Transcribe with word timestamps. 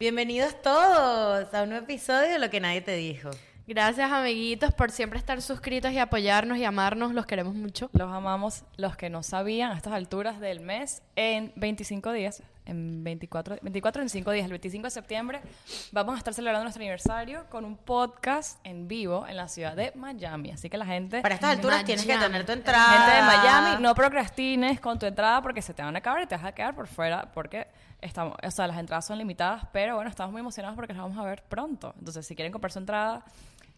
Bienvenidos 0.00 0.60
todos 0.60 1.54
a 1.54 1.62
un 1.62 1.68
nuevo 1.68 1.84
episodio 1.84 2.32
de 2.32 2.38
Lo 2.40 2.50
que 2.50 2.58
nadie 2.58 2.80
te 2.80 2.96
dijo. 2.96 3.30
Gracias, 3.64 4.10
amiguitos, 4.10 4.74
por 4.74 4.90
siempre 4.90 5.20
estar 5.20 5.40
suscritos 5.40 5.92
y 5.92 5.98
apoyarnos 6.00 6.58
y 6.58 6.64
amarnos. 6.64 7.14
Los 7.14 7.26
queremos 7.26 7.54
mucho. 7.54 7.90
Los 7.92 8.12
amamos 8.12 8.64
los 8.76 8.96
que 8.96 9.08
no 9.08 9.22
sabían 9.22 9.70
a 9.70 9.76
estas 9.76 9.92
alturas 9.92 10.40
del 10.40 10.58
mes 10.58 11.00
en 11.14 11.52
25 11.54 12.10
días, 12.10 12.42
en 12.66 13.04
24, 13.04 13.58
24 13.62 14.02
en 14.02 14.08
5 14.08 14.30
días, 14.32 14.44
el 14.46 14.50
25 14.50 14.84
de 14.84 14.90
septiembre, 14.90 15.40
vamos 15.92 16.16
a 16.16 16.18
estar 16.18 16.34
celebrando 16.34 16.64
nuestro 16.64 16.82
aniversario 16.82 17.46
con 17.48 17.64
un 17.64 17.76
podcast 17.76 18.58
en 18.64 18.88
vivo 18.88 19.26
en 19.28 19.36
la 19.36 19.46
ciudad 19.46 19.76
de 19.76 19.92
Miami. 19.94 20.50
Así 20.50 20.68
que 20.68 20.76
la 20.76 20.86
gente... 20.86 21.20
Para 21.20 21.36
estas 21.36 21.52
alturas 21.52 21.84
Miami. 21.84 21.86
tienes 21.86 22.04
que 22.04 22.16
tener 22.18 22.44
tu 22.44 22.52
entrada. 22.52 22.98
Gente 22.98 23.16
de 23.16 23.22
Miami, 23.22 23.82
no 23.82 23.94
procrastines 23.94 24.80
con 24.80 24.98
tu 24.98 25.06
entrada 25.06 25.40
porque 25.40 25.62
se 25.62 25.72
te 25.72 25.82
van 25.82 25.94
a 25.94 26.00
acabar 26.00 26.20
y 26.20 26.26
te 26.26 26.34
vas 26.34 26.44
a 26.44 26.52
quedar 26.52 26.74
por 26.74 26.88
fuera 26.88 27.30
porque 27.32 27.68
estamos, 28.04 28.36
o 28.40 28.50
sea, 28.50 28.66
las 28.66 28.78
entradas 28.78 29.06
son 29.06 29.18
limitadas, 29.18 29.66
pero 29.72 29.96
bueno, 29.96 30.10
estamos 30.10 30.32
muy 30.32 30.40
emocionados 30.40 30.76
porque 30.76 30.92
las 30.92 31.02
vamos 31.02 31.18
a 31.18 31.24
ver 31.24 31.42
pronto. 31.42 31.94
Entonces, 31.98 32.26
si 32.26 32.36
quieren 32.36 32.52
comprar 32.52 32.70
su 32.70 32.78
entrada, 32.78 33.24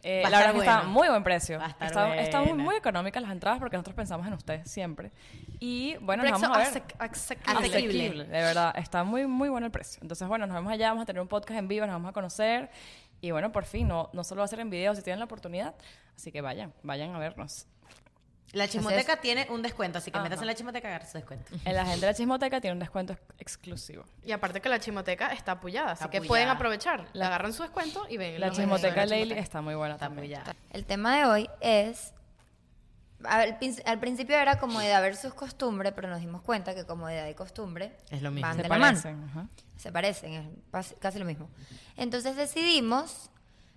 eh, 0.02 0.22
la 0.28 0.38
verdad 0.38 0.52
que 0.52 0.58
está 0.58 0.82
muy 0.82 1.08
buen 1.08 1.22
precio. 1.22 1.60
Estar 1.80 2.18
está, 2.18 2.42
muy, 2.42 2.52
muy 2.54 2.76
económicas 2.76 3.22
las 3.22 3.32
entradas 3.32 3.58
porque 3.58 3.76
nosotros 3.76 3.96
pensamos 3.96 4.26
en 4.26 4.34
ustedes 4.34 4.70
siempre. 4.70 5.10
Y 5.58 5.96
bueno, 5.98 6.22
nos 6.22 6.40
vamos 6.40 6.56
a 6.56 6.60
ver. 6.60 6.82
Asequible. 7.46 8.24
De 8.24 8.40
verdad, 8.40 8.74
está 8.76 9.04
muy, 9.04 9.26
muy 9.26 9.48
bueno 9.48 9.66
el 9.66 9.72
precio. 9.72 10.00
Entonces, 10.02 10.26
bueno, 10.28 10.46
nos 10.46 10.54
vemos 10.54 10.72
allá, 10.72 10.88
vamos 10.88 11.02
a 11.02 11.06
tener 11.06 11.22
un 11.22 11.28
podcast 11.28 11.58
en 11.58 11.68
vivo, 11.68 11.86
nos 11.86 11.94
vamos 11.94 12.10
a 12.10 12.12
conocer. 12.12 12.70
Y 13.20 13.30
bueno, 13.30 13.50
por 13.52 13.64
fin, 13.64 13.88
no, 13.88 14.10
no 14.12 14.24
solo 14.24 14.40
va 14.40 14.44
a 14.44 14.48
ser 14.48 14.60
en 14.60 14.70
video 14.70 14.94
si 14.94 15.02
tienen 15.02 15.20
la 15.20 15.24
oportunidad. 15.24 15.74
Así 16.14 16.32
que 16.32 16.40
vayan, 16.40 16.72
vayan 16.82 17.14
a 17.14 17.18
vernos. 17.18 17.66
La 18.56 18.68
chismoteca 18.68 19.20
tiene 19.20 19.46
un 19.50 19.62
descuento, 19.62 19.98
así 19.98 20.10
que 20.10 20.18
metas 20.20 20.40
en 20.40 20.46
la 20.46 20.54
chismoteca 20.54 20.88
y 20.88 20.90
agarra 20.90 21.06
su 21.06 21.18
descuento. 21.18 21.52
En 21.64 21.74
la 21.74 21.84
gente 21.84 22.00
de 22.00 22.06
la 22.12 22.14
chismoteca 22.14 22.60
tiene 22.60 22.72
un 22.74 22.78
descuento 22.80 23.12
ex- 23.12 23.22
exclusivo. 23.38 24.04
Y 24.24 24.32
aparte 24.32 24.60
que 24.60 24.68
la 24.68 24.80
chimoteca 24.80 25.28
está 25.32 25.52
apullada, 25.52 25.92
así 25.92 26.00
Está 26.04 26.10
que 26.10 26.16
apoyada. 26.18 26.28
pueden 26.28 26.48
aprovechar. 26.48 27.06
Le 27.12 27.24
agarran 27.24 27.52
su 27.52 27.62
descuento 27.62 28.06
y 28.08 28.16
ven. 28.16 28.40
La 28.40 28.48
los 28.48 28.56
chismoteca 28.56 28.88
de 28.90 28.96
la 28.96 29.06
Leili 29.06 29.22
chismoteca. 29.24 29.42
está 29.42 29.60
muy 29.62 29.74
buena 29.74 29.94
Está 29.94 30.06
también. 30.06 30.28
muy 30.30 30.36
ya. 30.36 30.56
El 30.70 30.84
tema 30.86 31.16
de 31.16 31.24
hoy 31.26 31.50
es. 31.60 32.12
a 33.24 33.38
ver, 33.38 33.48
Al, 33.54 33.58
prin- 33.58 33.82
al 33.86 33.98
principio 34.00 34.36
era 34.36 34.58
comodidad 34.58 35.00
versus 35.02 35.34
costumbre, 35.34 35.92
pero 35.92 36.08
nos 36.08 36.20
dimos 36.20 36.42
cuenta 36.42 36.74
que 36.74 36.84
comodidad 36.84 37.26
y 37.28 37.34
costumbre 37.34 37.96
Es 38.10 38.22
lo 38.22 38.30
mismo. 38.30 38.46
van 38.48 38.56
Se 38.56 38.62
de 38.62 38.68
la 38.68 38.78
mano. 38.78 38.84
parecen. 39.00 39.24
ajá. 39.30 39.46
Se 39.76 39.92
parecen, 39.92 40.32
es 40.32 40.46
pas- 40.72 40.94
casi 40.98 41.18
lo 41.18 41.24
mismo. 41.24 41.50
Entonces 41.96 42.36
decidimos 42.36 43.30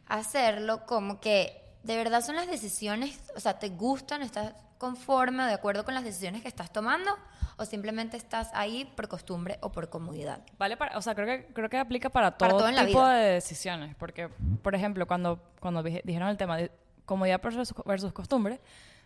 hacerlo 0.08 0.86
como 0.86 1.20
que 1.20 1.62
de 1.84 1.96
verdad 1.98 2.22
son 2.24 2.36
las 2.36 2.48
decisiones, 2.48 3.20
o 3.36 3.40
sea, 3.40 3.60
te 3.60 3.70
gustan, 3.70 4.22
estás 4.22 4.54
conforme 4.80 5.44
o 5.44 5.46
de 5.46 5.54
acuerdo 5.54 5.86
con 5.86 5.94
las 5.94 6.04
decisiones 6.04 6.42
que 6.42 6.48
estás 6.48 6.72
tomando, 6.74 7.12
o 7.58 7.66
simplemente 7.66 8.18
estás 8.18 8.50
ahí 8.54 8.86
por 8.96 9.08
costumbre 9.08 9.60
o 9.62 9.72
por 9.72 9.90
comodidad. 9.90 10.42
Vale, 10.58 10.76
para, 10.78 10.98
o 10.98 11.02
sea, 11.04 11.14
creo 11.14 11.28
que, 11.28 11.54
creo 11.54 11.70
que 11.70 11.78
aplica 11.78 12.10
para 12.10 12.32
todo, 12.32 12.48
Para 12.50 12.58
todo 12.58 12.70
en 12.70 12.76
la 12.76 12.86
tipo 12.88 13.00
vida. 13.00 13.14
de 13.14 13.32
decisiones. 13.34 13.96
Porque, 13.96 14.30
por 14.64 14.74
ejemplo, 14.74 15.06
cuando, 15.06 15.40
cuando 15.60 15.84
dije- 15.84 16.02
dijeron 16.04 16.30
el 16.30 16.38
tema 16.38 16.58
de 16.58 16.72
comodidad 17.06 17.40
versus, 17.44 17.74
versus 17.86 18.14
costumbre, 18.14 18.60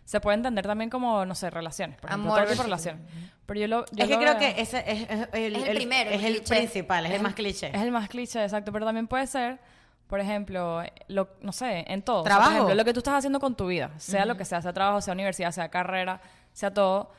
se 0.04 0.20
puede 0.20 0.36
entender 0.36 0.66
también 0.66 0.90
como, 0.90 1.24
no 1.26 1.34
sé, 1.34 1.50
relaciones. 1.50 1.98
Por 1.98 2.10
ejemplo, 2.10 2.30
Amor 2.30 2.42
todo 2.44 2.50
tipo 2.52 2.62
de 2.62 2.66
relaciones. 2.68 3.02
Pero 3.46 3.60
yo 3.60 3.66
lo. 3.68 3.84
yo 3.86 4.04
Es 4.04 4.08
que 4.08 4.14
lo 4.14 4.20
creo 4.20 4.38
veo- 4.38 4.38
que 4.54 4.60
ese 4.62 4.84
es, 4.86 5.10
es 5.10 5.28
el, 5.32 5.56
Es 5.56 5.66
el 5.68 5.74
primero, 5.76 6.10
es 6.10 6.16
el 6.22 6.24
el 6.26 6.36
cliché. 6.42 6.54
principal, 6.56 7.06
es 7.06 7.12
el 7.12 7.22
más 7.22 7.34
cliché. 7.34 7.68
Es 7.74 7.82
el 7.82 7.90
más 7.90 8.08
cliché, 8.08 8.42
exacto. 8.44 8.70
Pero 8.70 8.84
también 8.86 9.08
puede 9.08 9.26
ser, 9.26 9.58
por 10.14 10.20
ejemplo, 10.20 10.80
lo, 11.08 11.28
no 11.40 11.50
sé, 11.50 11.84
en 11.88 12.00
todo. 12.00 12.20
O 12.20 12.22
sea, 12.22 12.36
Trabajo. 12.36 12.50
por 12.50 12.54
ejemplo, 12.54 12.74
lo 12.76 12.84
que 12.84 12.92
tú 12.92 13.00
estás 13.00 13.14
haciendo 13.14 13.40
con 13.40 13.56
tu 13.56 13.66
vida, 13.66 13.90
sea 13.98 14.24
lo 14.24 14.36
que 14.36 14.44
sea, 14.44 14.62
sea 14.62 14.72
trabajo, 14.72 15.00
sea 15.00 15.12
universidad, 15.12 15.50
sea 15.50 15.70
carrera, 15.70 16.20
sea 16.52 16.72
todo. 16.72 17.10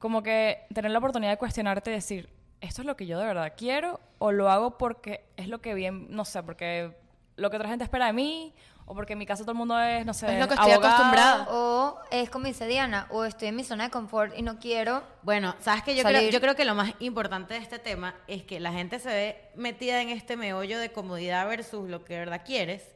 Como 0.00 0.20
que 0.24 0.66
tener 0.74 0.90
la 0.90 0.98
oportunidad 0.98 1.30
de 1.30 1.36
cuestionarte 1.36 1.92
y 1.92 1.94
decir, 1.94 2.28
¿esto 2.60 2.82
es 2.82 2.86
lo 2.86 2.96
que 2.96 3.06
yo 3.06 3.20
de 3.20 3.26
verdad 3.26 3.52
quiero? 3.56 4.00
¿O 4.18 4.32
lo 4.32 4.50
hago 4.50 4.78
porque 4.78 5.24
es 5.36 5.46
lo 5.46 5.60
que 5.60 5.74
bien, 5.74 6.08
no 6.10 6.24
sé, 6.24 6.42
porque 6.42 6.96
lo 7.36 7.50
que 7.50 7.56
otra 7.56 7.68
gente 7.68 7.84
espera 7.84 8.06
de 8.06 8.14
mí? 8.14 8.52
¿O 8.86 8.94
porque 8.94 9.14
en 9.14 9.18
mi 9.18 9.24
casa 9.24 9.42
todo 9.44 9.52
el 9.52 9.58
mundo 9.58 9.78
es, 9.80 10.04
no 10.04 10.12
sé, 10.12 10.26
Es 10.34 10.38
lo 10.40 10.46
que 10.46 10.54
estoy 10.54 10.72
abogado? 10.72 10.94
acostumbrada. 10.94 11.46
O 11.50 11.98
es 12.10 12.28
como 12.28 12.46
dice 12.46 12.66
Diana, 12.66 13.06
o 13.10 13.24
estoy 13.24 13.48
en 13.48 13.56
mi 13.56 13.64
zona 13.64 13.84
de 13.84 13.90
confort 13.90 14.36
y 14.36 14.42
no 14.42 14.58
quiero 14.58 15.02
Bueno, 15.22 15.54
sabes 15.60 15.82
que 15.82 15.96
yo 15.96 16.02
creo, 16.02 16.16
Salir. 16.16 16.30
yo 16.32 16.40
creo 16.40 16.54
que 16.54 16.66
lo 16.66 16.74
más 16.74 16.92
importante 16.98 17.54
de 17.54 17.60
este 17.60 17.78
tema 17.78 18.14
es 18.26 18.42
que 18.42 18.60
la 18.60 18.72
gente 18.72 18.98
se 18.98 19.08
ve 19.08 19.50
metida 19.54 20.02
en 20.02 20.10
este 20.10 20.36
meollo 20.36 20.78
de 20.78 20.92
comodidad 20.92 21.48
versus 21.48 21.88
lo 21.88 22.04
que 22.04 22.12
de 22.12 22.18
verdad 22.20 22.42
quieres, 22.44 22.94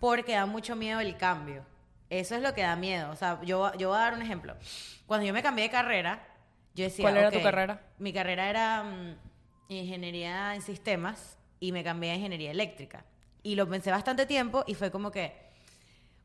porque 0.00 0.32
da 0.32 0.46
mucho 0.46 0.76
miedo 0.76 1.00
el 1.00 1.16
cambio. 1.16 1.64
Eso 2.08 2.34
es 2.36 2.42
lo 2.42 2.54
que 2.54 2.62
da 2.62 2.76
miedo. 2.76 3.10
O 3.10 3.16
sea, 3.16 3.38
yo, 3.42 3.74
yo 3.74 3.88
voy 3.88 3.98
a 3.98 4.00
dar 4.00 4.14
un 4.14 4.22
ejemplo. 4.22 4.54
Cuando 5.06 5.26
yo 5.26 5.32
me 5.34 5.42
cambié 5.42 5.64
de 5.64 5.70
carrera, 5.70 6.22
yo 6.74 6.84
decía. 6.84 7.02
¿Cuál 7.04 7.16
era 7.18 7.30
tu 7.30 7.38
ok, 7.38 7.42
carrera? 7.44 7.80
Mi 7.98 8.12
carrera 8.12 8.48
era 8.48 8.82
mm, 8.84 9.16
ingeniería 9.68 10.54
en 10.54 10.62
sistemas 10.62 11.36
y 11.60 11.72
me 11.72 11.82
cambié 11.84 12.12
a 12.12 12.14
ingeniería 12.14 12.50
eléctrica. 12.50 13.04
Y 13.46 13.54
lo 13.54 13.68
pensé 13.68 13.90
bastante 13.92 14.26
tiempo 14.26 14.64
y 14.66 14.74
fue 14.74 14.90
como 14.90 15.10
que. 15.12 15.44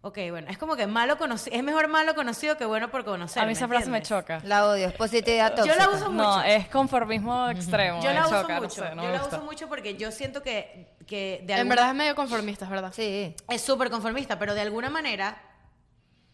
Ok, 0.03 0.17
bueno, 0.31 0.49
es 0.49 0.57
como 0.57 0.75
que 0.75 0.87
malo 0.87 1.19
conocido, 1.19 1.55
es 1.55 1.61
mejor 1.63 1.87
malo 1.87 2.15
conocido 2.15 2.57
que 2.57 2.65
bueno 2.65 2.89
por 2.89 3.05
conocer. 3.05 3.43
A 3.43 3.45
mí 3.45 3.51
esa 3.51 3.67
frase 3.67 3.87
me 3.91 4.01
choca. 4.01 4.41
la 4.43 4.65
odio, 4.65 4.87
es 4.87 4.93
positividad 4.93 5.51
Yo 5.51 5.57
tóxica. 5.57 5.75
la 5.77 5.89
uso 5.91 6.09
No, 6.09 6.37
mucho. 6.37 6.41
es 6.47 6.67
conformismo 6.69 7.47
extremo. 7.49 8.01
Yo 8.01 8.11
la 8.11 8.25
uso 8.25 8.41
choca, 8.41 8.55
no 8.55 8.61
mucho. 8.63 8.81
sé, 8.83 8.95
no 8.95 9.03
yo 9.03 9.09
la 9.11 9.19
gusta. 9.19 9.35
uso 9.37 9.45
mucho 9.45 9.67
porque 9.69 9.95
yo 9.97 10.11
siento 10.11 10.41
que, 10.41 10.87
que 11.05 11.43
de 11.45 11.53
En 11.53 11.59
alguna 11.59 11.75
verdad 11.75 11.89
es 11.91 11.95
medio 11.95 12.15
conformista, 12.15 12.65
es 12.65 12.71
¿verdad? 12.71 12.91
Sí. 12.91 13.35
es 13.47 13.61
súper 13.61 13.91
conformista, 13.91 14.39
pero 14.39 14.55
de 14.55 14.61
alguna 14.61 14.89
manera 14.89 15.39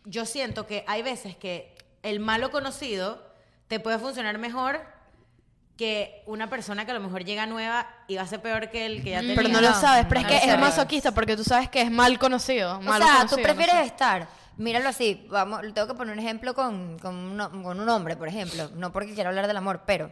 yo 0.05 0.25
siento 0.25 0.65
que 0.65 0.85
hay 0.87 1.01
veces 1.01 1.35
que 1.35 1.75
el 2.03 2.21
malo 2.21 2.51
conocido 2.51 3.21
te 3.67 3.81
puede 3.81 3.99
funcionar 3.99 4.37
mejor 4.37 4.79
que 5.77 6.23
una 6.25 6.49
persona 6.49 6.85
que 6.85 6.91
a 6.91 6.95
lo 6.95 6.99
mejor 6.99 7.23
llega 7.23 7.45
nueva 7.45 7.87
y 8.07 8.15
va 8.15 8.23
a 8.23 8.27
ser 8.27 8.41
peor 8.41 8.69
que 8.71 8.85
el 8.87 9.03
que 9.03 9.11
ya 9.11 9.19
tenía. 9.19 9.35
Pero 9.35 9.49
no 9.49 9.61
lo 9.61 9.73
sabes, 9.73 10.05
pero 10.09 10.21
es 10.21 10.25
No 10.25 10.29
que 10.41 10.47
lo 10.47 10.53
es 10.53 10.59
masoquista 10.59 11.11
porque 11.11 11.35
tú 11.37 11.43
sabes 11.43 11.69
que 11.69 11.81
es 11.81 11.91
mal 11.91 12.17
conocido. 12.17 12.77
O 12.77 12.81
mal 12.81 13.01
sea, 13.01 13.11
conocido, 13.17 13.29
tú 13.29 13.37
no 13.37 13.43
prefieres 13.43 13.75
sé. 13.75 13.83
estar, 13.85 14.27
míralo 14.57 14.89
así, 14.89 15.27
vamos, 15.29 15.61
tengo 15.75 15.87
que 15.87 15.93
poner 15.93 16.13
un 16.13 16.19
ejemplo 16.19 16.55
con, 16.55 16.97
con, 16.97 17.15
un, 17.15 17.63
con 17.63 17.79
un 17.79 17.89
hombre, 17.89 18.17
por 18.17 18.27
ejemplo, 18.27 18.69
no 18.73 18.91
porque 18.91 19.13
quiero 19.13 19.29
hablar 19.29 19.45
del 19.45 19.55
amor, 19.57 19.81
pero 19.85 20.11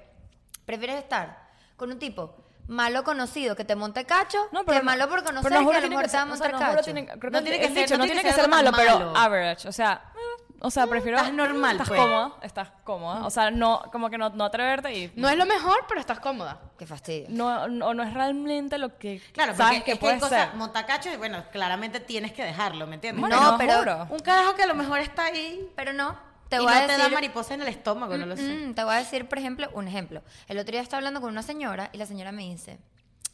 prefieres 0.65 0.97
estar 0.97 1.49
con 1.75 1.91
un 1.91 1.97
tipo 1.99 2.35
malo 2.67 3.03
conocido 3.03 3.55
que 3.55 3.63
te 3.65 3.75
monte 3.75 4.05
cacho, 4.05 4.37
No, 4.51 4.65
que 4.65 4.75
no- 4.75 4.83
malo 4.83 5.07
por 5.09 5.23
conocer 5.23 5.49
pero 5.51 5.61
no 5.63 5.69
que 5.71 5.77
a 5.77 5.81
lo 5.81 5.87
mejor 5.89 6.03
que 6.05 6.09
te 6.09 6.17
va 6.17 6.21
a 6.23 6.25
o 6.25 6.29
montar 6.29 6.51
no 6.51 6.59
cacho. 6.59 6.83
tiene- 6.83 7.01
No 7.05 7.19
que 7.19 7.41
tiene 7.41 7.59
que 7.59 7.67
ser- 7.67 7.75
dicho, 7.75 7.93
no 7.95 7.97
no 7.99 8.05
tiene 8.05 8.21
que 8.21 8.27
que 8.29 8.33
ser 8.33 8.47
malo, 8.49 8.71
tan 8.71 8.79
pero 8.79 8.99
malo. 8.99 9.17
average. 9.17 9.67
O 9.67 9.71
sea, 9.71 10.11
eh, 10.15 10.34
o 10.65 10.71
sea, 10.71 10.87
prefiero. 10.87 11.17
Estás 11.17 11.33
normal, 11.33 11.71
Estás 11.73 11.87
pues. 11.87 11.99
cómoda, 12.01 12.31
estás 12.41 12.71
cómoda. 12.83 13.25
O 13.25 13.29
sea, 13.29 13.51
no, 13.51 13.83
como 13.91 14.09
que 14.09 14.17
no, 14.17 14.29
no 14.29 14.45
atreverte 14.45 14.93
y. 14.93 15.11
No 15.15 15.29
es 15.29 15.37
lo 15.37 15.45
mejor, 15.45 15.77
pero 15.87 15.99
estás 15.99 16.19
cómoda. 16.19 16.59
Qué 16.77 16.85
fastidio. 16.85 17.27
No, 17.29 17.67
no, 17.67 17.93
no 17.93 18.03
es 18.03 18.13
realmente 18.13 18.77
lo 18.77 18.97
que 18.97 19.21
Claro, 19.31 19.55
sabes 19.55 19.79
porque 19.79 19.83
que 19.85 19.91
es 19.91 19.97
que 19.97 20.01
puede 20.01 20.13
hay 20.15 20.19
cosas, 20.19 20.47
ser. 20.49 20.55
montacachos, 20.57 21.13
y 21.13 21.17
bueno, 21.17 21.43
claramente 21.51 21.99
tienes 21.99 22.33
que 22.33 22.43
dejarlo, 22.43 22.87
¿me 22.87 22.95
entiendes? 22.95 23.21
Bueno, 23.21 23.39
No, 23.39 23.51
no, 23.53 23.57
pero- 23.57 23.77
juro. 23.79 24.07
Un 24.09 24.19
carajo 24.19 24.55
que 24.55 24.63
a 24.63 24.67
lo 24.67 24.75
mejor 24.75 24.99
está 24.99 25.25
ahí 25.25 25.71
Pero 25.75 25.93
no, 25.93 26.17
te 26.49 26.57
y 26.57 26.59
voy 26.59 26.67
no 26.67 26.71
a 26.71 26.81
te 26.81 26.87
decir... 26.93 27.03
da 27.03 27.09
mariposa 27.09 27.53
en 27.53 27.61
el 27.61 27.67
estómago, 27.69 28.17
no 28.17 28.25
lo 28.25 28.35
sé. 28.35 28.43
Mm, 28.67 28.73
te 28.75 28.83
voy 28.83 28.93
a 28.93 28.97
decir, 28.97 29.27
por 29.29 29.37
ejemplo, 29.39 29.69
un 29.73 29.87
ejemplo. 29.87 30.21
El 30.47 30.57
otro 30.59 30.71
día 30.71 30.81
estaba 30.81 30.97
hablando 30.99 31.21
con 31.21 31.29
una 31.29 31.41
señora 31.43 31.89
y 31.93 31.97
la 31.97 32.05
señora 32.05 32.31
me 32.31 32.43
dice, 32.43 32.79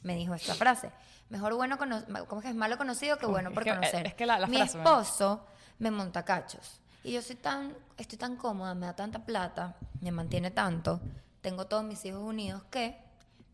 me 0.03 0.15
dijo 0.15 0.33
esta 0.33 0.53
frase, 0.55 0.91
mejor 1.29 1.53
bueno 1.55 1.77
cono 1.77 2.01
¿cómo 2.27 2.41
es 2.41 2.45
que 2.45 2.49
es 2.49 2.55
malo 2.55 2.77
conocido 2.77 3.17
que 3.17 3.25
bueno 3.25 3.49
es 3.49 3.53
por 3.55 3.63
que- 3.63 3.69
conocer? 3.69 4.05
es 4.07 4.13
que 4.15 4.25
la- 4.25 4.37
la 4.39 4.47
Mi 4.47 4.57
frase 4.57 4.77
esposo 4.79 5.45
me 5.79 5.89
monta 5.91 6.23
cachos 6.25 6.79
y 7.03 7.13
yo 7.13 7.21
soy 7.21 7.35
tan, 7.35 7.75
estoy 7.97 8.17
tan 8.17 8.35
cómoda, 8.35 8.73
me 8.75 8.85
da 8.85 8.95
tanta 8.95 9.19
plata, 9.19 9.75
me 10.01 10.11
mantiene 10.11 10.51
tanto, 10.51 10.99
tengo 11.41 11.65
todos 11.67 11.83
mis 11.83 12.03
hijos 12.05 12.21
unidos 12.21 12.63
que 12.69 12.97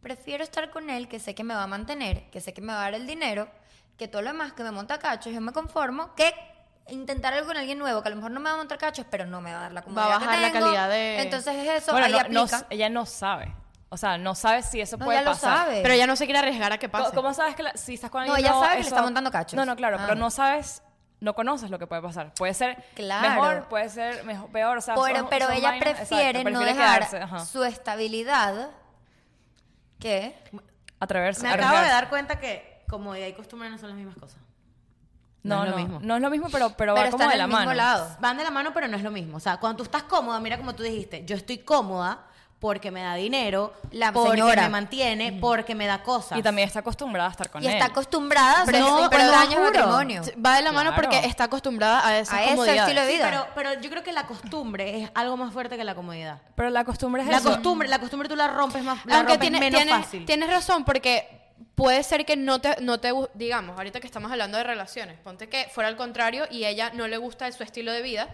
prefiero 0.02 0.44
estar 0.44 0.70
con 0.70 0.90
él 0.90 1.08
que 1.08 1.20
sé 1.20 1.34
que 1.36 1.44
me 1.44 1.54
va 1.54 1.64
a 1.64 1.68
mantener, 1.68 2.30
que 2.30 2.42
sé 2.42 2.54
que 2.54 2.62
me 2.62 2.74
va 2.74 2.80
a 2.80 2.84
dar 2.84 2.94
el 2.96 3.08
dinero, 3.08 3.48
que 3.98 4.08
todo 4.08 4.22
lo 4.22 4.32
demás 4.32 4.54
que 4.54 4.64
me 4.64 4.72
monta 4.72 5.00
cachos, 5.00 5.34
yo 5.34 5.42
me 5.42 5.52
conformo, 5.54 6.14
que 6.16 6.34
intentar 6.90 7.34
algo 7.34 7.48
con 7.48 7.58
alguien 7.58 7.80
nuevo, 7.80 8.02
que 8.02 8.08
a 8.08 8.12
lo 8.12 8.16
mejor 8.18 8.32
no 8.32 8.40
me 8.40 8.50
va 8.50 8.56
a 8.56 8.58
montar 8.58 8.78
cachos, 8.78 9.06
pero 9.10 9.26
no 9.26 9.42
me 9.42 9.52
va 9.52 9.60
a 9.60 9.62
dar 9.64 9.74
la 9.74 9.82
comodidad 9.82 10.14
a 10.16 10.20
que 10.20 10.26
bajar 10.26 10.40
la 10.42 10.52
calidad 10.52 10.90
de- 10.90 11.22
Entonces 11.22 11.56
es 11.56 11.84
eso, 11.84 11.92
Bueno, 11.92 12.06
ahí 12.08 12.12
no, 12.14 12.20
no- 12.30 12.42
aplica. 12.44 12.66
ella 12.70 12.90
no 12.90 13.06
sabe. 13.06 13.54
O 13.90 13.96
sea, 13.98 14.18
no 14.18 14.36
sabe 14.36 14.64
si 14.64 14.82
eso 14.82 14.98
No, 14.98 15.06
puede 15.06 15.22
lo 15.24 15.32
pasar. 15.32 15.60
sabe. 15.60 15.82
Pero 15.82 15.94
ella 15.94 16.08
no 16.08 16.16
se 16.18 16.26
quiere 16.26 16.40
arriesgar 16.40 16.74
a 16.74 16.78
que 16.78 16.90
¿Cómo, 16.90 17.04
pase. 17.06 17.16
cómo 17.16 17.34
sabes 17.34 17.56
que 17.56 17.64
la- 17.64 17.76
si 17.78 17.94
estás 17.94 18.10
con 18.10 18.26
No, 18.26 18.34
alguien 18.36 18.52
ella 18.52 18.60
sabe 18.62 18.76
que 18.78 18.82
le 18.84 18.88
está 18.90 19.02
montando 19.02 19.32
cachos. 19.32 19.56
No, 19.58 19.66
no, 19.66 19.76
claro, 19.78 19.98
Ah. 20.00 20.04
pero 20.06 20.16
no 20.20 20.30
sabes, 20.30 20.82
no 21.20 21.34
conoces 21.34 21.70
lo 21.72 21.80
que 21.80 21.88
puede 21.88 22.02
pasar. 22.02 22.34
Puede 22.36 22.54
ser 22.54 22.84
Claro. 22.94 23.30
mejor, 23.30 23.68
puede 23.70 23.90
ser 23.90 24.24
mejor, 24.24 24.50
peor, 24.52 24.78
o 24.78 24.82
sea, 24.82 24.96
pero 24.96 25.20
son- 25.20 25.30
pero 25.30 25.46
son 25.48 25.56
ella 25.56 25.70
vainas- 25.72 25.80
prefiere 25.98 26.40
exacto, 26.40 26.50
no 26.52 26.60
dejar 26.60 27.10
quedarse, 27.10 27.46
su 27.52 27.64
estabilidad 27.64 28.70
que 30.00 30.36
atreverse. 31.00 31.42
Me 31.44 31.50
acabo 31.50 31.78
de 31.80 31.88
dar 31.88 32.10
cuenta 32.10 32.40
que 32.40 32.84
comodidad 32.90 33.28
y 33.28 33.34
costumbre 33.34 33.70
no 33.70 33.78
son 33.78 33.90
las 33.90 33.98
mismas 33.98 34.16
cosas. 34.18 34.38
No, 35.44 35.58
No 35.58 35.64
es 35.64 35.70
no, 35.70 35.76
lo 35.78 35.82
mismo. 35.84 36.00
no 36.04 36.16
es 36.16 36.22
lo 36.22 36.30
mismo, 36.30 36.48
pero, 36.52 36.70
pero, 36.76 36.94
pero 36.94 37.06
va 37.06 37.12
como 37.12 37.30
de 37.30 37.38
la 37.38 37.48
mano. 37.48 37.74
lado. 37.74 38.18
Van 38.20 38.38
de 38.38 38.44
la 38.44 38.52
mano, 38.52 38.72
pero 38.74 38.88
no 38.88 38.98
es 38.98 39.04
lo 39.04 39.12
mismo. 39.12 39.38
O 39.38 39.40
sea, 39.40 39.58
cuando 39.58 39.78
tú 39.78 39.84
estás 39.84 40.04
cómoda, 40.04 40.40
mira 40.40 40.58
como 40.58 40.76
tú 40.76 40.84
dijiste, 40.84 41.24
yo 41.26 41.36
estoy 41.36 41.60
cómoda 41.60 42.26
porque 42.60 42.90
me 42.90 43.02
da 43.04 43.14
dinero, 43.14 43.72
La 43.92 44.12
porque 44.12 44.32
señora. 44.32 44.64
me 44.64 44.70
mantiene, 44.70 45.32
porque 45.34 45.76
me 45.76 45.86
da 45.86 46.02
cosas. 46.02 46.40
Y 46.40 46.42
también 46.42 46.68
está 46.68 46.80
acostumbrada 46.80 47.30
a 47.30 47.32
estar 47.32 47.52
con 47.52 47.62
y 47.64 47.68
él. 47.68 47.74
está 47.74 47.86
acostumbrada 47.86 48.64
a 48.64 48.66
Pero 48.66 48.80
no, 48.80 48.86
50 48.88 49.10
pero 49.16 49.32
no, 49.32 49.38
años 49.38 49.56
de 49.56 49.60
matrimonio. 49.62 50.22
Va 50.44 50.56
de 50.56 50.62
la 50.64 50.72
mano 50.72 50.90
Claro. 50.94 50.96
porque 51.10 51.28
está 51.28 51.44
acostumbrada 51.44 52.08
a 52.08 52.18
esa 52.18 52.36
A 52.38 52.44
ese 52.44 52.50
comodidad. 52.56 52.84
estilo 52.88 53.02
de 53.02 53.08
Sí, 53.10 53.14
vida. 53.18 53.26
pero, 53.30 53.48
pero 53.54 53.82
yo 53.82 53.90
creo 53.92 54.04
que 54.04 54.12
la 54.12 54.26
costumbre 54.26 55.04
es 55.04 55.12
algo 55.14 55.38
más 55.38 55.54
fuerte 55.54 55.78
que 55.78 55.84
la 55.84 55.94
comodidad. 55.94 56.42
Pero 56.56 56.72
la 56.72 56.84
costumbre 56.84 57.22
es 57.22 57.28
La 57.30 57.38
eso. 57.38 57.50
costumbre, 57.52 57.88
la 57.88 58.00
costumbre 58.00 58.28
tú 58.28 58.36
la 58.36 58.48
rompes 58.48 58.84
más, 58.84 59.06
la 59.06 59.18
Aunque 59.18 59.34
rompes 59.34 59.40
tiene- 59.40 59.60
menos 59.60 59.82
tienes, 59.84 60.06
fácil. 60.06 60.26
tienes 60.26 60.50
razón 60.50 60.84
porque 60.84 61.28
puede 61.76 62.02
ser 62.02 62.26
que 62.26 62.36
no 62.36 62.60
te, 62.60 62.76
no 62.82 63.00
te, 63.00 63.12
digamos, 63.36 63.78
ahorita 63.78 64.00
que 64.00 64.08
estamos 64.08 64.32
hablando 64.32 64.58
de 64.58 64.64
relaciones, 64.64 65.20
ponte 65.20 65.48
que 65.48 65.68
fuera 65.72 65.90
al 65.90 65.96
contrario 65.96 66.46
y 66.50 66.66
ella 66.66 66.90
no 66.96 67.08
le 67.08 67.18
gusta 67.18 67.52
su 67.52 67.62
estilo 67.62 67.92
de 67.92 68.02
vida, 68.02 68.30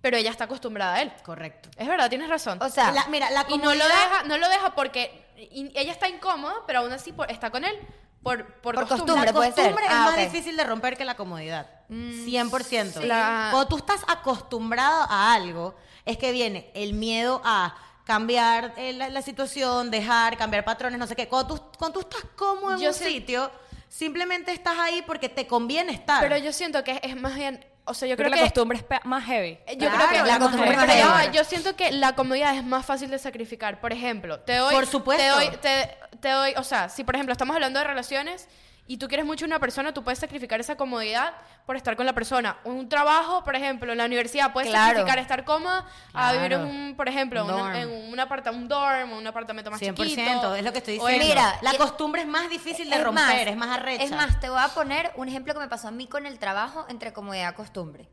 pero 0.00 0.16
ella 0.16 0.30
está 0.30 0.44
acostumbrada 0.44 0.94
a 0.94 1.02
él. 1.02 1.12
Correcto. 1.22 1.68
Es 1.76 1.86
verdad, 1.88 2.08
tienes 2.08 2.28
razón. 2.28 2.58
O 2.62 2.68
sea, 2.68 2.92
La- 2.92 3.06
mira, 3.06 3.30
la 3.30 3.44
y 3.48 3.58
no 3.58 3.74
lo 3.74 3.84
deja, 3.84 4.22
no 4.26 4.38
lo 4.38 4.48
deja 4.48 4.74
porque 4.74 5.26
y- 5.36 5.70
ella 5.74 5.92
está 5.92 6.08
incómoda, 6.08 6.54
pero 6.66 6.80
aún 6.80 6.92
así 6.92 7.12
por- 7.12 7.30
está 7.30 7.50
con 7.50 7.64
él 7.64 7.78
por, 8.22 8.44
por, 8.60 8.74
Por 8.74 8.86
costumbre. 8.86 8.96
costumbre, 9.14 9.26
La 9.26 9.32
puede 9.32 9.52
ser. 9.52 9.56
costumbre 9.72 9.84
es 9.86 9.92
Ah, 9.92 10.04
más 10.04 10.16
difícil 10.18 10.56
de 10.56 10.64
romper 10.64 10.96
que 10.96 11.04
la 11.04 11.14
comodidad. 11.16 11.66
100%. 11.88 13.00
sí. 13.00 13.06
La- 13.06 13.48
Cuando 13.50 13.68
tú 13.68 13.76
estás 13.78 14.02
acostumbrado 14.08 15.06
a 15.08 15.32
algo, 15.34 15.74
es 16.04 16.18
que 16.18 16.32
viene 16.32 16.70
el 16.74 16.92
miedo 16.94 17.40
a 17.44 17.74
cambiar 18.04 18.72
eh, 18.76 18.92
la, 18.92 19.08
la 19.08 19.22
situación, 19.22 19.90
dejar, 19.90 20.36
cambiar 20.36 20.64
patrones, 20.64 20.98
no 20.98 21.06
sé 21.06 21.14
qué. 21.16 21.28
Cuando 21.28 21.54
tú, 21.56 21.62
cuando 21.78 22.00
tú 22.00 22.08
estás 22.08 22.30
cómodo 22.36 22.72
en 22.74 22.80
Yo 22.80 22.88
un 22.88 22.94
sé- 22.94 23.08
sitio, 23.08 23.50
simplemente 23.88 24.52
estás 24.52 24.78
ahí 24.78 25.02
porque 25.06 25.28
te 25.28 25.46
conviene 25.46 25.92
estar. 25.92 26.20
Pero 26.20 26.36
yo 26.36 26.52
siento 26.52 26.82
que 26.84 27.00
es 27.02 27.16
más 27.16 27.34
bien, 27.34 27.64
o 27.90 27.94
sea, 27.94 28.08
yo 28.08 28.16
Creo 28.16 28.28
creo 28.28 28.38
que 28.38 28.44
la 28.44 28.50
costumbre 28.50 28.78
es 28.78 29.04
más 29.04 29.24
heavy. 29.24 29.58
Yo 29.76 29.88
Claro, 29.88 29.96
creo 29.96 30.08
que 30.08 30.16
la 30.18 30.24
la 30.26 30.38
costumbre 30.38 30.70
es 30.72 31.06
va, 31.06 31.30
yo 31.32 31.44
siento 31.44 31.76
que 31.76 31.92
la 31.92 32.14
comodidad 32.14 32.56
es 32.56 32.64
más 32.64 32.86
fácil 32.86 33.10
de 33.10 33.18
sacrificar. 33.18 33.80
Por 33.80 33.92
ejemplo, 33.92 34.40
te 34.40 34.56
doy, 34.56 34.74
Por 34.74 34.86
supuesto. 34.86 35.22
te 35.22 35.28
doy, 35.28 35.56
te, 35.58 35.96
te 36.20 36.28
doy, 36.30 36.54
o 36.56 36.64
sea, 36.64 36.88
si 36.88 37.04
por 37.04 37.14
ejemplo 37.14 37.32
estamos 37.32 37.54
hablando 37.54 37.78
de 37.78 37.84
relaciones 37.86 38.48
y 38.90 38.96
tú 38.96 39.06
quieres 39.06 39.24
mucho 39.24 39.44
a 39.44 39.46
una 39.46 39.60
persona, 39.60 39.94
tú 39.94 40.02
puedes 40.02 40.18
sacrificar 40.18 40.58
esa 40.58 40.74
comodidad 40.76 41.32
por 41.64 41.76
estar 41.76 41.94
con 41.94 42.06
la 42.06 42.12
persona. 42.12 42.56
Un 42.64 42.88
trabajo, 42.88 43.44
por 43.44 43.54
ejemplo, 43.54 43.92
en 43.92 43.98
la 43.98 44.04
universidad 44.04 44.52
puedes 44.52 44.68
Claro. 44.68 44.88
sacrificar 44.98 45.18
estar 45.20 45.44
cómoda 45.44 45.86
a 46.12 46.32
vivir 46.32 46.54
en 46.54 46.62
un, 46.62 46.96
por 46.96 47.06
ejemplo, 47.08 47.44
una- 47.44 47.80
en 47.82 47.88
un 47.88 48.18
aparta, 48.18 48.50
un 48.50 48.66
dorm, 48.66 49.12
un 49.12 49.24
apartamento 49.28 49.70
más 49.70 49.78
100%, 49.78 50.24
chiquito. 50.24 50.54
es 50.56 50.64
lo 50.64 50.72
que 50.72 50.78
estoy 50.78 50.94
diciendo. 50.94 51.24
Mira, 51.24 51.56
la 51.62 51.74
costumbre 51.74 52.22
es 52.22 52.26
más 52.26 52.50
difícil 52.50 52.90
de 52.90 52.96
Es 52.96 53.04
romper, 53.04 53.46
es 53.46 53.56
más 53.56 53.78
arrecha. 53.78 54.02
Es 54.02 54.10
más, 54.10 54.40
te 54.40 54.48
voy 54.50 54.58
a 54.60 54.66
poner 54.68 55.12
un 55.14 55.28
ejemplo 55.28 55.54
que 55.54 55.60
me 55.60 55.68
pasó 55.68 55.86
a 55.86 55.92
mí 55.92 56.08
con 56.08 56.26
el 56.26 56.40
trabajo 56.40 56.84
entre 56.88 57.12
comodidad 57.12 57.52
y 57.52 57.54
costumbre. 57.54 58.08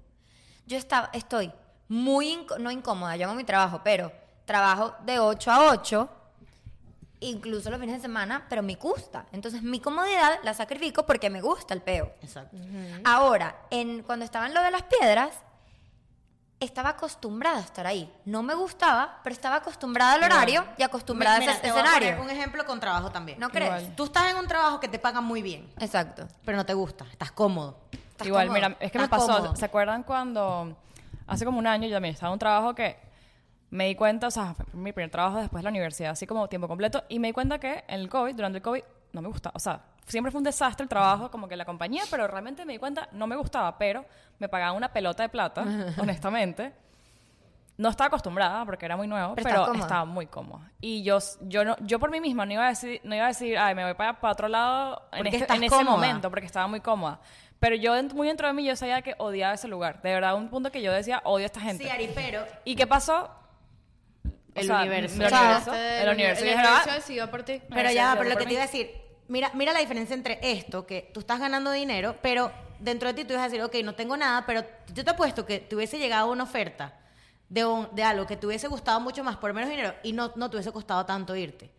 Yo 0.67 0.77
estaba, 0.77 1.09
estoy 1.11 1.51
muy, 1.87 2.35
inco- 2.35 2.59
no 2.59 2.69
incómoda, 2.69 3.15
yo 3.15 3.25
amo 3.25 3.33
mi 3.33 3.45
trabajo, 3.45 3.81
pero 3.83 4.11
trabajo 4.45 4.93
de 5.05 5.17
8 5.17 5.49
a 5.51 5.71
8, 5.71 6.07
incluso 7.19 7.69
los 7.71 7.79
fines 7.79 7.95
de 7.97 8.01
semana, 8.01 8.45
pero 8.49 8.61
me 8.61 8.75
gusta. 8.75 9.25
Entonces 9.31 9.63
mi 9.63 9.79
comodidad 9.79 10.39
la 10.43 10.53
sacrifico 10.53 11.05
porque 11.05 11.29
me 11.29 11.41
gusta 11.41 11.73
el 11.73 11.81
peo. 11.81 12.13
Exacto. 12.21 12.57
Ahora, 13.03 13.55
en, 13.69 14.03
cuando 14.03 14.23
estaba 14.25 14.45
en 14.47 14.53
lo 14.53 14.61
de 14.61 14.71
las 14.71 14.83
piedras, 14.83 15.31
estaba 16.59 16.89
acostumbrada 16.89 17.57
a 17.57 17.61
estar 17.61 17.85
ahí. 17.85 18.11
No 18.25 18.41
me 18.41 18.55
gustaba, 18.55 19.19
pero 19.23 19.33
estaba 19.33 19.57
acostumbrada 19.57 20.13
al 20.13 20.23
horario 20.23 20.65
y 20.77 20.83
acostumbrada 20.83 21.37
Mira, 21.39 21.51
a 21.51 21.55
ese 21.55 21.61
te 21.63 21.71
voy 21.71 21.79
a 21.81 21.83
escenario. 21.83 22.17
poner 22.17 22.31
un 22.31 22.35
ejemplo 22.35 22.65
con 22.65 22.79
trabajo 22.79 23.11
también. 23.11 23.39
¿No 23.39 23.49
crees? 23.49 23.81
Igual. 23.81 23.95
Tú 23.95 24.05
estás 24.05 24.31
en 24.31 24.37
un 24.37 24.47
trabajo 24.47 24.79
que 24.79 24.87
te 24.87 24.97
pagan 24.97 25.23
muy 25.23 25.41
bien, 25.43 25.71
Exacto. 25.79 26.27
pero 26.45 26.57
no 26.57 26.65
te 26.65 26.73
gusta, 26.73 27.05
estás 27.11 27.31
cómodo. 27.31 27.77
¿Estás 27.91 28.27
Igual, 28.27 28.47
cómodo? 28.47 28.69
mira, 28.69 28.77
es 28.79 28.91
que 28.91 28.97
me 28.97 29.03
¿Estás 29.05 29.19
pasó, 29.19 29.33
cómodo? 29.37 29.55
¿se 29.55 29.65
acuerdan 29.65 30.01
cuando 30.01 30.75
hace 31.27 31.45
como 31.45 31.59
un 31.59 31.67
año 31.67 31.87
yo 31.87 31.95
también 31.95 32.13
estaba 32.15 32.29
en 32.31 32.33
un 32.33 32.39
trabajo 32.39 32.73
que 32.73 32.97
me 33.69 33.85
di 33.87 33.95
cuenta, 33.95 34.27
o 34.27 34.31
sea, 34.31 34.53
fue 34.53 34.65
mi 34.73 34.91
primer 34.93 35.11
trabajo 35.11 35.39
después 35.39 35.61
de 35.61 35.63
la 35.65 35.69
universidad, 35.69 36.11
así 36.11 36.25
como 36.25 36.47
tiempo 36.47 36.67
completo, 36.67 37.03
y 37.09 37.19
me 37.19 37.27
di 37.27 37.33
cuenta 37.33 37.59
que 37.59 37.83
en 37.87 37.99
el 38.01 38.09
COVID, 38.09 38.35
durante 38.35 38.57
el 38.57 38.61
COVID, 38.63 38.81
no 39.13 39.21
me 39.21 39.27
gustaba, 39.27 39.53
o 39.55 39.59
sea, 39.59 39.81
siempre 40.05 40.31
fue 40.31 40.39
un 40.39 40.43
desastre 40.45 40.83
el 40.83 40.89
trabajo, 40.89 41.29
como 41.31 41.47
que 41.47 41.55
la 41.57 41.65
compañía, 41.65 42.03
pero 42.09 42.27
realmente 42.27 42.65
me 42.65 42.73
di 42.73 42.79
cuenta, 42.79 43.09
no 43.11 43.27
me 43.27 43.35
gustaba, 43.35 43.77
pero 43.77 44.05
me 44.39 44.47
pagaban 44.47 44.75
una 44.75 44.91
pelota 44.93 45.23
de 45.23 45.29
plata, 45.29 45.65
honestamente. 45.99 46.73
No 47.79 47.89
estaba 47.89 48.07
acostumbrada 48.07 48.65
porque 48.65 48.85
era 48.85 48.97
muy 48.97 49.07
nuevo, 49.07 49.35
Pero 49.35 49.47
pero, 49.49 49.73
estaba 49.75 50.03
muy 50.03 50.25
cómoda. 50.25 50.71
Y 50.81 51.03
yo, 51.03 51.19
yo, 51.41 51.63
no, 51.63 51.75
yo 51.81 51.99
por 51.99 52.09
mí 52.09 52.19
misma 52.19 52.43
no 52.43 52.53
iba 52.53 52.65
a 52.65 52.69
decir, 52.69 52.99
no 53.03 53.13
iba 53.13 53.25
a 53.25 53.27
decir, 53.27 53.55
ay, 53.55 53.75
me 53.75 53.83
voy 53.83 53.93
para, 53.93 54.19
para 54.19 54.33
otro 54.33 54.47
lado 54.47 55.03
en, 55.11 55.27
este- 55.27 55.53
en 55.53 55.63
ese 55.63 55.83
momento, 55.83 56.31
porque 56.31 56.47
estaba 56.47 56.65
muy 56.65 56.79
cómoda. 56.79 57.19
Pero 57.59 57.75
yo, 57.75 57.93
muy 58.15 58.27
dentro 58.27 58.47
de 58.47 58.53
mí, 58.53 58.65
yo 58.65 58.75
sabía 58.75 59.03
que 59.03 59.13
odiaba 59.19 59.53
ese 59.53 59.67
lugar. 59.67 60.01
De 60.01 60.11
verdad, 60.11 60.33
un 60.35 60.49
punto 60.49 60.71
que 60.71 60.81
yo 60.81 60.91
decía, 60.91 61.21
odio 61.23 61.43
a 61.43 61.47
esta 61.47 61.59
gente. 61.59 61.83
Sí, 61.83 61.89
Ari, 61.89 62.09
pero 62.15 62.43
¿Y 62.65 62.75
qué 62.75 62.87
pasó? 62.87 63.29
El 64.61 64.71
universo. 64.71 65.15
El 65.15 65.33
universo. 65.33 65.73
El 65.73 66.09
universo. 66.09 66.41
El 66.43 66.47
Y 66.47 66.49
dije, 66.51 66.61
universo 66.63 66.89
"Ah, 66.89 66.95
decidió 66.95 67.31
por 67.31 67.43
ti. 67.43 67.61
Pero 67.73 67.91
ya, 67.91 68.15
pero 68.17 68.29
lo 68.29 68.37
que 68.37 68.45
te 68.45 68.53
iba 68.53 68.63
a 68.63 68.65
decir, 68.65 68.91
mira, 69.27 69.51
mira 69.53 69.73
la 69.73 69.79
diferencia 69.79 70.13
entre 70.13 70.39
esto, 70.41 70.85
que 70.85 71.09
tú 71.13 71.19
estás 71.21 71.39
ganando 71.39 71.71
dinero, 71.71 72.15
pero 72.21 72.51
dentro 72.79 73.07
de 73.09 73.13
ti 73.15 73.25
tú 73.25 73.33
ibas 73.33 73.45
a 73.45 73.49
decir, 73.49 73.61
ok, 73.63 73.75
no 73.83 73.95
tengo 73.95 74.15
nada, 74.17 74.45
pero 74.45 74.63
yo 74.93 75.03
te 75.03 75.09
apuesto 75.11 75.45
que 75.45 75.59
te 75.59 75.75
hubiese 75.75 75.97
llegado 75.97 76.31
una 76.31 76.43
oferta 76.43 76.93
de, 77.49 77.65
un- 77.65 77.87
de 77.93 78.03
algo 78.03 78.25
que 78.27 78.37
te 78.37 78.45
hubiese 78.45 78.67
gustado 78.67 78.99
mucho 78.99 79.23
más 79.23 79.37
por 79.37 79.53
menos 79.53 79.69
dinero 79.69 79.93
y 80.03 80.13
no, 80.13 80.31
no 80.35 80.49
te 80.49 80.57
hubiese 80.57 80.71
costado 80.71 81.05
tanto 81.05 81.35
irte. 81.35 81.71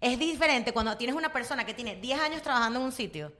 Es 0.00 0.18
diferente 0.18 0.72
cuando 0.72 0.96
tienes 0.96 1.16
una 1.16 1.32
persona 1.32 1.64
que 1.64 1.74
tiene 1.74 1.96
10 1.96 2.20
años 2.20 2.42
trabajando 2.42 2.78
en 2.78 2.84
un 2.86 2.92
sitio, 2.92 3.32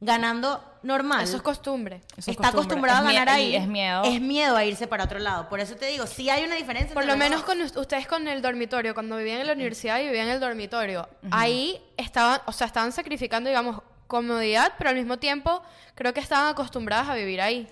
ganando 0.00 0.62
normal. 0.82 1.24
Eso 1.24 1.36
es 1.36 1.42
costumbre. 1.42 1.96
Eso 2.16 2.30
es 2.30 2.36
está 2.36 2.52
costumbre. 2.52 2.90
acostumbrado 2.90 3.06
a 3.06 3.10
Es 3.10 3.16
ganar 3.18 3.34
ahí. 3.34 3.56
es 3.56 3.66
miedo. 3.66 4.02
Es 4.04 4.20
miedo 4.20 4.56
a 4.56 4.64
irse 4.64 4.86
para 4.86 5.04
otro 5.04 5.18
lado. 5.18 5.48
Por 5.48 5.60
eso 5.60 5.74
te 5.76 5.86
digo, 5.86 6.06
sí 6.06 6.30
hay 6.30 6.44
una 6.44 6.54
diferencia. 6.54 6.94
Por 6.94 7.04
lo 7.04 7.16
menos 7.16 7.42
con 7.42 7.60
us- 7.60 7.76
ustedes 7.76 8.06
con 8.06 8.28
el 8.28 8.40
dormitorio, 8.40 8.94
cuando 8.94 9.16
vivían 9.16 9.40
en 9.40 9.46
la 9.48 9.52
universidad 9.54 9.98
y 10.00 10.04
vivían 10.04 10.28
en 10.28 10.34
el 10.34 10.40
dormitorio, 10.40 11.08
ahí 11.30 11.80
estaban, 11.96 12.40
o 12.46 12.52
sea, 12.52 12.66
estaban 12.66 12.92
sacrificando, 12.92 13.48
digamos, 13.48 13.82
comodidad, 14.06 14.72
pero 14.78 14.90
al 14.90 14.96
mismo 14.96 15.18
tiempo 15.18 15.62
creo 15.94 16.14
que 16.14 16.20
estaban 16.20 16.48
acostumbradas 16.48 17.08
a 17.08 17.14
vivir 17.14 17.40
ahí. 17.40 17.68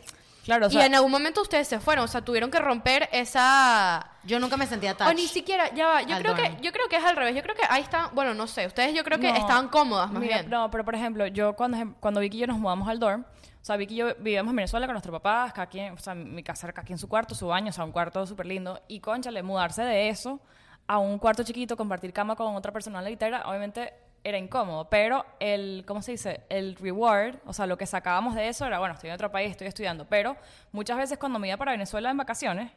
Claro, 0.46 0.68
o 0.68 0.70
y 0.70 0.78
en 0.78 0.94
algún 0.94 1.10
momento 1.10 1.42
ustedes 1.42 1.66
se 1.66 1.80
fueron, 1.80 2.04
o 2.04 2.08
sea, 2.08 2.22
tuvieron 2.22 2.52
que 2.52 2.60
romper 2.60 3.08
esa... 3.10 4.12
Yo 4.22 4.38
nunca 4.38 4.56
me 4.56 4.66
sentía 4.68 4.96
touch. 4.96 5.08
O 5.08 5.12
ni 5.12 5.26
siquiera, 5.26 5.74
ya 5.74 5.86
va, 5.88 6.02
yo 6.02 6.16
creo 6.18 6.36
que 6.36 6.56
yo 6.62 6.72
creo 6.72 6.88
que 6.88 6.96
es 6.96 7.04
al 7.04 7.16
revés, 7.16 7.34
yo 7.34 7.42
creo 7.42 7.56
que 7.56 7.62
ahí 7.68 7.82
están, 7.82 8.10
bueno, 8.14 8.32
no 8.32 8.46
sé, 8.46 8.64
ustedes 8.64 8.94
yo 8.94 9.02
creo 9.02 9.18
que 9.18 9.28
No, 9.28 9.36
estaban 9.36 9.68
cómodas 9.68 10.10
más 10.12 10.22
mira, 10.22 10.38
bien. 10.38 10.50
No, 10.50 10.70
pero 10.70 10.84
por 10.84 10.94
ejemplo, 10.94 11.26
yo 11.26 11.54
cuando, 11.54 11.96
cuando 11.98 12.20
Vicky 12.20 12.36
y 12.36 12.40
yo 12.40 12.46
nos 12.46 12.58
mudamos 12.58 12.88
al 12.88 13.00
dorm, 13.00 13.22
o 13.22 13.64
sea, 13.66 13.76
Vicky 13.76 13.94
y 13.94 13.96
yo 13.98 14.14
vivíamos 14.18 14.50
en 14.52 14.56
Venezuela 14.56 14.86
con 14.86 14.94
nuestros 14.94 15.12
papás, 15.12 15.52
cada 15.52 15.66
quien, 15.66 15.92
o 15.94 15.98
sea, 15.98 16.14
mi 16.14 16.44
casa 16.44 16.72
cada 16.72 16.84
quien 16.84 16.94
en 16.94 17.00
su 17.00 17.08
cuarto, 17.08 17.34
su 17.34 17.48
baño, 17.48 17.70
o 17.70 17.72
sea, 17.72 17.84
un 17.84 17.90
cuarto 17.90 18.24
súper 18.24 18.46
lindo. 18.46 18.80
Y 18.86 19.00
conchale, 19.00 19.42
mudarse 19.42 19.82
de 19.82 20.08
eso 20.08 20.40
a 20.86 20.98
un 20.98 21.18
cuarto 21.18 21.42
chiquito, 21.42 21.76
compartir 21.76 22.12
cama 22.12 22.36
con 22.36 22.54
otra 22.54 22.72
persona 22.72 22.98
en 22.98 23.04
la 23.04 23.10
guitarra, 23.10 23.42
obviamente 23.46 23.92
era 24.28 24.38
incómodo, 24.38 24.90
pero 24.90 25.24
el, 25.40 25.84
¿cómo 25.86 26.02
se 26.02 26.12
dice? 26.12 26.40
El 26.48 26.74
reward, 26.76 27.36
o 27.46 27.52
sea, 27.52 27.66
lo 27.66 27.78
que 27.78 27.86
sacábamos 27.86 28.34
de 28.34 28.48
eso 28.48 28.66
era, 28.66 28.78
bueno, 28.78 28.94
estoy 28.94 29.08
en 29.10 29.14
otro 29.14 29.30
país, 29.30 29.50
estoy 29.52 29.68
estudiando, 29.68 30.06
pero 30.06 30.36
muchas 30.72 30.96
veces 30.98 31.16
cuando 31.18 31.38
me 31.38 31.48
iba 31.48 31.56
para 31.56 31.72
Venezuela 31.72 32.10
en 32.10 32.16
vacaciones, 32.16 32.70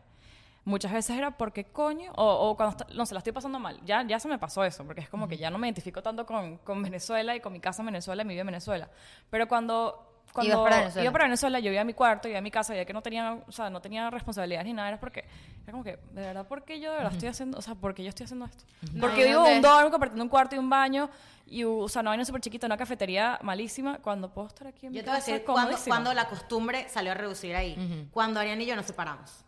Muchas 0.66 0.92
veces 0.92 1.18
era 1.18 1.32
porque 1.32 1.64
coño, 1.64 2.12
o, 2.16 2.50
o 2.50 2.56
cuando 2.56 2.72
está- 2.78 2.94
no 2.94 3.06
se 3.06 3.14
la 3.16 3.20
estoy 3.20 3.32
pasando 3.34 3.60
mal. 3.60 3.80
Ya, 3.86 4.04
ya 4.04 4.20
se 4.20 4.28
me 4.28 4.38
pasó 4.38 4.64
eso, 4.66 4.86
porque 4.86 5.02
es 5.02 5.10
como 5.10 5.28
que 5.28 5.38
ya 5.38 5.50
no 5.50 5.58
me 5.58 5.68
identifico 5.68 6.04
tanto 6.04 6.26
con, 6.26 6.58
con 6.58 6.84
Venezuela 6.84 7.34
y 7.36 7.40
con 7.40 7.54
mi 7.54 7.60
casa 7.62 7.82
en 7.82 7.88
Venezuela 7.88 8.22
y 8.22 8.26
mi 8.26 8.34
vida 8.34 8.42
en 8.42 8.48
Venezuela. 8.48 8.90
Pero 9.30 9.48
cuando, 9.48 10.09
cuando 10.34 10.54
Ibas 10.54 10.64
para 10.64 10.78
Venezuela. 10.78 11.04
iba 11.04 11.12
para 11.12 11.24
Venezuela, 11.26 11.60
yo 11.60 11.72
iba 11.72 11.82
a 11.82 11.86
mi 11.86 11.94
cuarto, 11.94 12.28
iba 12.28 12.38
a 12.38 12.42
mi 12.42 12.52
casa, 12.52 12.76
ya 12.76 12.86
que 12.86 12.94
no 12.94 13.02
tenía, 13.02 13.40
o 13.48 13.52
sea, 13.52 13.70
no 13.70 13.82
tenía 13.82 14.10
responsabilidades 14.10 14.66
ni 14.66 14.74
nada, 14.74 14.90
era 14.90 15.00
porque, 15.00 15.26
era 15.64 15.72
como 15.72 15.84
que, 15.84 15.98
de 16.12 16.22
verdad, 16.22 16.48
¿por 16.48 16.64
qué 16.64 16.80
yo 16.80 16.92
de 16.92 16.98
verdad 16.98 17.14
estoy 17.14 17.30
haciendo, 17.30 17.58
o 17.58 17.62
sea, 17.62 17.76
por 17.76 17.94
qué 17.94 18.04
yo 18.04 18.10
estoy 18.10 18.26
haciendo 18.26 18.46
esto? 18.46 18.64
Porque 19.00 19.26
vivo 19.26 19.46
en 19.48 19.58
un 19.58 19.62
dorm 19.62 19.92
compartiendo 19.92 20.24
un 20.24 20.30
cuarto 20.30 20.56
y 20.56 20.60
un 20.60 20.70
baño, 20.70 21.10
y, 21.46 21.64
o 21.64 21.90
sea, 21.90 22.02
una 22.02 22.12
vaina 22.12 22.26
súper 22.26 22.42
chiquita, 22.42 22.68
una 22.68 22.78
cafetería 22.78 23.40
malísima, 23.42 23.98
cuando 24.00 24.32
puedo 24.32 24.48
estar 24.48 24.68
aquí 24.68 24.86
en 24.86 24.92
mi 24.92 24.98
Yo 24.98 25.04
te 25.04 25.10
voy 25.10 25.18
a 25.18 25.20
casa 25.20 25.32
decir 25.32 25.46
cuando, 25.46 25.62
comodísima. 25.64 25.96
cuando 25.96 26.14
la 26.14 26.28
costumbre 26.28 26.88
salió 26.90 27.12
a 27.12 27.16
reducir 27.16 27.56
ahí. 27.56 28.08
Cuando 28.12 28.40
Ariana 28.40 28.62
y 28.62 28.66
yo 28.68 28.76
nos 28.76 28.86
separamos. 28.86 29.44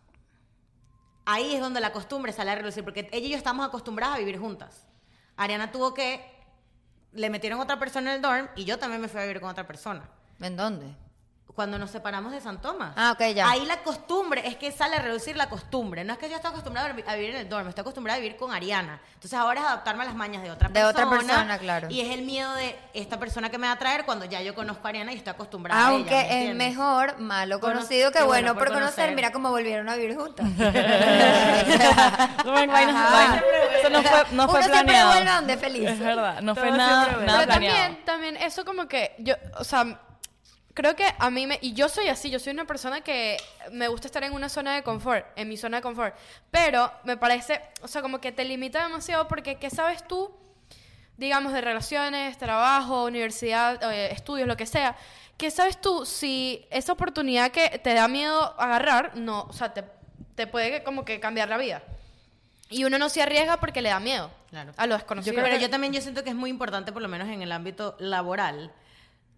Ahí 1.25 1.53
es 1.53 1.61
donde 1.61 1.79
la 1.79 1.91
costumbre 1.91 2.33
sale 2.33 2.51
a 2.51 2.55
reducir, 2.55 2.83
porque 2.83 3.07
ella 3.11 3.27
y 3.27 3.29
yo 3.29 3.37
estamos 3.37 3.67
acostumbradas 3.67 4.15
a 4.15 4.19
vivir 4.19 4.39
juntas. 4.39 4.87
Ariana 5.37 5.71
tuvo 5.71 5.93
que. 5.93 6.25
Le 7.13 7.29
metieron 7.29 7.59
otra 7.59 7.77
persona 7.77 8.11
en 8.11 8.15
el 8.15 8.21
dorm 8.21 8.47
y 8.55 8.63
yo 8.63 8.79
también 8.79 9.01
me 9.01 9.07
fui 9.07 9.19
a 9.19 9.23
vivir 9.23 9.41
con 9.41 9.49
otra 9.49 9.67
persona. 9.67 10.09
¿En 10.41 10.55
dónde? 10.57 10.87
Cuando 11.53 11.77
nos 11.77 11.91
separamos 11.91 12.31
de 12.31 12.39
San 12.39 12.61
Tomás. 12.61 12.93
Ah, 12.95 13.11
ok, 13.11 13.33
ya. 13.35 13.49
Ahí 13.51 13.65
la 13.65 13.83
costumbre 13.83 14.41
es 14.47 14.55
que 14.55 14.71
sale 14.71 14.95
a 14.95 15.01
reducir 15.01 15.35
la 15.35 15.49
costumbre. 15.49 16.05
No 16.05 16.13
es 16.13 16.19
que 16.19 16.29
yo 16.29 16.37
esté 16.37 16.47
acostumbrada 16.47 16.89
a 16.89 16.93
vi- 16.93 17.03
a 17.05 17.15
vivir 17.15 17.31
en 17.31 17.35
el 17.41 17.49
dorm, 17.49 17.67
estoy 17.67 17.81
acostumbrada 17.81 18.15
a 18.17 18.21
vivir 18.21 18.37
con 18.37 18.53
Ariana. 18.53 19.01
Entonces 19.15 19.33
ahora 19.37 19.59
es 19.59 19.67
adaptarme 19.67 20.03
a 20.03 20.05
las 20.05 20.15
mañas 20.15 20.43
de 20.43 20.49
otra 20.49 20.69
De 20.69 20.73
persona. 20.75 20.89
otra 20.89 21.09
persona, 21.09 21.57
claro. 21.59 21.89
Y 21.89 21.99
es 21.99 22.09
el 22.17 22.21
miedo 22.23 22.53
de 22.55 22.79
esta 22.93 23.19
persona 23.19 23.49
que 23.49 23.57
me 23.57 23.67
va 23.67 23.73
a 23.73 23.77
traer 23.79 24.05
cuando 24.05 24.23
ya 24.25 24.41
yo 24.41 24.55
conozco 24.55 24.87
a 24.87 24.89
Ariana 24.91 25.11
y 25.11 25.17
estoy 25.17 25.31
acostumbrada 25.31 25.77
a 25.77 25.89
ella. 25.89 25.97
Aunque 25.97 26.11
¿me 26.15 26.21
es 26.21 26.31
entiendes? 26.31 26.67
mejor 26.69 27.19
malo 27.19 27.59
Cono- 27.59 27.73
conocido 27.73 28.11
que 28.13 28.19
bueno, 28.23 28.53
bueno 28.53 28.53
por 28.53 28.67
por 28.69 28.73
conocer. 28.77 28.95
conocer. 28.95 29.15
Mira 29.17 29.31
cómo 29.33 29.49
volvieron 29.49 29.89
a 29.89 29.95
vivir 29.97 30.15
juntas. 30.15 30.47
Eso 33.79 33.89
no 33.89 34.03
fue, 34.03 34.23
no 34.31 34.47
fue 34.49 34.59
Uno 34.59 34.67
siempre 34.69 34.83
planeado. 34.83 35.11
vuelve 35.11 35.31
donde 35.31 35.57
feliz. 35.57 35.89
Es 35.89 35.99
verdad, 35.99 36.41
no 36.41 36.55
Todo 36.55 36.65
fue 36.65 36.77
nada, 36.77 37.07
nada 37.07 37.17
Pero 37.17 37.25
planeado. 37.25 37.47
también, 37.47 38.05
también 38.05 38.37
eso 38.37 38.63
como 38.65 38.87
que 38.87 39.15
yo, 39.19 39.35
o 39.57 39.63
sea, 39.63 39.99
creo 40.73 40.95
que 40.95 41.05
a 41.17 41.29
mí 41.29 41.47
me, 41.47 41.59
y 41.61 41.73
yo 41.73 41.89
soy 41.89 42.07
así, 42.09 42.29
yo 42.29 42.39
soy 42.39 42.53
una 42.53 42.65
persona 42.65 43.01
que 43.01 43.37
me 43.71 43.87
gusta 43.87 44.07
estar 44.07 44.23
en 44.23 44.33
una 44.33 44.49
zona 44.49 44.75
de 44.75 44.83
confort, 44.83 45.25
en 45.35 45.49
mi 45.49 45.57
zona 45.57 45.77
de 45.77 45.83
confort, 45.83 46.15
pero 46.49 46.91
me 47.03 47.17
parece, 47.17 47.61
o 47.81 47.87
sea, 47.87 48.01
como 48.01 48.19
que 48.19 48.31
te 48.31 48.45
limita 48.45 48.83
demasiado 48.83 49.27
porque 49.27 49.55
¿qué 49.55 49.69
sabes 49.69 50.05
tú? 50.07 50.31
digamos, 51.17 51.53
de 51.53 51.61
relaciones, 51.61 52.35
trabajo, 52.39 53.03
universidad, 53.05 53.79
eh, 53.93 54.11
estudios, 54.11 54.47
lo 54.47 54.57
que 54.57 54.65
sea, 54.65 54.95
¿qué 55.37 55.51
sabes 55.51 55.79
tú 55.79 56.03
si 56.03 56.65
esa 56.71 56.93
oportunidad 56.93 57.51
que 57.51 57.77
te 57.77 57.93
da 57.93 58.07
miedo 58.07 58.59
agarrar, 58.59 59.15
no, 59.15 59.43
o 59.43 59.53
sea, 59.53 59.71
te, 59.71 59.83
te 60.33 60.47
puede 60.47 60.81
como 60.83 61.05
que 61.05 61.19
cambiar 61.19 61.47
la 61.49 61.57
vida? 61.57 61.83
Y 62.71 62.85
uno 62.85 62.97
no 62.97 63.07
se 63.09 63.21
arriesga 63.21 63.59
porque 63.59 63.83
le 63.83 63.89
da 63.89 63.99
miedo 63.99 64.31
Claro. 64.49 64.71
a 64.77 64.87
lo 64.87 64.95
desconocido. 64.95 65.35
Pero 65.43 65.57
yo 65.57 65.69
también 65.69 65.93
yo 65.93 66.01
siento 66.01 66.23
que 66.23 66.29
es 66.31 66.35
muy 66.35 66.49
importante, 66.49 66.91
por 66.91 67.03
lo 67.03 67.07
menos 67.07 67.27
en 67.27 67.43
el 67.43 67.51
ámbito 67.51 67.95
laboral, 67.99 68.71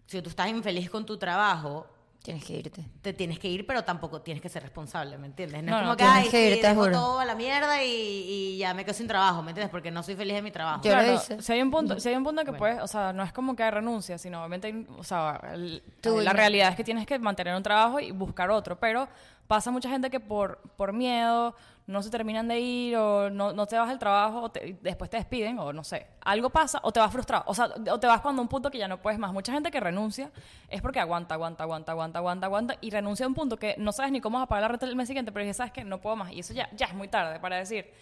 si 0.06 0.20
tú 0.22 0.28
estás 0.30 0.48
infeliz 0.48 0.90
con 0.90 1.04
tu 1.06 1.16
trabajo, 1.18 1.86
Tienes 2.22 2.42
que 2.42 2.54
irte. 2.54 2.82
te 3.02 3.12
tienes 3.12 3.38
que 3.38 3.48
ir, 3.48 3.66
pero 3.66 3.84
tampoco 3.84 4.22
tienes 4.22 4.40
que 4.42 4.48
ser 4.48 4.62
responsable, 4.62 5.18
¿me 5.18 5.26
entiendes? 5.26 5.62
No, 5.62 5.72
No, 5.72 5.76
es 5.76 5.82
no, 5.82 5.86
como 5.88 5.96
que, 5.98 6.04
tienes 6.04 6.18
ay, 6.24 6.30
que 6.30 6.30
sí, 6.48 6.54
ir, 6.54 6.60
te 6.62 6.68
dejo 6.68 6.80
juro. 6.80 6.92
todo 6.92 7.20
a 7.20 7.24
la 7.26 7.34
mierda 7.34 7.84
y, 7.84 7.90
y 7.90 8.56
ya 8.56 8.72
me 8.72 8.82
quedo 8.82 8.94
sin 8.94 9.06
trabajo, 9.06 9.42
¿me 9.42 9.50
entiendes? 9.50 9.70
Porque 9.70 9.90
no 9.90 10.02
soy 10.02 10.16
feliz 10.16 10.34
en 10.36 10.44
mi 10.44 10.50
trabajo. 10.50 10.80
Yo 10.82 10.94
lo 10.94 11.02
Claro, 11.02 11.14
hice. 11.16 11.42
Si 11.42 11.52
hay 11.52 11.60
un 11.60 11.70
punto, 11.70 12.00
si 12.00 12.08
hay 12.08 12.14
un 12.16 12.24
punto 12.24 12.42
que 12.46 12.54
puedes, 12.54 12.80
o 12.80 12.86
sea, 12.86 13.12
no 13.12 13.22
es 13.24 13.30
como 13.34 13.54
que 13.54 13.62
hay 13.62 13.70
renuncia, 13.70 14.16
sino 14.16 14.38
obviamente, 14.38 14.68
hay- 14.68 14.86
o 14.96 15.04
sea, 15.04 15.38
el- 15.52 15.82
la 16.02 16.32
realidad 16.32 16.70
es 16.70 16.76
que 16.76 16.84
tienes 16.84 17.06
que 17.06 17.18
mantener 17.18 17.54
un 17.56 17.62
trabajo 17.62 18.00
y 18.00 18.10
buscar 18.10 18.50
otro, 18.50 18.80
pero 18.80 19.06
pasa 19.46 19.70
mucha 19.70 19.88
gente 19.88 20.10
que 20.10 20.20
por, 20.20 20.58
por 20.76 20.92
miedo 20.92 21.54
no 21.86 22.02
se 22.02 22.10
terminan 22.10 22.48
de 22.48 22.60
ir 22.60 22.96
o 22.96 23.28
no, 23.28 23.52
no 23.52 23.66
te 23.66 23.76
vas 23.76 23.88
del 23.90 23.98
trabajo 23.98 24.42
o 24.42 24.48
te- 24.50 24.78
después 24.80 25.10
te 25.10 25.18
despiden 25.18 25.58
o 25.58 25.72
no 25.72 25.84
sé, 25.84 26.06
algo 26.22 26.48
pasa 26.48 26.80
o 26.82 26.92
te 26.92 26.98
vas 27.00 27.12
frustrado, 27.12 27.44
o 27.46 27.54
sea, 27.54 27.68
o 27.90 28.00
te 28.00 28.06
vas 28.06 28.22
cuando 28.22 28.40
un 28.40 28.48
punto 28.48 28.70
que 28.70 28.78
ya 28.78 28.88
no 28.88 29.02
puedes 29.02 29.18
más. 29.18 29.32
Mucha 29.32 29.52
gente 29.52 29.70
que 29.70 29.80
renuncia 29.80 30.30
es 30.68 30.80
porque 30.80 30.98
aguanta, 31.00 31.34
aguanta, 31.34 31.64
aguanta, 31.64 31.92
aguanta, 31.92 32.18
aguanta, 32.18 32.46
aguanta 32.46 32.76
y 32.80 32.90
renuncia 32.90 33.26
a 33.26 33.28
un 33.28 33.34
punto 33.34 33.58
que 33.58 33.74
no 33.78 33.92
sabes 33.92 34.12
ni 34.12 34.20
cómo 34.22 34.38
vas 34.38 34.44
a 34.44 34.48
pagar 34.48 34.62
la 34.62 34.68
renta 34.68 34.86
el 34.86 34.96
mes 34.96 35.08
siguiente, 35.08 35.30
pero 35.30 35.44
ya 35.44 35.52
sabes 35.52 35.72
que 35.72 35.84
no 35.84 36.00
puedo 36.00 36.16
más 36.16 36.32
y 36.32 36.40
eso 36.40 36.54
ya, 36.54 36.70
ya 36.74 36.86
es 36.86 36.94
muy 36.94 37.08
tarde 37.08 37.38
para 37.38 37.56
decir. 37.56 37.92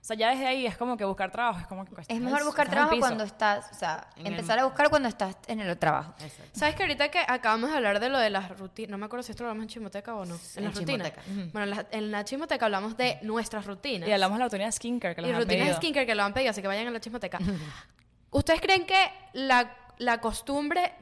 O 0.00 0.04
sea, 0.04 0.16
ya 0.16 0.30
desde 0.30 0.46
ahí 0.46 0.66
es 0.66 0.78
como 0.78 0.96
que 0.96 1.04
buscar 1.04 1.30
trabajo, 1.30 1.60
es 1.60 1.66
como 1.66 1.84
que 1.84 1.92
Es 2.08 2.20
mejor 2.20 2.42
buscar 2.44 2.66
estás 2.66 2.74
trabajo 2.74 2.98
cuando 2.98 3.22
estás, 3.24 3.66
o 3.70 3.74
sea, 3.74 4.06
En 4.16 4.28
el- 4.28 4.32
empezar 4.32 4.58
a 4.58 4.64
buscar 4.64 4.88
cuando 4.88 5.08
estás 5.10 5.36
en 5.46 5.60
el 5.60 5.76
trabajo. 5.78 6.14
Exacto. 6.20 6.58
¿Sabes 6.58 6.74
que 6.74 6.82
ahorita 6.84 7.10
que 7.10 7.18
acabamos 7.18 7.70
de 7.70 7.76
hablar 7.76 8.00
de 8.00 8.08
lo 8.08 8.18
de 8.18 8.30
las 8.30 8.58
rutinas, 8.58 8.90
no 8.90 8.96
me 8.98 9.04
acuerdo 9.06 9.22
si 9.22 9.32
esto 9.32 9.42
lo 9.44 9.50
hablamos 9.50 9.64
en 9.64 9.68
Chimoteca 9.68 10.14
o 10.14 10.24
no, 10.24 10.34
en 10.36 10.40
en 10.56 10.64
las 10.64 10.74
rutinas. 10.74 11.12
Chimoteca. 11.12 11.50
Bueno, 11.52 11.64
en 11.64 11.70
la, 11.70 11.86
en 11.90 12.10
la 12.10 12.64
hablamos 12.64 12.96
de 12.96 13.18
nuestras 13.22 13.66
rutinas. 13.66 14.08
Y 14.08 14.12
hablamos 14.12 14.38
de 14.38 14.44
la 14.44 14.44
rutina 14.48 14.64
de 14.64 14.72
skincare 14.72 15.14
que 15.14 15.20
y 15.20 15.24
les 15.26 15.34
han 15.34 15.40
rutinas 15.42 15.58
de 15.58 15.64
pedido. 15.66 15.76
skincare 15.76 16.06
que 16.06 16.14
lo 16.14 16.22
han 16.22 16.32
pedido, 16.32 16.50
así 16.50 16.62
que 16.62 16.68
vayan 16.68 16.86
a 16.86 16.90
la 16.92 17.00
Chismoteca. 17.00 17.38
¿Ustedes 18.30 18.60
creen 18.60 18.86
que 18.86 19.12
la, 19.34 19.76
la 19.98 20.18
costumbre 20.18 20.92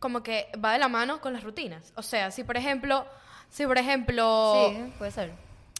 como 0.00 0.22
que 0.22 0.48
va 0.64 0.72
de 0.72 0.78
la 0.80 0.88
mano 0.88 1.20
con 1.20 1.32
las 1.32 1.44
rutinas? 1.44 1.92
O 1.96 2.02
sea, 2.02 2.30
si 2.32 2.42
por 2.44 2.56
ejemplo, 2.56 3.06
si 3.50 3.66
por 3.66 3.78
ejemplo, 3.78 4.68
Sí, 4.70 4.92
puede 4.98 5.10
ser. 5.12 5.32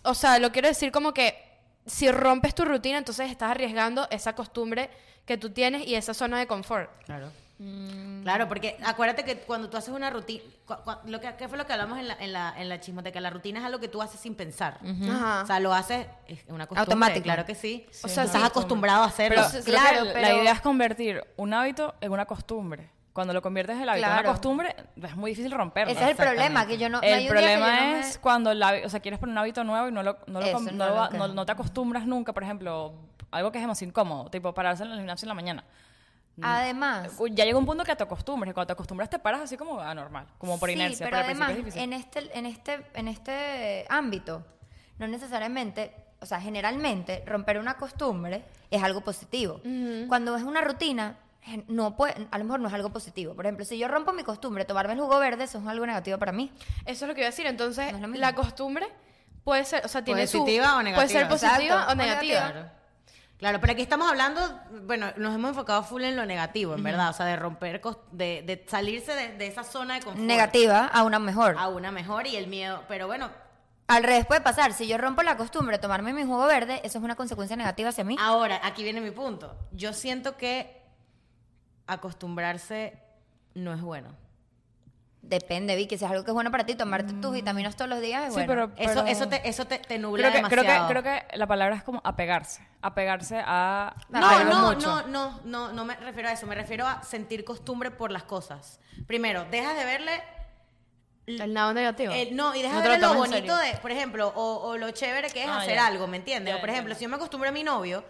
o 0.05 0.15
sea, 0.15 0.39
lo 0.39 0.53
quiero 0.53 0.69
decir 0.69 0.93
como 0.93 1.13
que 1.13 1.48
si 1.89 2.11
rompes 2.13 2.55
tu 2.55 2.65
rutina, 2.65 2.99
entonces 2.99 3.31
estás 3.31 3.51
arriesgando 3.51 4.07
esa 4.11 4.35
costumbre 4.35 4.89
que 5.27 5.37
tú 5.37 5.51
tienes 5.51 5.87
y 5.87 5.95
esa 5.97 6.15
zona 6.15 6.39
de 6.39 6.47
confort. 6.47 6.91
Claro. 7.05 7.31
Mm. 7.59 8.23
Claro, 8.23 8.47
porque 8.47 8.77
acuérdate 8.85 9.25
que 9.25 9.39
cuando 9.39 9.69
tú 9.69 9.77
haces 9.77 9.93
una 9.93 10.11
rutina, 10.11 10.45
lo 11.07 11.21
que, 11.21 11.35
¿qué 11.37 11.49
fue 11.49 11.59
lo 11.59 11.67
que 11.67 11.73
hablamos 11.73 11.99
en 11.99 12.07
la, 12.07 12.15
en 12.21 12.33
la, 12.33 12.55
en 12.57 12.69
la 12.69 12.79
chismoteca? 12.79 13.21
La 13.21 13.31
rutina 13.31 13.59
es 13.59 13.65
algo 13.67 13.81
que 13.81 13.89
tú 13.89 14.01
haces 14.01 14.21
sin 14.21 14.37
pensar. 14.37 14.79
Ajá. 15.11 15.43
O 15.43 15.47
sea, 15.47 15.59
lo 15.59 15.75
haces, 15.75 16.07
es 16.29 16.39
una 16.49 16.69
costumbre, 16.69 16.81
Automático. 16.93 17.25
claro 17.25 17.45
que 17.45 17.57
sí. 17.57 17.85
O 18.05 18.07
O 18.07 18.09
sea, 18.09 18.25
estás 18.25 18.43
sí. 18.43 18.47
acostumbrado 18.47 19.03
a 19.03 19.07
hacerlo. 19.07 19.43
Pero 19.51 19.65
Claro, 19.65 19.99
que 20.03 20.05
la 20.07 20.13
pero- 20.29 20.43
idea 20.43 20.53
es 20.53 20.61
convertir 20.61 21.25
un 21.37 21.53
hábito 21.53 21.97
en 22.01 22.13
una 22.13 22.27
costumbre. 22.27 22.91
Cuando 23.19 23.35
lo 23.35 23.43
conviertes 23.43 23.75
en 23.75 23.83
el 23.83 23.89
hábito 23.89 24.07
en 24.07 24.13
Claro. 24.13 24.29
una 24.29 24.33
costumbre, 24.33 24.77
es 25.03 25.17
muy 25.17 25.33
difícil 25.33 25.51
romperlo. 25.51 25.93
Ese 25.93 26.05
es 26.05 26.11
el 26.11 26.17
problema, 26.17 26.69
que 26.69 26.79
yo 26.79 26.89
no... 26.89 26.99
no 27.01 27.05
hay 27.05 27.13
el 27.15 27.19
día 27.19 27.29
que 27.31 27.35
yo 27.35 27.41
problema 27.41 27.67
no 27.67 27.87
me- 27.95 27.99
es 27.99 28.17
cuando 28.19 28.53
el 28.53 28.63
o 28.63 28.89
sea, 28.89 29.01
quieres 29.01 29.19
poner 29.19 29.33
un 29.33 29.39
hábito 29.39 29.65
nuevo 29.65 29.89
y 29.89 29.91
no 29.93 30.05
lo, 30.05 30.19
no 30.29 30.39
lo, 30.39 30.47
Eso, 30.47 30.53
com- 30.55 30.65
no 30.67 30.71
no 30.73 30.87
lo 30.87 30.95
va- 30.95 31.11
no- 31.11 31.27
no 31.27 31.45
te 31.45 31.51
acostumbras 31.51 32.07
nunca, 32.07 32.33
por 32.33 32.45
ejemplo, 32.45 32.95
algo 33.33 33.51
que 33.51 33.59
es 33.59 33.63
demasiado 33.65 33.89
incómodo, 33.91 34.31
tipo 34.31 34.55
pararse 34.55 34.85
en 34.85 34.93
el 34.93 34.99
gimnasio 34.99 35.27
en 35.27 35.29
la 35.31 35.35
mañana. 35.35 35.65
Además... 36.41 37.11
Uy, 37.19 37.33
Ya 37.35 37.45
llega 37.45 37.59
un 37.59 37.67
punto 37.67 37.83
que 37.83 37.97
te 37.97 38.05
acostumbras, 38.05 38.51
y 38.53 38.55
cuando 38.55 38.69
te 38.69 38.73
acostumbras 38.75 39.11
te 39.11 39.19
paras 39.19 39.41
así 39.41 39.57
como 39.57 39.81
anormal, 39.81 40.27
como 40.39 40.59
por 40.61 40.69
sí, 40.69 40.77
inercia, 40.77 41.05
pero 41.07 41.17
pero, 41.17 41.19
al 41.19 41.25
principio 41.25 41.45
además, 41.45 41.59
es 41.59 41.65
difícil. 41.65 41.83
en 41.83 41.93
este, 41.93 42.39
en, 42.39 42.47
este, 42.47 42.87
en 42.95 43.09
este 43.09 43.85
ámbito, 43.89 44.45
no 44.99 45.09
necesariamente, 45.09 45.93
o 46.21 46.27
sea, 46.27 46.41
generalmente, 46.41 47.25
romper 47.27 47.59
una 47.59 47.75
costumbre 47.77 48.45
es 48.71 48.83
algo 48.83 49.01
positivo. 49.01 49.61
Cuando 50.07 50.37
es 50.37 50.45
una 50.45 50.61
rutina, 50.61 51.17
no 51.69 51.97
puede, 51.97 52.29
a 52.31 52.39
lo 52.39 52.45
mejor 52.45 52.61
no 52.61 52.69
es 52.69 52.75
algo 52.75 52.91
positivo. 52.91 53.35
Por 53.35 53.47
ejemplo, 53.47 53.65
si 53.65 53.79
yo 53.79 53.89
rompo 53.89 54.13
mi 54.13 54.23
costumbre, 54.23 54.65
tomarme 54.65 54.93
el 54.95 55.01
jugo 55.01 55.19
verde, 55.19 55.45
eso 55.45 55.59
es 55.59 55.67
algo 55.67 55.87
negativo 55.87 56.19
para 56.19 56.33
mí. 56.33 56.53
Eso 56.85 57.05
es 57.05 57.09
lo 57.09 57.15
que 57.15 57.21
iba 57.23 57.29
a 57.29 57.31
decir. 57.31 57.47
Entonces, 57.47 57.99
No 57.99 58.07
la 58.09 58.35
costumbre 58.35 58.87
puede 59.45 59.65
ser, 59.65 59.85
o 59.85 59.89
sea, 59.89 60.05
tiene 60.05 60.27
su- 60.27 60.39
Positiva 60.41 60.75
o 60.77 60.81
Puede 60.81 61.09
ser 61.09 61.27
negativa. 61.27 61.29
positiva 61.29 61.75
Exacto, 61.75 61.93
o 61.93 61.95
negativa. 61.95 62.41
negativa. 62.41 62.53
Claro. 62.53 62.79
Claro, 63.39 63.61
pero 63.61 63.73
aquí 63.73 63.83
estamos 63.83 64.09
hablando, 64.11 64.41
bueno, 64.83 65.07
nos 65.17 65.33
hemos 65.33 65.51
enfocado 65.51 65.85
full 65.85 66.03
en 66.03 66.17
lo 66.17 66.27
negativo, 66.27 66.75
en 66.75 66.83
verdad, 66.83 67.11
o 67.11 67.13
sea, 67.13 67.25
de 67.25 67.37
romper, 67.37 67.81
de, 68.11 68.43
de 68.43 68.65
salirse 68.69 69.15
de, 69.15 69.29
de 69.39 69.47
esa 69.47 69.63
zona 69.63 69.95
de 69.95 70.01
confort 70.01 70.21
Negativa 70.25 70.87
a 70.87 71.05
una 71.05 71.21
mejor. 71.21 71.55
a 71.57 71.69
una 71.69 71.93
mejor 71.93 72.27
y 72.27 72.35
el 72.35 72.49
miedo, 72.49 72.83
pero 72.89 73.07
bueno, 73.07 73.31
Al 73.87 74.03
revés 74.03 74.27
puede 74.27 74.41
pasar. 74.41 74.73
Si 74.73 74.89
yo 74.89 74.99
rompo 74.99 75.23
la 75.23 75.37
costumbre 75.37 75.77
de 75.77 75.81
tomarme 75.81 76.13
mi 76.13 76.25
jugo 76.25 76.47
verde, 76.47 76.81
eso 76.83 76.99
es 76.99 77.05
una 77.05 77.15
consecuencia 77.15 77.57
negativa 77.57 77.91
hacia 77.91 78.03
mí. 78.03 78.17
ahora, 78.21 78.61
aquí 78.65 78.83
viene 78.83 79.01
mi 79.01 79.13
punto, 79.13 79.57
yo 79.71 79.93
siento 79.93 80.37
que 80.37 80.78
acostumbrarse 81.89 82.99
no 83.55 83.73
es 83.75 83.81
bueno. 83.81 84.11
Depende, 85.21 85.75
Vicky. 85.75 85.99
Si 85.99 86.05
es 86.05 86.11
algo 86.11 86.23
que 86.25 86.31
es 86.31 86.35
bueno 86.35 86.51
para 86.51 86.65
ti, 86.65 86.75
tomarte 86.77 87.13
tus 87.15 87.33
vitaminas 87.33 87.77
todos 87.77 87.89
los 87.89 88.01
días 88.01 88.29
es 88.29 88.35
Sí, 88.35 88.45
bueno. 88.47 88.71
pero- 88.77 88.91
Eso, 88.91 89.05
eso 89.05 89.29
te, 89.29 89.47
eso 89.49 89.65
te, 89.67 89.79
te 89.79 89.99
nubla 89.99 90.31
creo 90.31 90.43
que, 90.45 90.49
creo, 90.49 90.65
que, 90.65 90.81
creo 90.89 91.03
que 91.03 91.37
la 91.37 91.47
palabra 91.47 91.75
es 91.75 91.83
como 91.83 92.01
apegarse, 92.05 92.67
apegarse 92.81 93.43
a 93.45 93.95
No, 94.09 94.45
no, 94.45 94.67
mucho. 94.69 95.03
no, 95.03 95.07
no, 95.09 95.41
no, 95.45 95.73
no 95.73 95.85
me 95.85 95.97
refiero 95.97 96.29
a 96.29 96.33
eso, 96.33 96.47
me 96.47 96.55
refiero 96.55 96.87
a 96.87 97.03
sentir 97.03 97.45
costumbre 97.45 97.91
por 97.91 98.11
las 98.13 98.23
cosas. 98.23 98.81
Primero, 99.07 99.45
dejas 99.51 99.77
de 99.77 99.85
verle 99.85 100.23
El 101.27 101.53
lado 101.53 101.75
negativo. 101.75 102.13
Eh, 102.15 102.31
no, 102.33 102.55
y 102.55 102.63
deja 102.63 102.75
No 102.75 102.81
de 102.81 102.85
te 102.85 102.89
ver 102.91 103.01
lo 103.01 103.09
lo 103.09 103.13
tomas 103.15 103.27
en 103.29 103.35
bonito 103.37 103.57
serio. 103.59 103.75
de, 103.75 103.81
por 103.83 103.91
ejemplo, 103.91 104.33
o, 104.35 104.69
o 104.69 104.77
lo 104.79 104.91
chévere 104.93 105.29
que 105.31 105.43
es 105.43 105.49
Ah, 105.51 105.59
hacer 105.59 105.75
ya. 105.75 105.87
algo, 105.89 106.07
¿me 106.07 106.17
entiendes? 106.19 106.53
Ya, 106.55 106.59
o 106.59 106.61
por 106.61 106.71
ejemplo, 106.71 106.95
si 106.95 107.03
yo 107.03 107.09
me 107.11 107.17
acostumbro 107.17 107.49
a 107.49 107.53
mi 107.53 107.65
novio, 107.65 108.03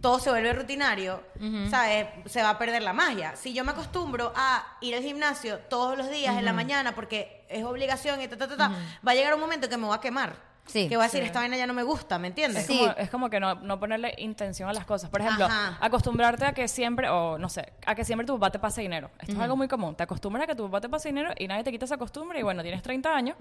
todo 0.00 0.18
se 0.18 0.30
vuelve 0.30 0.52
rutinario, 0.52 1.22
¿sabes? 1.70 2.06
Se 2.26 2.42
va 2.42 2.50
a 2.50 2.58
perder 2.58 2.82
la 2.82 2.92
magia. 2.92 3.34
Si 3.36 3.52
yo 3.52 3.64
me 3.64 3.72
acostumbro 3.72 4.32
a 4.36 4.76
ir 4.80 4.94
al 4.94 5.02
gimnasio 5.02 5.58
todos 5.58 5.96
los 5.96 6.10
días 6.10 6.36
en 6.36 6.44
la 6.44 6.52
mañana 6.52 6.94
porque 6.94 7.44
es 7.48 7.64
obligación 7.64 8.20
y 8.20 8.28
ta, 8.28 8.36
ta, 8.36 8.48
ta, 8.48 8.56
ta, 8.56 8.68
va 9.06 9.12
a 9.12 9.14
llegar 9.14 9.34
un 9.34 9.40
momento 9.40 9.68
que 9.68 9.76
me 9.76 9.86
voy 9.86 9.96
a 9.96 10.00
quemar. 10.00 10.52
Sí. 10.64 10.88
que 10.88 10.94
voy 10.96 11.02
a 11.02 11.08
decir, 11.08 11.24
esta 11.24 11.40
vaina 11.40 11.56
ya 11.56 11.66
no 11.66 11.74
me 11.74 11.82
gusta, 11.82 12.20
¿me 12.20 12.28
entiendes? 12.28 12.60
Es, 12.62 12.66
Sí. 12.68 12.78
como, 12.78 12.92
es 12.92 13.10
como 13.10 13.30
que 13.30 13.40
no, 13.40 13.56
no 13.56 13.80
ponerle 13.80 14.14
intención 14.18 14.68
a 14.68 14.72
las 14.72 14.84
cosas. 14.86 15.10
Por 15.10 15.20
ejemplo, 15.20 15.46
Ajá. 15.46 15.76
acostumbrarte 15.80 16.44
a 16.46 16.52
que 16.52 16.68
siempre, 16.68 17.08
o 17.08 17.36
no 17.36 17.48
sé, 17.48 17.72
a 17.84 17.96
que 17.96 18.04
siempre 18.04 18.24
tu 18.24 18.34
papá 18.34 18.52
te 18.52 18.60
pase 18.60 18.80
dinero. 18.80 19.10
Esto 19.18 19.32
es 19.32 19.38
algo 19.40 19.56
muy 19.56 19.66
común. 19.66 19.96
Te 19.96 20.04
acostumbras 20.04 20.44
a 20.44 20.46
que 20.46 20.54
tu 20.54 20.64
papá 20.66 20.80
te 20.80 20.88
pase 20.88 21.08
dinero 21.08 21.32
y 21.36 21.48
nadie 21.48 21.64
te 21.64 21.72
quita 21.72 21.84
esa 21.86 21.96
costumbre 21.96 22.38
y 22.38 22.44
bueno, 22.44 22.62
tienes 22.62 22.80
30 22.80 23.12
años 23.12 23.36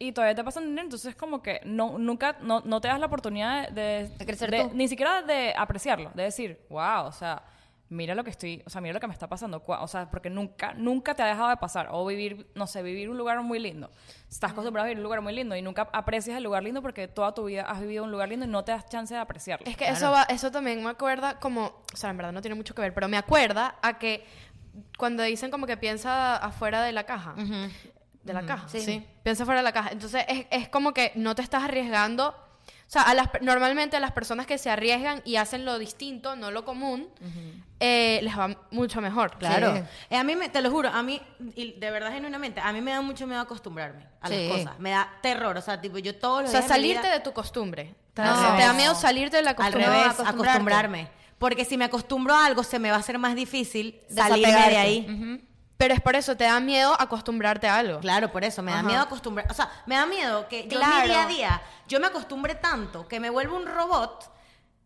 y 0.00 0.10
todavía 0.10 0.34
te 0.34 0.42
pasan 0.42 0.64
dinero. 0.64 0.82
Entonces 0.82 1.14
como 1.14 1.40
que 1.42 1.60
no, 1.64 1.96
nunca, 1.98 2.38
no, 2.40 2.62
no 2.64 2.80
te 2.80 2.88
das 2.88 2.98
la 2.98 3.06
oportunidad 3.06 3.68
de... 3.68 4.08
De 4.18 4.26
crecer 4.26 4.50
de- 4.50 4.64
tú. 4.64 4.70
Ni 4.74 4.88
siquiera 4.88 5.22
de 5.22 5.54
apreciarlo, 5.56 6.10
de 6.14 6.24
decir, 6.24 6.60
wow, 6.68 7.04
o 7.06 7.12
sea... 7.12 7.44
Mira 7.92 8.14
lo 8.14 8.22
que 8.22 8.30
estoy, 8.30 8.62
o 8.64 8.70
sea, 8.70 8.80
mira 8.80 8.94
lo 8.94 9.00
que 9.00 9.08
me 9.08 9.12
está 9.12 9.26
pasando, 9.26 9.60
o 9.66 9.88
sea, 9.88 10.08
porque 10.12 10.30
nunca, 10.30 10.74
nunca 10.74 11.12
te 11.16 11.24
ha 11.24 11.26
dejado 11.26 11.48
de 11.48 11.56
pasar, 11.56 11.88
o 11.90 12.06
vivir, 12.06 12.48
no 12.54 12.68
sé, 12.68 12.84
vivir 12.84 13.10
un 13.10 13.18
lugar 13.18 13.42
muy 13.42 13.58
lindo. 13.58 13.90
Estás 14.28 14.52
acostumbrado 14.52 14.84
a 14.84 14.86
vivir 14.86 14.98
un 14.98 15.02
lugar 15.02 15.22
muy 15.22 15.34
lindo 15.34 15.56
y 15.56 15.62
nunca 15.62 15.88
aprecias 15.92 16.36
el 16.36 16.44
lugar 16.44 16.62
lindo 16.62 16.82
porque 16.82 17.08
toda 17.08 17.34
tu 17.34 17.46
vida 17.46 17.62
has 17.62 17.80
vivido 17.80 18.04
un 18.04 18.12
lugar 18.12 18.28
lindo 18.28 18.46
y 18.46 18.48
no 18.48 18.62
te 18.62 18.70
das 18.70 18.88
chance 18.88 19.12
de 19.12 19.18
apreciarlo. 19.18 19.66
Es 19.66 19.76
que 19.76 19.88
eso 19.88 20.08
va, 20.12 20.22
eso 20.28 20.52
también 20.52 20.84
me 20.84 20.90
acuerda 20.90 21.40
como, 21.40 21.82
o 21.92 21.96
sea, 21.96 22.10
en 22.10 22.16
verdad 22.16 22.30
no 22.30 22.40
tiene 22.40 22.54
mucho 22.54 22.76
que 22.76 22.82
ver, 22.82 22.94
pero 22.94 23.08
me 23.08 23.16
acuerda 23.16 23.74
a 23.82 23.98
que 23.98 24.24
cuando 24.96 25.24
dicen 25.24 25.50
como 25.50 25.66
que 25.66 25.76
piensa 25.76 26.36
afuera 26.36 26.82
de 26.84 26.92
la 26.92 27.02
caja. 27.06 27.34
De 28.22 28.32
la 28.34 28.42
caja, 28.46 28.68
sí. 28.68 28.80
sí. 28.80 29.06
Piensa 29.22 29.44
fuera 29.44 29.60
de 29.60 29.64
la 29.64 29.72
caja. 29.72 29.90
Entonces 29.92 30.24
es, 30.28 30.46
es 30.50 30.68
como 30.68 30.92
que 30.92 31.12
no 31.14 31.34
te 31.34 31.42
estás 31.42 31.62
arriesgando. 31.64 32.28
O 32.28 32.92
sea, 32.92 33.02
a 33.02 33.14
las, 33.14 33.28
per- 33.28 33.42
normalmente 33.42 33.96
a 33.96 34.00
las 34.00 34.10
personas 34.12 34.46
que 34.46 34.58
se 34.58 34.68
arriesgan 34.68 35.22
y 35.24 35.36
hacen 35.36 35.64
lo 35.64 35.78
distinto, 35.78 36.34
no 36.34 36.50
lo 36.50 36.64
común, 36.64 37.08
eh, 37.78 38.18
les 38.22 38.36
va 38.36 38.56
mucho 38.72 39.00
mejor. 39.00 39.38
Claro. 39.38 39.76
Sí. 39.76 39.82
Eh, 40.10 40.16
a 40.16 40.24
mí, 40.24 40.34
me, 40.36 40.48
te 40.48 40.60
lo 40.60 40.70
juro, 40.72 40.88
a 40.88 41.02
mí, 41.02 41.22
y 41.54 41.72
de 41.78 41.90
verdad, 41.92 42.12
genuinamente, 42.12 42.60
a 42.60 42.72
mí 42.72 42.80
me 42.80 42.90
da 42.90 43.00
mucho 43.00 43.26
miedo 43.28 43.40
acostumbrarme 43.40 44.06
a 44.20 44.28
Sí. 44.28 44.48
las 44.48 44.58
cosas. 44.58 44.78
Me 44.80 44.90
da 44.90 45.08
terror, 45.22 45.56
o 45.56 45.60
sea, 45.62 45.80
tipo, 45.80 45.98
yo 45.98 46.16
todos 46.16 46.40
O 46.40 46.42
los 46.42 46.50
sea, 46.50 46.60
días 46.62 46.68
de 46.68 46.74
mi 46.74 46.78
salirte 46.88 47.02
vida- 47.06 47.14
de 47.14 47.20
tu 47.20 47.32
costumbre. 47.32 47.94
Te, 48.12 48.22
No. 48.22 48.34
o 48.34 48.40
sea, 48.40 48.56
te 48.56 48.62
da 48.64 48.72
miedo 48.72 48.94
salirte 48.96 49.36
de 49.36 49.42
la 49.44 49.50
Al 49.50 49.56
costumbre. 49.56 49.86
revés, 49.86 50.00
acostumbrarte. 50.06 50.40
acostumbrarme. 50.48 51.08
Porque 51.38 51.64
si 51.64 51.76
me 51.76 51.84
acostumbro 51.84 52.34
a 52.34 52.44
algo, 52.44 52.64
se 52.64 52.78
me 52.80 52.90
va 52.90 52.96
a 52.96 53.00
hacer 53.00 53.18
más 53.18 53.34
difícil 53.36 54.00
salirme 54.14 54.52
de 54.68 54.76
ahí. 54.76 55.40
Pero 55.80 55.94
es 55.94 56.02
por 56.02 56.14
eso, 56.14 56.36
te 56.36 56.44
da 56.44 56.60
miedo 56.60 56.94
acostumbrarte 57.00 57.66
a 57.66 57.78
algo. 57.78 58.00
Claro, 58.00 58.30
por 58.30 58.44
eso, 58.44 58.60
me 58.62 58.70
da 58.70 58.80
Ajá. 58.80 58.86
miedo 58.86 59.00
acostumbrar. 59.00 59.50
O 59.50 59.54
sea, 59.54 59.70
me 59.86 59.94
da 59.94 60.04
miedo 60.04 60.46
que 60.46 60.68
yo 60.68 60.78
en 60.78 60.86
mi 60.86 61.08
día 61.08 61.22
a 61.22 61.26
día, 61.26 61.62
yo 61.88 61.98
me 62.00 62.08
acostumbre 62.08 62.54
tanto 62.54 63.08
que 63.08 63.18
me 63.18 63.30
vuelvo 63.30 63.56
un 63.56 63.64
robot 63.64 64.30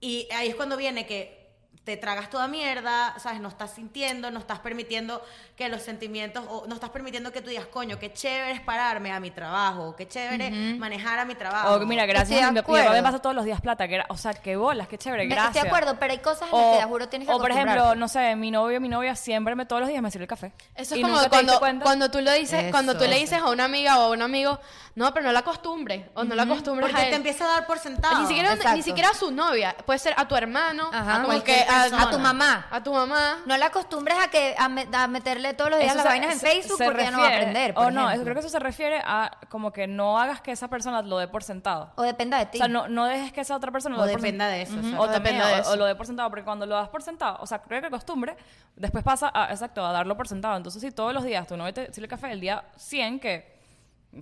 y 0.01 0.29
ahí 0.33 0.51
es 0.51 0.55
cuando 0.55 0.77
viene 0.77 1.05
que 1.05 1.44
te 1.85 1.97
tragas 1.99 2.31
toda 2.31 2.49
mierda, 2.49 3.15
¿sabes? 3.19 3.41
No 3.41 3.49
estás 3.49 3.73
sintiendo, 3.73 4.31
no 4.31 4.39
estás 4.39 4.59
permitiendo 4.61 5.23
que 5.55 5.69
los 5.69 5.83
sentimientos, 5.83 6.45
o 6.49 6.67
no 6.67 6.75
estás 6.75 6.89
permitiendo 6.91 7.31
que 7.31 7.43
tú 7.43 7.51
digas, 7.51 7.67
coño, 7.67 7.99
qué 7.99 8.11
chévere 8.13 8.53
es 8.53 8.61
pararme 8.63 9.13
a 9.13 9.21
mi 9.21 9.31
trabajo, 9.31 9.95
qué 9.95 10.09
chévere 10.09 10.51
manejar 10.79 11.19
a 11.19 11.25
mi 11.27 11.35
trabajo. 11.35 11.75
O 11.75 11.79
que, 11.79 11.85
mira, 11.87 12.07
gracias. 12.07 12.41
De 12.41 12.63
Mi, 12.63 12.69
mi 12.73 12.79
papá 12.81 12.91
me 12.93 13.03
pasa 13.03 13.19
todos 13.21 13.37
los 13.37 13.45
días 13.45 13.61
plata. 13.61 13.87
Que 13.87 13.97
era, 13.97 14.07
o 14.09 14.17
sea, 14.17 14.33
qué 14.33 14.57
bolas, 14.57 14.89
qué 14.89 14.97
chévere, 14.97 15.25
Me- 15.25 15.35
gracias. 15.35 15.57
Estoy 15.57 15.63
de 15.63 15.69
acuerdo, 15.77 15.99
pero 16.01 16.13
hay 16.13 16.19
cosas 16.21 16.49
en 16.51 16.59
las 16.59 16.73
que 16.73 16.79
te 16.83 16.85
juro 16.89 17.09
tienes 17.09 17.29
que 17.29 17.35
o 17.35 17.39
por 17.39 17.51
ejemplo, 17.51 17.95
no 17.95 18.09
sé, 18.09 18.35
mi 18.35 18.51
novio, 18.51 18.81
mi 18.81 18.89
novia 18.89 19.15
siempre 19.15 19.55
me 19.55 19.67
todos 19.67 19.81
los 19.81 19.89
días 19.91 20.03
me 20.03 20.11
sirve 20.11 20.25
el 20.25 20.29
café. 20.29 20.53
Eso 20.75 20.95
es 20.95 21.01
Y 21.01 21.03
como 21.03 21.19
cuando, 21.29 21.61
cuando 21.83 22.11
tú 22.11 22.21
le 22.21 22.33
dices, 22.39 22.71
cuando 22.71 22.95
tú 22.97 23.05
Eso. 23.05 23.11
le 23.13 23.19
dices 23.19 23.39
a 23.41 23.51
una 23.51 23.65
amiga 23.67 23.99
o 23.99 24.05
a 24.05 24.11
un 24.11 24.23
amigo, 24.23 24.59
no, 24.95 25.13
pero 25.13 25.27
no 25.27 25.33
la 25.33 25.41
acostumbres, 25.41 26.07
o 26.15 26.25
no 26.25 26.35
la 26.35 26.45
acostumbres 26.45 26.89
Porque 26.89 27.03
a 27.03 27.05
él. 27.07 27.11
te 27.11 27.17
empieza 27.17 27.45
a 27.45 27.49
dar 27.49 27.67
por 27.67 27.79
sentado. 27.79 28.21
ni 28.23 28.27
siquiera, 28.27 28.55
Exacto. 28.55 28.77
ni 28.77 28.83
siquiera 28.83 29.11
a 29.11 29.15
su 29.15 29.31
novia, 29.31 29.77
puede 29.85 29.99
ser 29.99 30.15
a 30.17 30.27
tu 30.27 30.35
hermano, 30.37 30.89
Ajá. 30.93 31.17
a 31.17 31.23
a, 31.23 31.74
persona. 31.83 32.03
a 32.03 32.11
tu 32.11 32.19
mamá. 32.19 32.67
a 32.71 32.83
tu 32.83 32.93
mamá. 32.93 33.39
No 33.47 33.57
la 33.57 33.67
acostumbres 33.67 34.17
a 34.19 34.29
que 34.29 34.55
a, 34.59 34.69
me- 34.69 34.89
a 34.93 35.07
meterle 35.07 35.55
todos 35.55 35.71
los 35.71 35.81
días 35.81 35.91
Eso 35.93 35.97
las 35.97 36.05
se- 36.05 36.09
vainas 36.11 36.33
en 36.33 36.39
se- 36.41 36.47
Facebook 36.47 36.79
se 36.79 36.85
porque 36.85 37.03
ya 37.05 37.11
no 37.11 37.19
va 37.19 37.25
a 37.25 37.29
aprender. 37.29 37.75
por 37.75 37.85
O 37.87 37.91
no, 37.91 38.11
eso, 38.11 38.23
creo 38.23 38.35
que 38.35 38.41
eso 38.41 38.49
se 38.49 38.59
refiere 38.59 39.01
a 39.05 39.31
como 39.49 39.73
que 39.73 39.87
no 39.87 40.19
hagas 40.19 40.41
que 40.41 40.53
esa 40.53 40.69
persona 40.69 41.03
lo 41.03 41.19
dé 41.19 41.29
por 41.29 41.43
sentado. 41.43 41.93
O 41.97 42.03
dependa 42.03 42.39
de 42.39 42.45
O 42.45 42.49
ti. 42.49 42.59
sea, 42.59 42.69
no, 42.69 42.89
no 42.89 43.07
dejes 43.07 43.33
que 43.33 43.41
esa 43.41 43.57
otra 43.57 43.71
persona 43.73 43.97
O 43.97 43.99
lo 44.01 44.07
dé 44.07 44.13
por 44.13 44.21
dependa 44.23 44.47
sen- 44.47 44.51
de 44.53 44.63
eso, 44.63 44.73
Ujú. 44.75 44.81
exacto. 44.87 45.03
O 45.03 45.09
también, 45.09 45.23
Depende 45.37 45.47
de 45.47 45.61
o- 45.61 45.63
eso. 45.63 45.71
o 45.73 45.77
lo 45.77 45.85
dé 45.87 45.95
por 45.95 46.07
sentado, 46.07 46.31
porque 46.31 46.45
cuando 46.45 46.67
lo 46.67 46.75
das 46.77 46.89
por 46.89 47.03
sentado, 47.03 47.39
o 47.41 47.47
sea, 47.47 47.59
creo 47.63 47.83
que 47.83 47.91
costumbre, 47.91 48.37
después 48.77 49.03
pasa 49.05 49.31
a, 49.35 49.51
exacto, 49.51 49.85
a 49.85 49.93
darlo 49.93 50.17
por 50.17 50.29
sentado. 50.29 50.57
Entonces, 50.57 50.81
si 50.83 50.91
todos 50.91 51.13
los 51.15 51.25
días 51.25 51.47
tu 51.47 51.57
novio 51.57 51.75
te 51.75 51.87
sirve 51.93 52.05
el 52.07 52.11
café, 52.11 52.31
el 52.33 52.41
día 52.41 52.65
100 52.77 53.21
que... 53.21 53.55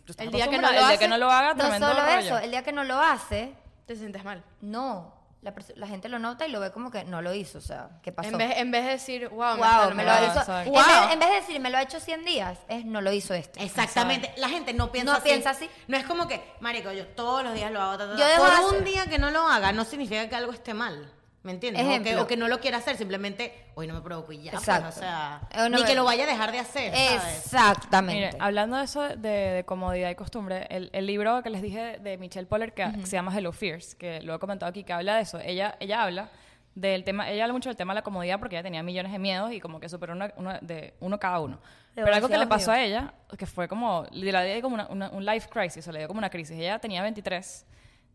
tú 0.06 0.14
El 0.18 0.30
día 0.30 0.48
que 0.48 0.56
no 0.56 0.62
lo 0.62 0.68
el 0.68 0.74
día 0.78 0.88
hace, 0.88 0.98
que 0.98 1.08
no 1.08 1.18
lo 1.18 1.30
haga, 1.30 1.54
no 1.54 1.60
tremendo 1.60 1.88
solo 1.88 2.00
rollo. 2.02 2.18
eso, 2.18 2.38
el 2.38 2.50
día 2.50 2.62
que 2.62 2.72
no 2.72 2.84
lo 2.84 2.98
hace, 3.00 3.54
Te 3.86 3.96
sientes 3.96 4.24
mal. 4.24 4.42
no. 4.60 5.20
La, 5.42 5.88
gente 5.88 6.08
lo 6.08 6.20
nota 6.20 6.46
y 6.46 6.52
lo 6.52 6.60
ve 6.60 6.70
como 6.70 6.92
que 6.92 7.02
no 7.02 7.20
lo 7.20 7.34
hizo. 7.34 7.58
O 7.58 7.60
sea, 7.60 7.88
¿qué 8.00 8.12
pasó? 8.12 8.28
En 8.30 8.38
vez, 8.38 8.52
en 8.58 8.70
vez 8.70 8.84
de 8.84 8.90
decir, 8.92 9.28
wow, 9.28 9.56
wow, 9.56 9.92
me 9.92 10.04
lo 10.04 10.12
Ah, 10.12 10.20
hizo. 10.22 10.58
En, 10.60 10.70
Wow. 10.70 10.76
vez, 10.76 11.12
en 11.12 11.18
vez 11.18 11.28
de 11.30 11.34
decir, 11.34 11.60
me 11.60 11.68
lo 11.68 11.78
ha 11.78 11.82
hecho 11.82 11.98
100 11.98 12.24
días, 12.24 12.58
es 12.68 12.84
no 12.84 13.00
lo 13.00 13.10
hizo 13.12 13.34
este. 13.34 13.60
Exactamente. 13.64 14.32
La 14.36 14.48
gente 14.48 14.72
no 14.72 14.92
piensa 14.92 15.10
No 15.10 15.18
así. 15.18 15.24
piensa 15.28 15.50
así. 15.50 15.68
No 15.88 15.96
es 15.96 16.04
como 16.06 16.28
que, 16.28 16.40
marico, 16.60 16.92
yo 16.92 17.08
todos 17.08 17.42
los 17.42 17.54
días 17.54 17.72
lo 17.72 17.82
hago. 17.82 17.98
ta, 17.98 18.06
ta, 18.06 18.12
ta. 18.12 18.18
Yo 18.20 18.24
dejo 18.26 18.44
Por 18.44 18.52
un 18.52 18.66
hacer- 18.76 18.84
día 18.84 19.06
que 19.06 19.18
no 19.18 19.32
lo 19.32 19.44
haga, 19.48 19.72
no 19.72 19.84
significa 19.84 20.28
que 20.28 20.36
algo 20.36 20.52
esté 20.52 20.74
mal. 20.74 21.10
¿Me 21.44 21.50
entiendes? 21.52 21.82
O 21.84 22.02
que, 22.04 22.16
o 22.18 22.26
que 22.28 22.36
no 22.36 22.46
lo 22.46 22.60
quiera 22.60 22.78
hacer, 22.78 22.96
simplemente 22.96 23.52
hoy 23.74 23.88
no 23.88 23.94
me 23.94 24.00
provoco 24.00 24.30
y 24.32 24.42
ya. 24.42 24.52
pues, 24.52 24.62
Exacto. 24.62 24.88
o 24.90 24.92
sea, 24.92 25.40
Eh, 25.50 25.56
no 25.68 25.70
ni 25.70 25.80
me- 25.82 25.84
que 25.88 25.94
lo 25.96 26.04
vaya 26.04 26.22
a 26.22 26.26
dejar 26.28 26.52
de 26.52 26.60
hacer. 26.60 26.94
¿sabes? 26.94 27.44
Exactamente. 27.46 28.26
Mire, 28.26 28.36
hablando 28.38 28.76
de 28.76 28.84
eso 28.84 29.02
de, 29.02 29.16
de 29.28 29.64
comodidad 29.64 30.08
y 30.10 30.14
costumbre, 30.14 30.66
el, 30.70 30.88
el 30.92 31.04
libro 31.06 31.42
que 31.42 31.50
les 31.50 31.60
dije 31.62 31.98
de 31.98 32.16
Michelle 32.18 32.46
Poller 32.46 32.72
que, 32.74 32.84
que 32.92 33.06
se 33.06 33.16
llama 33.16 33.36
Hello 33.36 33.50
Fears, 33.52 33.96
que 33.96 34.20
lo 34.22 34.34
he 34.34 34.38
comentado 34.38 34.70
aquí, 34.70 34.84
que 34.84 34.92
habla 34.92 35.16
de 35.16 35.22
eso. 35.22 35.40
Ella, 35.40 35.76
ella 35.80 36.02
habla 36.04 36.28
del 36.76 37.02
tema, 37.04 37.28
ella 37.28 37.42
habla 37.44 37.52
mucho 37.54 37.68
del 37.68 37.76
tema 37.76 37.92
de 37.92 37.96
la 37.96 38.02
comodidad 38.02 38.38
porque 38.38 38.54
ella 38.54 38.62
tenía 38.62 38.82
millones 38.84 39.10
de 39.10 39.18
miedos 39.18 39.52
y 39.52 39.58
como 39.60 39.80
que 39.80 39.88
superó 39.88 40.12
uno, 40.14 40.28
uno 40.36 40.52
de 40.62 40.94
uno 41.00 41.18
cada 41.18 41.40
uno. 41.40 41.58
Pero 41.94 42.06
algo 42.14 42.28
que 42.28 42.38
le 42.38 42.46
pasó 42.46 42.70
a 42.70 42.80
ella, 42.82 43.12
que 43.36 43.46
fue 43.46 43.66
como, 43.68 44.06
le 44.12 44.30
le 44.30 44.52
dio 44.54 44.62
como 44.62 44.74
una- 44.76 44.86
una- 44.86 45.10
un 45.10 45.26
life 45.26 45.48
crisis, 45.50 45.86
o 45.88 45.92
le 45.92 45.98
dio 45.98 46.08
como 46.08 46.18
una 46.18 46.30
crisis. 46.30 46.56
Ella 46.56 46.78
tenía 46.78 47.02
23, 47.02 47.66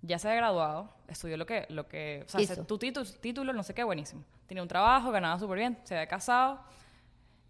ya 0.02 0.20
se 0.20 0.28
había 0.28 0.42
graduado, 0.42 0.90
estudió 1.08 1.38
lo 1.38 1.46
que, 1.46 1.66
lo 1.70 1.88
que, 1.88 2.24
o 2.26 2.30
sea, 2.30 2.46
se- 2.46 2.64
tu 2.64 2.78
título, 2.78 3.06
título, 3.22 3.54
no 3.54 3.64
sé 3.64 3.74
qué, 3.74 3.84
buenísimo. 3.84 4.24
Tenía 4.48 4.62
un 4.62 4.70
trabajo, 4.70 5.12
ganaba 5.12 5.40
súper 5.40 5.58
bien, 5.58 5.78
se 5.84 5.96
había 5.96 6.08
casado. 6.08 6.60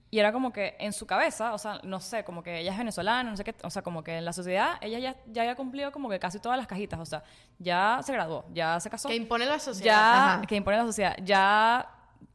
Y 0.10 0.20
era 0.20 0.32
como 0.32 0.54
que 0.54 0.78
en 0.80 0.94
su 0.94 1.06
cabeza, 1.06 1.54
o 1.54 1.58
sea, 1.58 1.82
no 1.84 2.00
sé, 2.00 2.24
como 2.24 2.42
que 2.42 2.60
ella 2.62 2.72
es 2.72 2.78
venezolana, 2.78 3.30
no 3.30 3.36
sé 3.36 3.44
qué, 3.44 3.54
o 3.62 3.70
sea, 3.70 3.82
como 3.82 4.04
que 4.06 4.18
en 4.18 4.24
la 4.26 4.32
sociedad 4.32 4.76
ella 4.80 5.00
ya, 5.00 5.16
ya 5.28 5.42
había 5.42 5.56
cumplido 5.56 5.92
como 5.92 6.08
que 6.10 6.18
casi 6.18 6.40
todas 6.40 6.58
las 6.58 6.66
cajitas, 6.66 6.98
o 6.98 7.06
sea, 7.06 7.24
ya 7.60 8.00
se 8.04 8.14
graduó, 8.14 8.46
ya 8.54 8.80
se 8.80 8.90
casó. 8.90 9.10
Que 9.10 9.16
impone 9.18 9.46
la 9.46 9.60
sociedad. 9.60 9.86
Ya, 9.86 10.34
Ajá. 10.36 10.42
que 10.48 10.56
impone 10.56 10.78
la 10.78 10.86
sociedad, 10.86 11.18
ya 11.22 11.90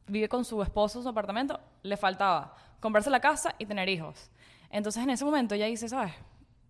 vive 0.06 0.28
con 0.28 0.44
su 0.44 0.62
esposo 0.62 0.98
en 0.98 1.04
su 1.04 1.08
apartamento, 1.08 1.58
le 1.82 1.96
faltaba 1.96 2.54
comprarse 2.78 3.08
la 3.08 3.20
casa 3.20 3.54
y 3.58 3.64
tener 3.64 3.88
hijos. 3.88 4.30
Entonces 4.68 5.02
en 5.02 5.08
ese 5.08 5.24
momento 5.24 5.54
ella 5.54 5.64
dice, 5.66 5.88
¿sabes? 5.88 6.12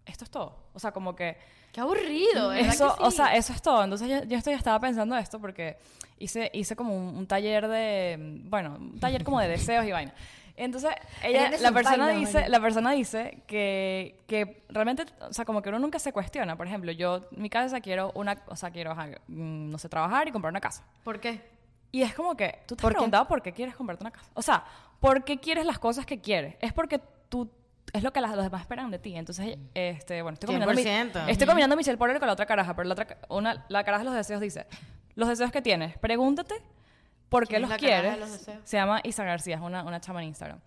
Esto 0.06 0.22
es 0.24 0.30
todo. 0.30 0.56
O 0.72 0.78
sea, 0.78 0.92
como 0.92 1.16
que 1.16 1.36
Qué 1.72 1.80
aburrido, 1.80 2.50
¿verdad 2.50 2.74
eso, 2.74 2.94
que 2.96 3.02
o 3.02 3.10
sí? 3.10 3.16
sea, 3.16 3.34
eso 3.34 3.52
es 3.52 3.62
todo. 3.62 3.82
Entonces 3.82 4.08
yo, 4.08 4.22
yo 4.24 4.36
estoy, 4.36 4.52
estaba 4.52 4.78
pensando 4.78 5.16
esto 5.16 5.40
porque 5.40 5.78
hice, 6.18 6.50
hice 6.52 6.76
como 6.76 6.94
un, 6.94 7.16
un 7.16 7.26
taller 7.26 7.66
de, 7.66 8.40
bueno, 8.44 8.76
un 8.78 9.00
taller 9.00 9.24
como 9.24 9.40
de 9.40 9.48
deseos 9.48 9.84
y 9.86 9.90
vaina. 9.92 10.12
Entonces, 10.54 10.90
ella, 11.22 11.50
la 11.60 11.72
persona 11.72 12.04
vaina, 12.04 12.20
dice, 12.20 12.34
María. 12.34 12.48
la 12.50 12.60
persona 12.60 12.90
dice 12.92 13.42
que, 13.46 14.20
que 14.26 14.62
realmente, 14.68 15.06
o 15.20 15.32
sea, 15.32 15.46
como 15.46 15.62
que 15.62 15.70
uno 15.70 15.78
nunca 15.78 15.98
se 15.98 16.12
cuestiona. 16.12 16.56
Por 16.56 16.66
ejemplo, 16.66 16.92
yo, 16.92 17.22
en 17.32 17.42
mi 17.42 17.48
casa 17.48 17.80
quiero 17.80 18.12
una, 18.14 18.42
o 18.46 18.54
sea, 18.54 18.70
quiero, 18.70 18.94
mm, 18.94 19.70
no 19.70 19.78
sé, 19.78 19.88
trabajar 19.88 20.28
y 20.28 20.30
comprar 20.32 20.52
una 20.52 20.60
casa. 20.60 20.84
¿Por 21.04 21.20
qué? 21.20 21.40
Y 21.90 22.02
es 22.02 22.14
como 22.14 22.36
que 22.36 22.58
tú 22.66 22.76
te 22.76 22.80
has 22.80 22.82
¿Por 22.82 22.90
qué? 22.92 22.96
preguntado 22.96 23.26
por 23.26 23.42
qué 23.42 23.52
quieres 23.52 23.74
comprarte 23.74 24.04
una 24.04 24.10
casa. 24.10 24.30
O 24.34 24.42
sea, 24.42 24.64
¿por 25.00 25.24
qué 25.24 25.38
quieres 25.40 25.64
las 25.64 25.78
cosas 25.78 26.04
que 26.04 26.20
quieres? 26.20 26.54
Es 26.60 26.72
porque 26.74 27.00
tú 27.30 27.50
es 27.92 28.02
lo 28.02 28.12
que 28.12 28.20
las- 28.20 28.34
los 28.34 28.44
demás 28.44 28.62
esperan 28.62 28.90
de 28.90 28.98
ti. 28.98 29.14
Entonces, 29.16 29.58
este, 29.74 30.22
bueno, 30.22 30.34
estoy 30.34 30.46
combinando, 30.48 30.74
mi- 30.74 30.82
100%. 30.82 31.28
estoy 31.28 31.46
combinando 31.46 31.76
Michelle 31.76 31.98
Poller 31.98 32.18
con 32.18 32.26
la 32.26 32.32
otra 32.32 32.46
caraja, 32.46 32.74
pero 32.74 32.88
la 32.88 32.92
otra 32.94 33.06
una, 33.28 33.64
la 33.68 33.84
caraja 33.84 34.00
de 34.04 34.10
los 34.10 34.14
deseos 34.14 34.40
dice, 34.40 34.66
los 35.14 35.28
deseos 35.28 35.52
que 35.52 35.60
tienes, 35.62 35.98
pregúntate 35.98 36.54
por 37.28 37.44
qué 37.44 37.56
¿Quién 37.56 37.56
es 37.56 37.60
los 37.62 37.70
la 37.70 37.76
caraja 37.78 37.96
de 37.96 38.08
quieres. 38.08 38.18
los 38.20 38.32
deseos? 38.38 38.58
Se 38.64 38.76
llama 38.76 39.00
Isa 39.04 39.24
García, 39.24 39.56
es 39.56 39.60
una, 39.62 39.82
una 39.84 40.00
chama 40.00 40.22
en 40.22 40.28
Instagram. 40.28 40.60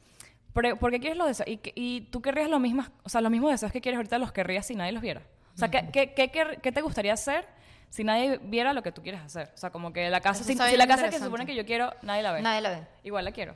¿Por 0.53 0.91
qué 0.91 0.99
quieres 0.99 1.17
los 1.17 1.27
deseos? 1.27 1.49
Y, 1.49 1.59
y 1.75 2.01
tú 2.11 2.21
querrías 2.21 2.49
los 2.49 2.61
mismos, 2.61 2.89
o 3.03 3.09
sea, 3.09 3.19
los 3.21 3.29
mismos 3.31 3.51
deseos 3.51 3.71
que 3.71 3.81
quieres 3.81 3.97
ahorita 3.97 4.17
los 4.19 4.31
querrías 4.31 4.65
si 4.65 4.73
nadie 4.75 4.91
los 4.93 5.01
viera. 5.01 5.21
O 5.53 5.57
sea, 5.57 5.69
¿qué, 5.69 5.89
qué, 5.91 6.13
qué, 6.13 6.29
qué- 6.31 6.59
qué 6.61 6.71
te 6.71 6.81
gustaría 6.81 7.13
hacer 7.13 7.45
si 7.89 8.03
nadie 8.03 8.39
viera 8.41 8.71
lo 8.73 8.81
que 8.83 8.91
tú 8.93 9.01
quieres 9.01 9.21
hacer? 9.21 9.51
O 9.53 9.57
sea, 9.57 9.69
como 9.69 9.91
que 9.91 10.09
la 10.09 10.21
casa, 10.21 10.43
si, 10.43 10.53
si 10.53 10.77
la 10.77 10.87
casa 10.87 11.05
que 11.09 11.17
se 11.17 11.23
supone 11.25 11.45
que 11.45 11.55
yo 11.55 11.65
quiero, 11.65 11.93
nadie 12.03 12.23
la 12.23 12.31
ve. 12.31 12.41
Nadie 12.41 12.61
la 12.61 12.69
ve. 12.69 12.83
Igual 13.03 13.25
la 13.25 13.31
quiero. 13.31 13.55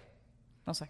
No 0.69 0.75
sé. 0.75 0.87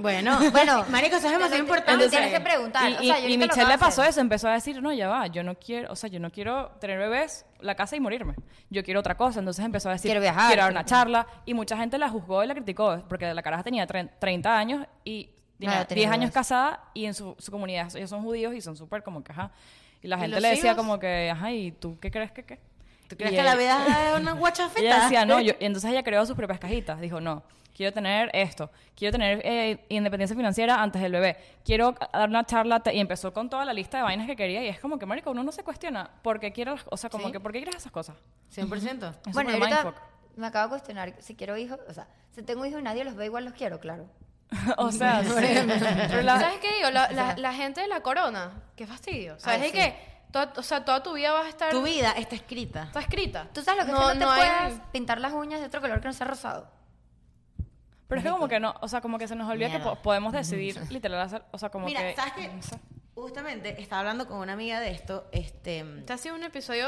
Bueno, 0.00 0.38
Bueno, 0.52 0.84
marico, 0.88 1.16
eso 1.16 1.26
es 1.26 1.32
demasiado 1.32 1.50
te- 1.50 1.58
importante. 1.58 2.04
te 2.04 2.10
tienes 2.10 2.32
que 2.32 2.40
preguntar. 2.40 2.88
Y, 2.88 2.94
o 2.94 3.02
y- 3.02 3.06
sea, 3.08 3.16
yo 3.18 3.22
y 3.28 3.32
ahorita 3.32 3.46
lo 3.46 3.52
Michelle 3.54 3.72
le 3.72 3.78
pasó 3.78 4.04
eso, 4.04 4.20
empezó 4.20 4.46
a 4.48 4.52
decir, 4.52 4.80
no, 4.80 4.92
ya 4.92 5.08
va, 5.08 5.26
yo 5.26 5.42
no 5.42 5.56
quiero, 5.56 5.90
o 5.92 5.96
sea, 5.96 6.08
yo 6.08 6.20
no 6.20 6.30
quiero 6.30 6.68
tener 6.80 6.96
bebés, 6.96 7.44
la 7.58 7.74
casa 7.74 7.96
y 7.96 8.00
morirme. 8.00 8.36
Yo 8.70 8.84
quiero 8.84 9.00
otra 9.00 9.16
cosa. 9.16 9.40
Entonces 9.40 9.64
empezó 9.64 9.88
a 9.88 9.92
decir, 9.94 10.08
Quiero 10.10 10.20
viajar, 10.20 10.46
quiero 10.46 10.62
dar 10.62 10.70
una 10.70 10.84
charla. 10.84 11.26
Y 11.44 11.54
mucha 11.54 11.76
gente 11.76 11.98
la 11.98 12.08
juzgó 12.08 12.44
y 12.44 12.46
la 12.46 12.54
criticó, 12.54 13.02
porque 13.08 13.34
la 13.34 13.42
caraja 13.42 13.64
tenía 13.64 13.84
tre- 13.88 14.10
30 14.20 14.56
años 14.56 14.86
y 15.02 15.30
tenía 15.58 15.84
tenía 15.86 16.04
10 16.04 16.10
años 16.12 16.30
casada 16.30 16.84
y 16.94 17.06
en 17.06 17.14
su, 17.14 17.34
su 17.38 17.50
comunidad, 17.50 17.88
ellos 17.96 18.10
son 18.10 18.22
judíos 18.22 18.54
y 18.54 18.60
son 18.60 18.76
súper 18.76 19.02
como 19.02 19.24
que, 19.24 19.32
ajá. 19.32 19.50
Y 20.02 20.06
la 20.06 20.18
¿Y 20.18 20.20
gente 20.20 20.40
le 20.40 20.48
decía 20.50 20.70
hijos? 20.72 20.76
como 20.76 21.00
que, 21.00 21.30
ajá, 21.30 21.50
¿y 21.50 21.72
tú 21.72 21.98
qué 21.98 22.12
crees 22.12 22.30
que 22.30 22.44
qué? 22.44 22.60
¿Tú 23.08 23.16
crees 23.16 23.32
Y 23.32 23.36
que 23.36 23.42
la 23.42 23.54
vida 23.54 24.12
es 24.14 24.20
una 24.20 24.32
guachafeta? 24.32 24.80
ella 24.86 25.00
decía, 25.04 25.24
no, 25.24 25.40
yo, 25.40 25.54
y 25.60 25.64
entonces 25.64 25.90
ella 25.90 26.02
creó 26.02 26.26
sus 26.26 26.36
propias 26.36 26.58
cajitas. 26.60 27.00
Dijo, 27.00 27.20
no, 27.20 27.42
quiero 27.76 27.92
tener 27.92 28.30
esto, 28.32 28.70
quiero 28.96 29.12
tener 29.12 29.40
eh, 29.44 29.84
independencia 29.90 30.34
financiera 30.36 30.82
antes 30.82 31.02
del 31.02 31.12
bebé, 31.12 31.36
quiero 31.64 31.94
dar 32.12 32.28
una 32.28 32.44
charla, 32.46 32.82
y 32.92 32.98
empezó 33.00 33.32
con 33.34 33.50
toda 33.50 33.64
la 33.66 33.72
lista 33.74 33.98
de 33.98 34.02
vainas 34.04 34.26
que 34.26 34.34
quería, 34.34 34.64
y 34.64 34.68
es 34.68 34.80
como 34.80 34.98
que, 34.98 35.04
marico, 35.06 35.30
uno 35.30 35.42
no 35.44 35.52
se 35.52 35.62
cuestiona 35.62 36.08
por 36.22 36.40
qué 36.40 36.52
quiere 36.52 36.70
las 36.70 36.84
o 36.90 36.96
sea, 36.96 37.10
como 37.10 37.26
Sí. 37.26 37.32
que, 37.32 37.40
¿por 37.40 37.52
qué 37.52 37.58
quieres 37.58 37.76
esas 37.76 37.92
cosas? 37.92 38.16
100%. 38.54 39.14
Es 39.26 39.32
Bueno, 39.34 39.50
ahorita 39.50 39.94
me 40.36 40.46
acabo 40.46 40.64
de 40.64 40.70
cuestionar 40.70 41.14
si 41.18 41.34
quiero 41.34 41.56
hijos. 41.56 41.78
O 41.88 41.92
sea, 41.94 42.06
si 42.34 42.42
tengo 42.42 42.64
hijos 42.66 42.80
y 42.80 42.82
nadie 42.82 43.04
los 43.04 43.14
ve, 43.14 43.26
igual 43.26 43.44
los 43.44 43.54
quiero, 43.54 43.78
claro. 43.80 44.06
o 44.78 44.92
sea, 44.92 45.22
sí. 45.24 45.30
Pero 45.36 46.22
la- 46.22 46.40
¿Sabes 46.40 46.58
qué 46.60 46.76
digo? 46.76 46.90
La, 46.90 47.10
la- 47.10 47.36
la 47.36 47.52
gente 47.52 47.80
de 47.80 47.88
la 47.88 48.00
corona, 48.00 48.52
qué 48.76 48.86
fastidio. 48.86 49.38
¿Sabes 49.40 49.60
Ay, 49.60 49.66
es 49.68 49.72
sí. 49.72 49.78
que 49.78 49.96
toda, 50.30 50.52
o 50.56 50.62
sea, 50.62 50.84
toda 50.84 51.02
tu 51.02 51.14
vida 51.14 51.32
vas 51.32 51.46
a 51.46 51.48
estar... 51.48 51.70
Tu 51.70 51.82
vida 51.82 52.12
está 52.12 52.34
escrita. 52.36 52.84
Está 52.84 53.00
escrita. 53.00 53.48
¿Tú 53.52 53.62
sabes 53.62 53.80
lo 53.80 53.86
que 53.86 53.92
No- 53.92 54.10
es 54.10 54.12
que 54.14 54.18
no 54.18 54.20
te 54.20 54.24
no 54.26 54.30
hay- 54.30 54.38
puedas 54.70 54.80
pintar 54.92 55.20
las 55.20 55.32
uñas 55.32 55.60
de 55.60 55.66
otro 55.66 55.80
color 55.80 56.00
que 56.00 56.06
no 56.08 56.12
sea 56.12 56.26
rosado? 56.26 56.68
Pero 58.08 58.20
es 58.20 58.24
que 58.24 58.30
como 58.30 58.48
que 58.48 58.60
no, 58.60 58.74
o 58.80 58.88
sea, 58.88 59.00
como 59.00 59.18
que 59.18 59.26
se 59.28 59.34
nos 59.34 59.48
olvida 59.50 59.66
que 59.68 59.78
Mierda. 59.78 59.94
po- 59.96 60.02
podemos 60.02 60.32
decidir 60.32 60.78
literal 60.90 61.20
hacer, 61.20 61.42
o 61.50 61.58
sea, 61.58 61.68
como 61.70 61.86
Mira, 61.86 62.00
que... 62.00 62.14
¿sabes 62.16 62.32
qué? 62.34 62.48
no 62.48 62.62
sé. 62.62 62.76
Justamente 63.14 63.80
estaba 63.80 64.00
hablando 64.00 64.28
con 64.28 64.36
una 64.38 64.52
amiga 64.52 64.78
de 64.78 64.90
esto, 64.90 65.26
este... 65.32 65.80
Este 65.80 66.12
ha 66.12 66.18
sido 66.18 66.34
un 66.34 66.42
episodio... 66.44 66.86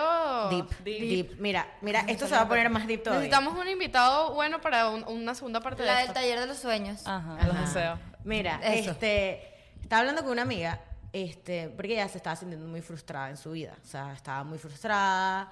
Deep, 0.51 0.85
deep, 0.85 1.37
Mira, 1.41 1.67
mira, 1.81 2.01
esto 2.07 2.27
se 2.27 2.35
va 2.35 2.43
a 2.43 2.49
poner 2.49 2.69
más 2.69 2.87
deep 2.87 3.03
todavía. 3.03 3.27
Necesitamos 3.29 3.59
un 3.59 3.67
invitado 3.67 4.35
bueno 4.35 4.61
para 4.61 4.91
un- 4.91 5.05
una 5.09 5.35
segunda 5.35 5.61
parte 5.61 5.85
La 5.87 5.93
de 5.93 5.99
del 6.01 6.09
esto. 6.09 6.15
taller 6.21 6.39
de 6.41 6.47
los 6.47 6.59
sueños. 6.59 7.07
Ajá, 7.07 7.35
Ajá. 7.39 7.47
los 7.47 7.61
deseos. 7.61 7.99
Mira, 8.25 8.61
Eso. 8.63 8.91
este, 8.91 9.43
estaba 9.81 10.01
hablando 10.01 10.21
con 10.23 10.33
una 10.33 10.43
amiga, 10.43 10.81
este, 11.15 11.71
porque 11.71 11.95
ella 11.95 12.09
se 12.09 12.19
estaba 12.19 12.37
sintiendo 12.37 12.67
muy 12.69 12.83
frustrada 12.83 13.31
en 13.31 13.39
su 13.39 13.53
vida, 13.53 13.73
o 13.83 13.87
sea, 13.87 14.13
estaba 14.13 14.45
muy 14.45 14.59
frustrada, 14.59 15.51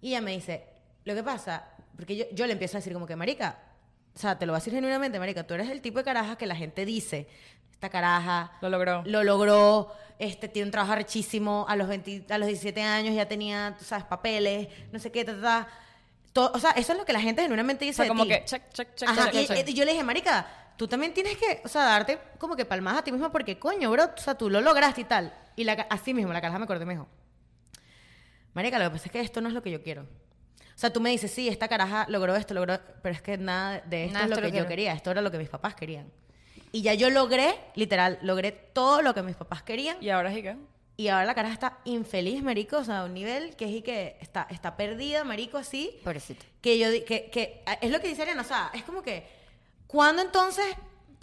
y 0.00 0.08
ella 0.08 0.22
me 0.22 0.30
dice, 0.30 0.66
lo 1.04 1.14
que 1.14 1.22
pasa, 1.22 1.64
porque 1.96 2.16
yo, 2.16 2.24
yo 2.32 2.46
le 2.46 2.52
empiezo 2.54 2.78
a 2.78 2.80
decir 2.80 2.94
como 2.94 3.06
que, 3.06 3.14
marica, 3.14 3.58
o 4.14 4.18
sea, 4.18 4.38
te 4.38 4.46
lo 4.46 4.52
voy 4.52 4.58
a 4.58 4.60
decir 4.60 4.72
genuinamente, 4.72 5.18
marica, 5.18 5.46
tú 5.46 5.54
eres 5.54 5.68
el 5.70 5.80
tipo 5.80 5.98
de 5.98 6.04
caraja 6.04 6.36
que 6.36 6.46
la 6.46 6.54
gente 6.56 6.84
dice, 6.84 7.26
esta 7.72 7.88
caraja 7.88 8.52
Lo 8.60 8.68
logró. 8.68 9.02
lo 9.06 9.24
logró, 9.24 9.92
este, 10.18 10.48
tiene 10.48 10.66
un 10.66 10.70
trabajo 10.72 10.92
arrechísimo, 10.92 11.66
a 11.68 11.74
los, 11.76 11.88
20 11.88 12.32
a 12.32 12.38
los 12.38 12.46
17 12.46 12.80
años 12.82 13.14
ya 13.14 13.26
tenía, 13.26 13.74
tú 13.78 13.84
sabes, 13.84 14.04
papeles, 14.04 14.68
no 14.92 14.98
sé 14.98 15.10
qué, 15.10 15.24
ta, 15.24 15.34
ta, 15.34 15.40
ta. 15.40 15.68
To- 16.32 16.50
o 16.54 16.58
sea, 16.58 16.70
eso 16.72 16.92
es 16.92 16.98
lo 16.98 17.04
que 17.04 17.12
la 17.12 17.20
gente 17.20 17.42
genuinamente 17.42 17.84
O 17.84 17.86
dice 17.86 17.96
sea, 17.96 18.04
de 18.04 18.08
como 18.08 18.24
ti. 18.24 18.28
que 18.30 18.44
check, 18.44 18.62
check, 18.72 18.94
check, 18.94 19.08
Ajá, 19.08 19.30
check, 19.30 19.42
y, 19.42 19.46
check. 19.46 19.68
y 19.68 19.74
yo 19.74 19.84
le 19.84 19.92
dije, 19.92 20.02
marica, 20.04 20.46
tú 20.76 20.88
también 20.88 21.12
tienes 21.14 21.36
que, 21.36 21.60
o 21.64 21.68
sea, 21.68 21.82
darte 21.84 22.18
como 22.38 22.56
que 22.56 22.64
palmadas 22.64 23.00
a 23.00 23.04
ti 23.04 23.12
mismo 23.12 23.30
porque, 23.30 23.58
coño, 23.58 23.90
bro, 23.90 24.04
o 24.16 24.20
sea, 24.20 24.34
tú 24.36 24.48
lo 24.50 24.60
lograste 24.60 25.00
y 25.02 25.04
tal. 25.04 25.32
Y 25.56 25.62
la, 25.64 25.72
así 25.90 26.12
mismo, 26.14 26.32
la 26.32 26.40
caraja 26.40 26.58
me 26.58 26.64
acordé 26.64 26.82
y 26.82 26.86
me 26.86 26.94
dijo, 26.94 27.06
marica, 28.54 28.78
lo 28.78 28.84
que 28.86 28.90
pasa 28.90 29.04
es 29.06 29.12
que 29.12 29.20
esto 29.20 29.40
no 29.40 29.48
es 29.48 29.54
lo 29.54 29.62
que 29.62 29.70
yo 29.70 29.82
quiero. 29.82 30.06
O 30.74 30.78
sea, 30.78 30.92
tú 30.92 31.00
me 31.00 31.10
dices, 31.10 31.30
sí, 31.30 31.48
esta 31.48 31.68
caraja 31.68 32.06
logró 32.08 32.34
esto, 32.34 32.52
logró, 32.52 32.80
pero 33.02 33.14
es 33.14 33.22
que 33.22 33.38
nada 33.38 33.80
de 33.86 34.06
esto 34.06 34.14
Nada 34.14 34.24
es 34.26 34.30
lo 34.30 34.50
que 34.50 34.56
yo 34.58 34.66
quería, 34.66 34.92
esto 34.92 35.10
era 35.10 35.20
lo 35.20 35.30
que 35.30 35.38
mis 35.38 35.48
papás 35.48 35.74
querían. 35.74 36.10
Y 36.72 36.82
ya 36.82 36.94
yo 36.94 37.08
logré, 37.10 37.54
literal, 37.76 38.18
logré 38.22 38.50
todo 38.50 39.00
lo 39.00 39.14
que 39.14 39.22
mis 39.22 39.36
papás 39.36 39.62
querían. 39.62 39.96
¿Y 40.00 40.10
ahora 40.10 40.32
sí 40.32 40.42
qué? 40.42 40.56
Y 40.96 41.08
ahora 41.08 41.24
la 41.24 41.34
caraja 41.34 41.54
está 41.54 41.78
infeliz, 41.84 42.42
marico, 42.42 42.78
o 42.78 42.84
sea, 42.84 43.00
a 43.00 43.04
un 43.04 43.14
nivel 43.14 43.54
que 43.56 43.64
es 43.64 43.70
y 43.70 43.82
que 43.82 44.16
está, 44.20 44.46
está 44.50 44.76
perdida, 44.76 45.24
marico, 45.24 45.58
así. 45.58 46.00
Pobrecito. 46.02 46.44
Que 46.60 46.78
yo, 46.78 46.88
que, 47.04 47.30
que 47.30 47.62
es 47.80 47.90
lo 47.90 48.00
que 48.00 48.08
dice 48.08 48.22
Ariana, 48.22 48.42
o 48.42 48.44
sea, 48.44 48.70
es 48.74 48.82
como 48.84 49.02
que, 49.02 49.26
¿cuándo 49.86 50.22
entonces, 50.22 50.66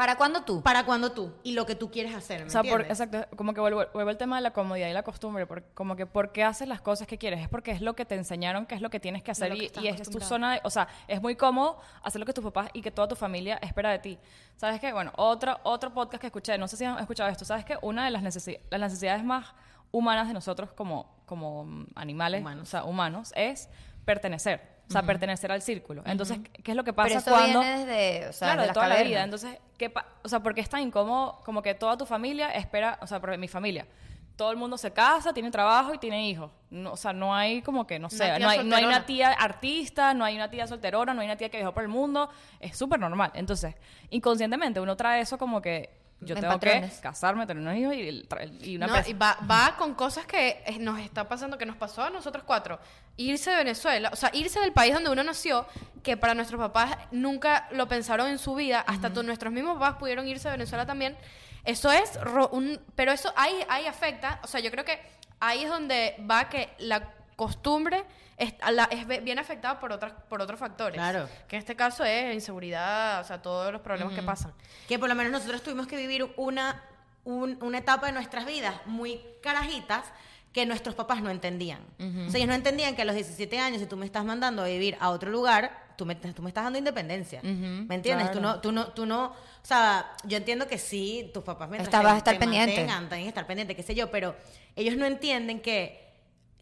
¿Para 0.01 0.15
cuándo 0.15 0.41
tú? 0.41 0.63
para 0.63 0.83
cuándo 0.83 1.11
tú? 1.11 1.31
Y 1.43 1.51
lo 1.53 1.67
que 1.67 1.75
tú 1.75 1.91
quieres 1.91 2.15
hacer, 2.15 2.41
¿me 2.41 2.47
O 2.47 2.49
sea, 2.49 2.63
por, 2.63 2.81
entiendes? 2.81 2.99
exacto, 2.99 3.37
como 3.37 3.53
que 3.53 3.61
vuelvo, 3.61 3.83
vuelvo 3.93 4.09
al 4.09 4.17
tema 4.17 4.37
de 4.37 4.41
la 4.41 4.51
comodidad 4.51 4.87
y 4.89 4.93
la 4.93 5.03
costumbre, 5.03 5.45
por- 5.45 5.63
como 5.75 5.95
que 5.95 6.07
por 6.07 6.31
qué 6.31 6.43
haces 6.43 6.67
las 6.67 6.81
cosas 6.81 7.05
que 7.07 7.19
quieres, 7.19 7.39
es 7.39 7.49
porque 7.49 7.69
es 7.69 7.81
lo 7.81 7.95
que 7.95 8.03
te 8.05 8.15
enseñaron 8.15 8.65
que 8.65 8.73
es 8.73 8.81
lo 8.81 8.89
que 8.89 8.99
tienes 8.99 9.21
que 9.21 9.29
hacer 9.29 9.51
que 9.53 9.71
y, 9.79 9.87
es 9.87 10.09
tu 10.09 10.19
zona, 10.19 10.53
de- 10.53 10.61
o 10.63 10.71
sea, 10.71 10.87
es 11.07 11.21
muy 11.21 11.35
cómodo 11.35 11.79
hacer 12.01 12.19
lo 12.19 12.25
que 12.25 12.33
tus 12.33 12.43
papás 12.43 12.69
y 12.73 12.81
que 12.81 12.89
toda 12.89 13.07
tu 13.07 13.15
familia 13.15 13.59
espera 13.61 13.91
de 13.91 13.99
ti. 13.99 14.17
¿Sabes 14.57 14.79
qué? 14.79 14.91
Bueno, 14.91 15.11
otro, 15.17 15.59
otro 15.61 15.93
podcast 15.93 16.19
que 16.21 16.27
escuché, 16.27 16.57
no 16.57 16.67
sé 16.67 16.77
si 16.77 16.83
han 16.85 16.97
escuchado 16.97 17.29
esto, 17.29 17.45
¿sabes 17.45 17.63
qué? 17.63 17.77
Una 17.83 18.03
de 18.05 18.09
las, 18.09 18.23
necesi- 18.23 18.59
las 18.71 18.79
necesidades 18.81 19.23
más 19.23 19.53
humanas 19.91 20.27
de 20.27 20.33
nosotros 20.33 20.71
como, 20.73 21.13
como 21.27 21.63
mm, 21.65 21.85
animales, 21.93 22.41
Humanos. 22.41 22.63
o 22.63 22.71
sea, 22.71 22.83
humanos, 22.85 23.33
es 23.35 23.69
pertenecer, 24.05 24.61
o 24.91 24.93
sea, 24.93 25.03
pertenecer 25.03 25.51
al 25.51 25.61
círculo. 25.61 26.03
Entonces, 26.05 26.39
¿qué 26.63 26.71
es 26.71 26.77
lo 26.77 26.83
que 26.83 26.93
pasa 26.93 27.07
Pero 27.09 27.19
eso 27.19 27.31
cuando... 27.31 27.59
viene 27.61 27.85
desde, 27.85 28.27
o 28.29 28.33
sea, 28.33 28.47
claro, 28.53 28.67
de 28.67 28.73
toda 28.73 28.87
la 28.87 29.01
vida. 29.03 29.23
Entonces, 29.23 29.57
¿qué 29.77 29.89
pa- 29.89 30.05
o 30.23 30.27
sea, 30.29 30.41
porque 30.41 30.61
es 30.61 30.69
tan 30.69 30.81
incómodo 30.81 31.41
como 31.45 31.61
que 31.61 31.73
toda 31.73 31.97
tu 31.97 32.05
familia 32.05 32.49
espera, 32.51 32.97
o 33.01 33.07
sea, 33.07 33.19
mi 33.19 33.47
familia, 33.47 33.87
todo 34.35 34.51
el 34.51 34.57
mundo 34.57 34.77
se 34.77 34.91
casa, 34.91 35.33
tiene 35.33 35.51
trabajo 35.51 35.93
y 35.93 35.97
tiene 35.99 36.27
hijos. 36.27 36.51
No, 36.71 36.93
o 36.93 36.97
sea, 36.97 37.13
no 37.13 37.35
hay 37.35 37.61
como 37.61 37.85
que, 37.85 37.99
no 37.99 38.09
sé, 38.09 38.39
no 38.39 38.49
hay, 38.49 38.63
no 38.63 38.75
hay 38.75 38.85
una 38.85 39.05
tía 39.05 39.29
artista, 39.33 40.13
no 40.13 40.23
hay 40.25 40.35
una 40.35 40.49
tía 40.49 40.65
solterona, 40.67 41.13
no 41.13 41.21
hay 41.21 41.27
una 41.27 41.35
tía 41.37 41.49
que 41.49 41.57
viajó 41.57 41.73
por 41.73 41.83
el 41.83 41.89
mundo. 41.89 42.29
Es 42.59 42.75
súper 42.77 42.99
normal. 42.99 43.31
Entonces, 43.35 43.75
inconscientemente 44.09 44.79
uno 44.79 44.95
trae 44.95 45.21
eso 45.21 45.37
como 45.37 45.61
que 45.61 45.89
yo 46.21 46.35
En 46.35 46.41
tengo 46.41 46.53
patrones. 46.53 46.95
que 46.97 47.01
casarme, 47.01 47.47
tener 47.47 47.61
unos 47.63 47.75
hijos 47.75 47.93
y, 47.95 48.69
y 48.71 48.75
una 48.77 48.87
No, 48.87 48.93
y 49.07 49.13
va, 49.13 49.37
va 49.49 49.75
con 49.77 49.95
cosas 49.95 50.25
que 50.25 50.63
eh, 50.67 50.77
nos 50.79 50.99
está 50.99 51.27
pasando, 51.27 51.57
que 51.57 51.65
nos 51.65 51.75
pasó 51.77 52.03
a 52.03 52.09
nosotros 52.09 52.43
cuatro. 52.45 52.79
Irse 53.21 53.49
de 53.51 53.57
Venezuela, 53.57 54.09
o 54.11 54.15
sea, 54.15 54.29
irse 54.33 54.59
del 54.59 54.71
país 54.73 54.93
donde 54.93 55.09
uno 55.09 55.23
nació, 55.23 55.65
que 56.03 56.17
para 56.17 56.33
nuestros 56.33 56.59
papás 56.59 56.97
nunca 57.11 57.67
lo 57.71 57.87
pensaron 57.87 58.27
en 58.27 58.39
su 58.39 58.55
vida, 58.55 58.79
hasta 58.87 59.13
tu- 59.13 59.21
nuestros 59.23 59.53
mismos 59.53 59.75
papás 59.77 59.97
pudieron 59.97 60.27
irse 60.27 60.47
de 60.49 60.53
Venezuela 60.53 60.85
también. 60.85 61.15
Eso 61.63 61.91
es, 61.91 62.17
un, 62.51 62.79
pero 62.95 63.11
eso 63.11 63.31
ahí, 63.35 63.53
ahí 63.69 63.85
afecta, 63.85 64.39
o 64.43 64.47
sea, 64.47 64.59
yo 64.61 64.71
creo 64.71 64.83
que 64.83 64.99
ahí 65.39 65.63
es 65.63 65.69
donde 65.69 66.15
va 66.29 66.49
que 66.49 66.73
la 66.79 67.09
costumbre 67.35 68.03
es, 68.37 68.53
la- 68.71 68.85
es 68.85 69.05
bien 69.23 69.37
afectada 69.37 69.79
por, 69.79 69.91
otras, 69.91 70.13
por 70.27 70.41
otros 70.41 70.59
factores. 70.59 70.95
Claro. 70.95 71.29
Que 71.47 71.57
en 71.57 71.59
este 71.59 71.75
caso 71.75 72.03
es 72.03 72.33
inseguridad, 72.33 73.21
o 73.21 73.23
sea, 73.23 73.39
todos 73.41 73.71
los 73.71 73.81
problemas 73.81 74.13
que 74.13 74.23
pasan. 74.23 74.53
Que 74.87 74.97
por 74.97 75.09
lo 75.09 75.13
menos 75.15 75.31
nosotros 75.31 75.61
tuvimos 75.61 75.85
que 75.85 75.97
vivir 75.97 76.33
una, 76.37 76.81
un- 77.25 77.59
una 77.61 77.77
etapa 77.77 78.07
de 78.07 78.13
nuestras 78.13 78.45
vidas 78.47 78.73
muy 78.87 79.21
carajitas 79.43 80.05
que 80.51 80.65
nuestros 80.65 80.95
papás 80.95 81.21
no 81.21 81.29
entendían. 81.29 81.79
O 81.99 82.29
sea, 82.29 82.37
ellos 82.37 82.47
no 82.49 82.53
entendían 82.55 82.95
que 82.95 83.03
a 83.03 83.05
los 83.05 83.15
17 83.15 83.57
años, 83.59 83.79
si 83.79 83.85
tú 83.87 83.95
me 83.97 84.05
estás 84.05 84.25
mandando 84.25 84.63
a 84.63 84.65
vivir 84.67 84.97
a 84.99 85.09
otro 85.09 85.31
lugar, 85.31 85.93
tú 85.97 86.05
me, 86.05 86.15
tú 86.15 86.41
me 86.41 86.49
estás 86.49 86.63
dando 86.65 86.77
independencia. 86.79 87.41
¿Me 87.43 87.95
entiendes? 87.95 88.31
Tú, 88.31 88.41
no, 88.41 88.59
tú, 88.59 88.71
no, 88.71 88.87
tú 88.87 89.05
no... 89.05 89.27
O 89.27 89.65
sea, 89.65 90.11
yo 90.25 90.37
entiendo 90.37 90.67
que 90.67 90.77
sí, 90.77 91.29
tus 91.33 91.43
papás 91.43 91.69
mientras 91.69 91.87
Estás- 91.87 92.01
te- 92.01 92.05
vas 92.05 92.15
a 92.15 92.17
estar 92.17 92.33
te 92.33 92.39
pendiente. 92.39 92.85
mantengan, 92.85 93.09
que 93.09 93.27
estar 93.27 93.47
pendiente, 93.47 93.75
qué 93.75 93.83
sé 93.83 93.95
yo, 93.95 94.09
pero 94.11 94.35
ellos 94.75 94.97
no 94.97 95.05
entienden 95.05 95.61
que, 95.61 96.09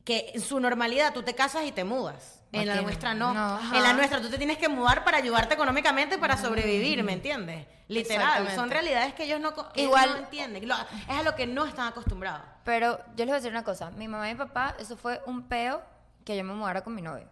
que 0.03 0.31
en 0.35 0.41
su 0.41 0.59
normalidad 0.59 1.13
tú 1.13 1.23
te 1.23 1.33
casas 1.33 1.65
y 1.65 1.71
te 1.71 1.83
mudas. 1.83 2.38
En 2.51 2.67
la 2.67 2.81
nuestra 2.81 3.13
no. 3.13 3.33
No. 3.33 3.75
En 3.75 3.83
la 3.83 3.93
nuestra 3.93 4.19
tú 4.21 4.29
te 4.29 4.37
tienes 4.37 4.57
que 4.57 4.67
mudar 4.67 5.03
para 5.03 5.17
ayudarte 5.17 5.53
económicamente 5.53 6.17
para 6.17 6.35
sobrevivir, 6.35 7.03
¿me 7.03 7.13
entiendes? 7.13 7.67
Literal, 7.87 8.49
son 8.55 8.69
realidades 8.71 9.13
que 9.13 9.23
ellos 9.25 9.39
no, 9.39 9.49
ellos 9.49 9.67
Igual- 9.75 10.09
no 10.11 10.17
entienden. 10.17 10.67
Lo- 10.67 10.75
es 10.75 11.09
a 11.19 11.23
lo 11.23 11.35
que 11.35 11.45
no 11.47 11.65
están 11.65 11.87
acostumbrados. 11.87 12.41
Pero 12.63 12.97
yo 13.15 13.25
les 13.25 13.27
voy 13.27 13.33
a 13.33 13.35
decir 13.35 13.51
una 13.51 13.63
cosa. 13.63 13.91
Mi 13.91 14.07
mamá 14.07 14.29
y 14.29 14.33
mi 14.33 14.37
papá, 14.37 14.75
eso 14.79 14.97
fue 14.97 15.21
un 15.25 15.43
peo 15.47 15.81
que 16.25 16.35
yo 16.35 16.43
me 16.43 16.53
mudara 16.53 16.83
con 16.83 16.95
mi 16.95 17.01
novio. 17.01 17.27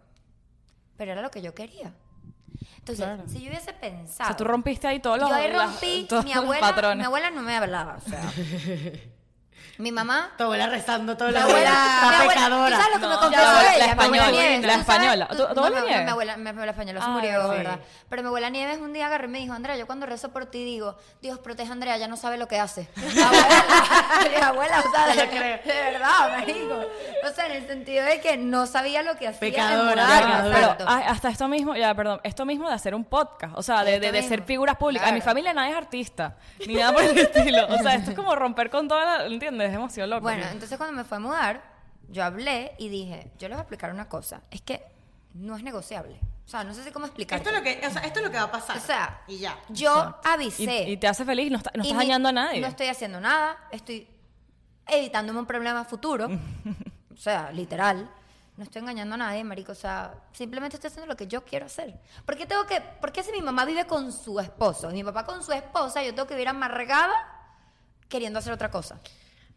Pero 0.96 1.12
era 1.12 1.22
lo 1.22 1.30
que 1.30 1.42
yo 1.42 1.54
quería. 1.54 1.92
Entonces, 2.78 3.04
Claro. 3.04 3.22
si 3.28 3.40
yo 3.40 3.50
hubiese 3.50 3.70
o 3.70 3.74
pensado... 3.80 4.28
sea, 4.28 4.36
tú 4.36 4.44
rompiste 4.44 4.86
ahí 4.88 4.98
todos 5.00 5.18
los, 5.18 5.28
yo 5.28 5.34
ahí 5.34 5.52
rompí, 5.52 6.08
mi 6.24 6.32
abuela, 6.32 6.60
patrones. 6.68 6.98
mi 6.98 7.04
abuela 7.04 7.30
no 7.30 7.42
me 7.42 7.56
hablaba, 7.56 7.96
o 8.04 8.08
sea... 8.08 8.22
mi 9.78 9.92
mamá... 9.92 10.32
Tu 10.36 10.44
abuela 10.44 10.66
rezando 10.66 11.16
todo 11.16 11.30
la 11.30 11.44
abuela, 11.44 12.10
abuela- 12.10 12.34
pecadora. 12.34 12.76
¿tú 12.76 12.82
sabes 12.82 12.94
lo 12.96 13.00
que 13.00 13.06
me 13.06 13.14
No, 13.14 13.20
confesó 13.20 13.42
ya, 13.44 13.62
la 13.62 13.74
ella? 13.76 13.86
Española, 13.86 14.30
Nieves, 14.30 14.66
la 14.66 14.74
española. 14.74 15.28
Tú- 15.28 15.36
¿Tu- 15.36 15.46
tu 15.48 15.54
no, 15.54 15.60
abuela 15.66 15.80
mi- 15.80 15.86
Nieves? 15.86 16.04
Mi 16.04 16.10
abuela, 16.10 16.36
mi 16.36 16.48
abuela 16.50 16.70
española 16.72 17.00
se 17.02 17.08
murió, 17.08 17.42
sí. 17.42 17.48
¿verdad? 17.58 17.78
Pero 18.08 18.22
mi 18.22 18.26
abuela 18.28 18.50
Nieves 18.50 18.78
un 18.78 18.92
día 18.92 19.06
agarró 19.06 19.24
y 19.26 19.28
me 19.28 19.38
dijo, 19.38 19.52
Andrea, 19.54 19.76
yo 19.76 19.86
cuando 19.86 20.06
rezo 20.06 20.30
por 20.30 20.46
ti 20.46 20.64
digo, 20.64 20.96
Dios 21.22 21.38
protege 21.38 21.68
a 21.70 21.72
Andrea, 21.72 21.96
ya 21.96 22.08
no 22.08 22.16
sabe 22.16 22.36
lo 22.38 22.48
que 22.48 22.58
hace. 22.58 22.88
abuela, 22.96 24.28
mi 24.30 24.36
abuela, 24.42 24.80
o 24.86 24.90
sea, 24.90 25.06
de, 25.14 25.26
de 25.26 25.90
verdad, 25.92 26.30
marico. 26.38 26.80
O 27.28 27.34
sea, 27.34 27.46
en 27.46 27.52
el 27.52 27.66
sentido 27.66 28.04
de 28.04 28.20
que 28.20 28.36
no 28.36 28.66
sabía 28.66 29.02
lo 29.02 29.16
que 29.16 29.28
hacía. 29.28 29.40
Pecadora, 29.40 30.06
pecadora. 30.06 30.76
Pero 30.76 30.88
hasta 30.88 31.28
esto 31.30 31.48
mismo, 31.48 31.76
ya, 31.76 31.94
perdón, 31.94 32.20
esto 32.24 32.44
mismo 32.44 32.68
de 32.68 32.74
hacer 32.74 32.94
un 32.94 33.04
podcast, 33.04 33.54
o 33.56 33.62
sea, 33.62 33.84
de, 33.84 34.00
de- 34.00 34.18
ser 34.28 34.42
figuras 34.42 34.76
públicas. 34.76 35.08
En 35.08 35.14
mi 35.14 35.20
familia 35.20 35.52
nadie 35.54 35.70
es 35.70 35.76
artista, 35.76 36.34
ni 36.66 36.74
nada 36.74 36.92
por 36.92 37.02
el 37.02 37.16
estilo. 37.18 37.66
O 37.68 37.78
sea, 37.78 37.94
esto 37.94 38.10
es 38.10 38.16
como 38.16 38.34
romper 38.34 38.68
con 38.70 38.88
toda 38.88 39.04
la, 39.18 39.26
¿entiendes? 39.26 39.67
Es 39.68 39.72
demasiado 39.74 40.08
loco. 40.08 40.22
Bueno, 40.22 40.44
entonces 40.50 40.76
cuando 40.78 40.96
me 40.96 41.04
fue 41.04 41.16
a 41.18 41.20
mudar, 41.20 41.62
yo 42.08 42.24
hablé 42.24 42.72
y 42.78 42.88
dije, 42.88 43.30
yo 43.38 43.48
les 43.48 43.56
voy 43.56 43.60
a 43.60 43.62
explicar 43.62 43.92
una 43.92 44.08
cosa, 44.08 44.40
es 44.50 44.62
que 44.62 44.82
no 45.34 45.56
es 45.56 45.62
negociable. 45.62 46.18
O 46.46 46.50
sea, 46.50 46.64
no 46.64 46.72
sé 46.72 46.82
si 46.82 46.90
cómo 46.90 47.04
explicar. 47.04 47.38
Esto 47.38 47.50
es 47.50 47.56
lo 47.56 47.62
que, 47.62 47.86
o 47.86 47.90
sea, 47.90 48.02
esto 48.02 48.20
es 48.20 48.24
lo 48.24 48.30
que 48.30 48.38
va 48.38 48.44
a 48.44 48.50
pasar. 48.50 48.78
O 48.78 48.80
sea, 48.80 49.22
y 49.28 49.38
ya. 49.38 49.58
yo 49.68 50.16
y, 50.24 50.28
avisé. 50.28 50.88
y 50.88 50.96
te 50.96 51.06
hace 51.06 51.26
feliz, 51.26 51.50
no, 51.50 51.58
está- 51.58 51.72
no 51.74 51.84
Y 51.84 51.88
estás 51.88 51.98
dañando 51.98 52.30
a 52.30 52.32
nadie. 52.32 52.60
No 52.60 52.66
estoy 52.66 52.86
haciendo 52.86 53.20
nada, 53.20 53.58
estoy 53.70 54.08
evitándome 54.86 55.40
un 55.40 55.46
problema 55.46 55.84
futuro. 55.84 56.26
o 57.12 57.16
sea, 57.16 57.52
literal. 57.52 58.10
No 58.56 58.64
estoy 58.64 58.80
engañando 58.80 59.14
a 59.14 59.18
nadie, 59.18 59.44
marico. 59.44 59.72
O 59.72 59.74
sea, 59.74 60.14
simplemente 60.32 60.76
estoy 60.76 60.88
haciendo 60.88 61.06
lo 61.06 61.16
que 61.16 61.26
yo 61.26 61.44
quiero 61.44 61.66
hacer. 61.66 62.00
¿Por 62.24 62.36
qué 62.36 62.46
tengo 62.46 62.64
que.? 62.66 62.80
¿Por 62.80 63.12
qué 63.12 63.22
si 63.22 63.30
mi 63.30 63.42
mamá 63.42 63.66
vive 63.66 63.86
con 63.86 64.10
su 64.10 64.40
esposo, 64.40 64.90
mi 64.90 65.04
papá 65.04 65.24
con 65.26 65.44
su 65.44 65.52
esposa, 65.52 66.02
yo 66.02 66.14
tengo 66.14 66.26
que 66.26 66.34
vivir 66.34 66.48
amargada 66.48 67.12
queriendo 68.08 68.38
hacer 68.38 68.52
otra 68.54 68.70
cosa? 68.70 68.98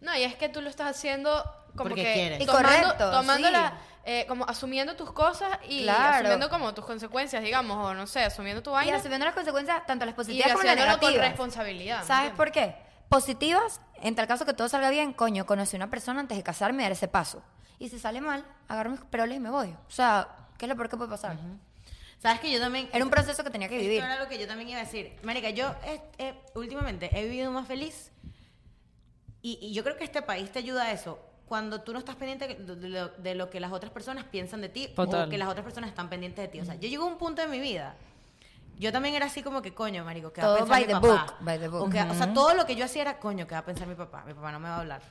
No, 0.02 0.16
y 0.16 0.24
es 0.24 0.36
que 0.36 0.50
tú 0.50 0.62
lo 0.62 0.70
estás 0.70 0.90
haciendo 0.98 1.44
como 1.76 1.90
Porque 1.90 2.04
que 2.04 2.14
quieres. 2.14 2.42
Y 2.42 2.46
tomando, 2.46 2.70
correcto, 2.70 3.12
tomando 3.12 3.48
sí. 3.48 3.54
la- 3.54 3.74
eh, 4.04 4.26
como 4.28 4.46
asumiendo 4.46 4.96
tus 4.96 5.12
cosas 5.14 5.60
y 5.70 5.84
Claro. 5.84 6.16
asumiendo 6.16 6.50
como 6.50 6.74
tus 6.74 6.86
consecuencias, 6.86 7.44
digamos, 7.44 7.78
o 7.86 7.94
no 7.94 8.08
sé, 8.08 8.24
asumiendo 8.24 8.64
tu 8.64 8.72
Y 8.72 8.74
vaina 8.74 8.98
asumiendo 8.98 9.26
las 9.26 9.36
consecuencias, 9.36 9.86
tanto 9.86 10.06
las 10.06 10.14
y 10.14 10.16
positivas 10.16 10.52
como 10.54 10.64
las 10.64 10.72
haciéndolo 10.74 11.00
con 11.00 11.10
negativas. 11.12 11.30
responsabilidad. 11.30 12.00
¿me 12.02 12.06
¿Sabes 12.08 12.32
por 12.32 12.52
qué? 12.52 12.76
Positivas, 13.10 13.80
en 14.02 14.16
tal 14.16 14.26
caso 14.28 14.46
que 14.46 14.54
todo 14.54 14.68
salga 14.70 14.90
bien, 14.90 15.14
coño, 15.14 15.46
conocí 15.46 15.76
a 15.76 15.78
una 15.78 15.90
persona 15.90 16.20
antes 16.22 16.36
de 16.38 16.44
casarme 16.44 16.82
y 16.82 16.86
dar 16.86 16.94
ese 16.94 17.08
paso. 17.08 17.44
Y 17.78 17.90
si 17.90 18.00
sale 18.00 18.22
mal, 18.22 18.44
agarro 18.68 18.90
mis 18.90 19.02
peroles 19.02 19.38
y 19.38 19.40
me 19.40 19.50
voy. 19.50 19.68
O 19.70 19.92
sea, 19.92 20.28
¿qué 20.58 20.66
es 20.66 20.70
lo 20.70 20.76
peor 20.76 20.90
que 20.90 20.98
puede 20.98 21.10
pasar? 21.10 21.38
Sabes 22.20 22.40
que 22.40 22.52
yo 22.52 22.60
también. 22.60 22.90
Era 22.94 23.04
un 23.04 23.12
proceso 23.12 23.44
que 23.44 23.50
tenía 23.50 23.68
que 23.70 23.78
vivir. 23.78 24.00
Esto 24.02 24.06
era 24.14 24.24
lo 24.24 24.30
que 24.30 24.38
yo 24.40 24.48
también 24.48 24.70
iba 24.70 24.80
a 24.80 24.84
decir. 24.84 25.16
Marica, 25.24 25.50
yo 25.50 25.76
eh, 25.84 26.02
eh, 26.20 26.34
últimamente 26.56 27.10
he 27.14 27.24
vivido 27.24 27.52
más 27.52 27.68
feliz 27.68 28.12
y, 29.42 29.58
y 29.62 29.74
yo 29.74 29.84
creo 29.84 29.98
que 29.98 30.04
este 30.04 30.22
país 30.22 30.52
te 30.52 30.60
ayuda 30.60 30.84
a 30.84 30.92
eso. 30.92 31.20
Cuando 31.48 31.82
tú 31.82 31.92
no 31.92 32.00
estás 32.00 32.16
pendiente 32.16 32.48
de 32.56 32.90
lo, 32.90 33.10
de 33.10 33.36
lo 33.36 33.50
que 33.50 33.60
las 33.60 33.72
otras 33.74 33.92
personas 33.92 34.24
piensan 34.26 34.62
de 34.62 34.70
ti 34.70 34.88
Total. 34.96 35.28
o 35.28 35.30
que 35.30 35.38
las 35.38 35.50
otras 35.50 35.64
personas 35.66 35.90
están 35.90 36.10
pendientes 36.10 36.42
de 36.44 36.48
ti. 36.48 36.62
O 36.62 36.66
sea, 36.66 36.76
yo 36.76 36.88
llego 36.88 37.04
a 37.04 37.08
un 37.08 37.18
punto 37.18 37.42
de 37.42 37.48
mi 37.50 37.60
vida. 37.60 37.96
Yo 38.80 38.92
también 38.92 39.16
era 39.16 39.26
así 39.26 39.44
como 39.44 39.62
que, 39.62 39.74
coño, 39.74 40.04
marico, 40.06 40.32
¿qué 40.32 40.42
va 40.42 40.54
a 40.54 40.58
pensar 40.58 40.70
by 40.70 40.82
mi 40.82 40.88
the 40.88 40.94
papá? 40.94 41.08
book, 41.08 41.36
by 41.46 41.60
the 41.60 41.68
book. 41.68 41.82
O, 41.84 41.90
que- 41.90 42.02
o 42.02 42.14
sea, 42.16 42.34
todo 42.34 42.54
lo 42.54 42.66
que 42.66 42.76
yo 42.76 42.86
hacía 42.86 43.02
era, 43.02 43.20
coño, 43.20 43.46
¿qué 43.48 43.54
va 43.54 43.60
a 43.60 43.66
pensar 43.66 43.86
mi 43.88 43.96
papá? 43.96 44.24
Mi 44.26 44.34
papá 44.34 44.52
no 44.54 44.60
me 44.60 44.70
va 44.70 44.76
a 44.78 44.80
hablar. 44.80 45.02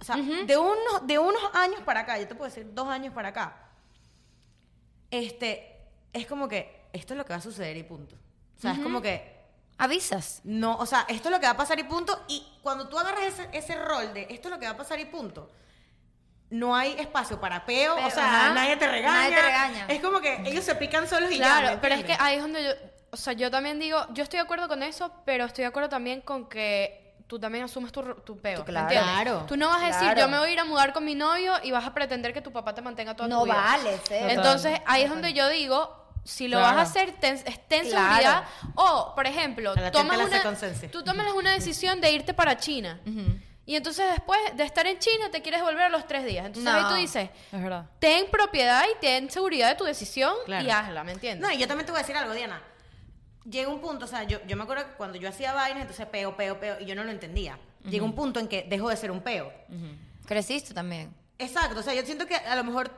O 0.00 0.04
sea, 0.04 0.14
de, 0.16 0.56
unos, 0.56 1.06
de 1.06 1.18
unos 1.18 1.40
años 1.54 1.80
para 1.84 2.00
acá, 2.00 2.18
yo 2.18 2.28
te 2.28 2.34
puedo 2.34 2.48
decir 2.50 2.68
dos 2.74 2.86
años 2.86 3.12
para 3.14 3.30
acá, 3.30 3.56
este, 5.10 5.86
es 6.12 6.26
como 6.26 6.48
que 6.48 6.86
esto 6.92 7.14
es 7.14 7.18
lo 7.18 7.24
que 7.24 7.32
va 7.32 7.38
a 7.38 7.42
suceder 7.42 7.76
y 7.76 7.82
punto. 7.82 8.14
O 8.56 8.60
sea, 8.60 8.72
es 8.72 8.78
como 8.80 9.00
que, 9.00 9.37
Avisas. 9.78 10.40
no, 10.44 10.76
o 10.76 10.86
sea, 10.86 11.04
esto 11.08 11.28
es 11.28 11.32
lo 11.34 11.40
que 11.40 11.46
va 11.46 11.52
a 11.52 11.56
pasar 11.56 11.78
y 11.78 11.84
punto. 11.84 12.24
Y 12.28 12.46
cuando 12.62 12.88
tú 12.88 12.98
agarras 12.98 13.22
ese, 13.24 13.48
ese 13.52 13.76
rol 13.76 14.12
de 14.12 14.26
esto 14.30 14.48
es 14.48 14.54
lo 14.54 14.58
que 14.60 14.66
va 14.66 14.72
a 14.72 14.76
pasar 14.76 14.98
y 14.98 15.04
punto, 15.04 15.50
no 16.50 16.74
hay 16.74 16.92
espacio 16.98 17.40
para 17.40 17.64
peo, 17.66 17.94
o 17.94 18.10
sea, 18.10 18.24
ajá. 18.46 18.54
nadie 18.54 18.76
te 18.76 18.88
regaña. 18.88 19.14
Nadie 19.20 19.34
te 19.36 19.42
regaña. 19.42 19.86
Es 19.88 20.00
como 20.00 20.20
que 20.20 20.42
ellos 20.46 20.64
se 20.64 20.74
pican 20.74 21.06
solos 21.06 21.30
y 21.30 21.38
ya. 21.38 21.44
Claro, 21.44 21.70
¿me 21.72 21.76
pero 21.78 21.94
es 21.94 22.04
que 22.04 22.16
ahí 22.18 22.36
es 22.36 22.42
donde 22.42 22.64
yo, 22.64 22.70
o 23.10 23.16
sea, 23.16 23.34
yo 23.34 23.50
también 23.50 23.78
digo, 23.78 24.04
yo 24.14 24.22
estoy 24.22 24.38
de 24.38 24.44
acuerdo 24.44 24.66
con 24.66 24.82
eso, 24.82 25.12
pero 25.24 25.44
estoy 25.44 25.62
de 25.62 25.68
acuerdo 25.68 25.88
también 25.90 26.22
con 26.22 26.48
que 26.48 27.14
tú 27.26 27.38
también 27.38 27.64
asumes 27.64 27.92
tu, 27.92 28.02
tu 28.02 28.38
peo. 28.40 28.60
Tú, 28.60 28.62
¿me 28.64 28.70
claro. 28.70 28.88
Claro. 28.88 29.44
Tú 29.46 29.56
no 29.58 29.68
vas 29.68 29.82
a 29.82 29.86
decir, 29.88 30.00
Claro. 30.00 30.20
yo 30.20 30.28
me 30.28 30.38
voy 30.38 30.48
a 30.48 30.52
ir 30.54 30.60
a 30.60 30.64
mudar 30.64 30.94
con 30.94 31.04
mi 31.04 31.14
novio 31.14 31.52
y 31.62 31.70
vas 31.70 31.86
a 31.86 31.92
pretender 31.92 32.32
que 32.32 32.40
tu 32.40 32.50
papá 32.50 32.74
te 32.74 32.80
mantenga 32.80 33.14
toda 33.14 33.28
No 33.28 33.40
tu 33.40 33.44
vida. 33.44 33.54
vale, 33.54 34.00
cero. 34.08 34.26
Entonces, 34.30 34.80
ahí 34.86 35.02
es 35.02 35.10
donde 35.10 35.34
yo 35.34 35.46
digo, 35.50 35.97
si 36.28 36.46
lo 36.46 36.58
Claro. 36.58 36.76
vas 36.76 36.86
a 36.86 36.90
hacer, 36.90 37.12
ten, 37.12 37.42
ten 37.68 37.88
Claro. 37.88 38.06
seguridad. 38.06 38.44
O, 38.74 39.12
por 39.14 39.26
ejemplo, 39.26 39.74
tomas 39.90 40.18
una, 40.18 40.42
tú 40.90 41.02
tomas 41.02 41.32
una 41.32 41.52
decisión 41.52 42.00
de 42.00 42.12
irte 42.12 42.34
para 42.34 42.56
China. 42.58 43.00
Y 43.64 43.76
entonces 43.76 44.06
después 44.12 44.38
de 44.54 44.64
estar 44.64 44.86
en 44.86 44.98
China 44.98 45.30
te 45.30 45.42
quieres 45.42 45.60
volver 45.62 45.82
a 45.82 45.88
los 45.90 46.06
tres 46.06 46.24
días. 46.24 46.46
Entonces 46.46 46.72
No. 46.72 46.78
ahí 46.78 46.84
tú 46.88 46.94
dices, 46.94 47.28
Es 47.52 47.62
verdad. 47.62 47.84
ten 47.98 48.30
propiedad 48.30 48.82
y 48.94 48.98
ten 49.00 49.30
seguridad 49.30 49.68
de 49.68 49.74
tu 49.74 49.84
decisión 49.84 50.32
Claro. 50.46 50.66
y 50.66 50.70
hazla, 50.70 51.04
¿me 51.04 51.12
entiendes? 51.12 51.46
No, 51.46 51.54
y 51.54 51.58
yo 51.58 51.66
también 51.68 51.84
te 51.86 51.92
voy 51.92 51.98
a 51.98 52.02
decir 52.02 52.16
algo, 52.16 52.32
Diana. 52.34 52.62
Llega 53.44 53.68
un 53.70 53.80
punto, 53.80 54.04
o 54.04 54.08
sea, 54.08 54.24
yo, 54.24 54.38
yo 54.46 54.56
me 54.56 54.62
acuerdo 54.64 54.84
que 54.86 54.92
cuando 54.92 55.16
yo 55.18 55.28
hacía 55.28 55.52
vainas, 55.54 55.80
entonces 55.82 56.06
peo, 56.06 56.36
peo, 56.36 56.58
peo, 56.60 56.76
y 56.80 56.84
yo 56.86 56.94
no 56.94 57.04
lo 57.04 57.10
entendía. 57.10 57.58
Llega 57.84 58.04
un 58.04 58.14
punto 58.14 58.40
en 58.40 58.48
que 58.48 58.62
dejó 58.68 58.88
de 58.90 58.96
ser 58.96 59.10
un 59.10 59.20
peo. 59.22 59.50
Creciste 60.26 60.74
también. 60.74 61.14
Exacto, 61.38 61.80
o 61.80 61.82
sea, 61.82 61.94
yo 61.94 62.04
siento 62.04 62.26
que 62.26 62.34
a 62.36 62.56
lo 62.56 62.64
mejor, 62.64 62.90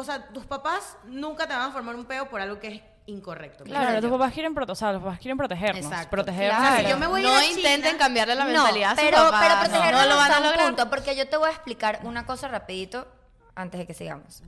o 0.00 0.04
sea, 0.04 0.28
tus 0.28 0.46
papás 0.46 0.96
nunca 1.06 1.46
te 1.48 1.54
van 1.54 1.62
a 1.68 1.72
formar 1.72 1.96
un 1.96 2.04
peo 2.04 2.28
por 2.28 2.40
algo 2.40 2.60
que 2.60 2.68
es 2.68 2.82
incorrecto. 3.06 3.64
¿me 3.64 3.70
Claro, 3.70 4.00
tus 4.00 4.10
papás 4.10 4.32
quieren, 4.32 4.54
prote- 4.54 4.70
o 4.70 4.74
sea, 4.76 4.92
los 4.92 5.02
papás 5.02 5.18
quieren 5.18 5.36
protegernos. 5.36 5.84
Exacto. 5.84 6.10
Protegernos. 6.10 6.58
Claro. 6.60 6.82
Si 6.84 6.88
yo 6.90 6.98
me 6.98 7.06
voy 7.08 7.20
a 7.24 7.28
no 7.28 7.34
a 7.36 7.44
intenten 7.46 7.82
China- 7.92 7.98
cambiarle 7.98 8.34
la 8.36 8.44
No, 8.44 8.50
mentalidad 8.52 8.92
a 8.92 8.94
sus 8.94 9.04
pero, 9.04 9.16
papás. 9.18 9.40
pero 9.42 9.54
no. 9.54 9.60
protegernos 9.62 10.02
No 10.02 10.08
lo 10.08 10.16
van 10.16 10.32
a 10.32 10.40
lograr. 10.40 10.66
punto, 10.66 10.90
porque 10.90 11.16
yo 11.16 11.28
te 11.28 11.36
voy 11.36 11.48
a 11.48 11.52
explicar 11.52 12.00
una 12.04 12.26
cosa 12.26 12.46
rapidito 12.48 13.08
antes 13.56 13.78
de 13.80 13.86
que 13.86 13.94
sigamos. 13.94 14.42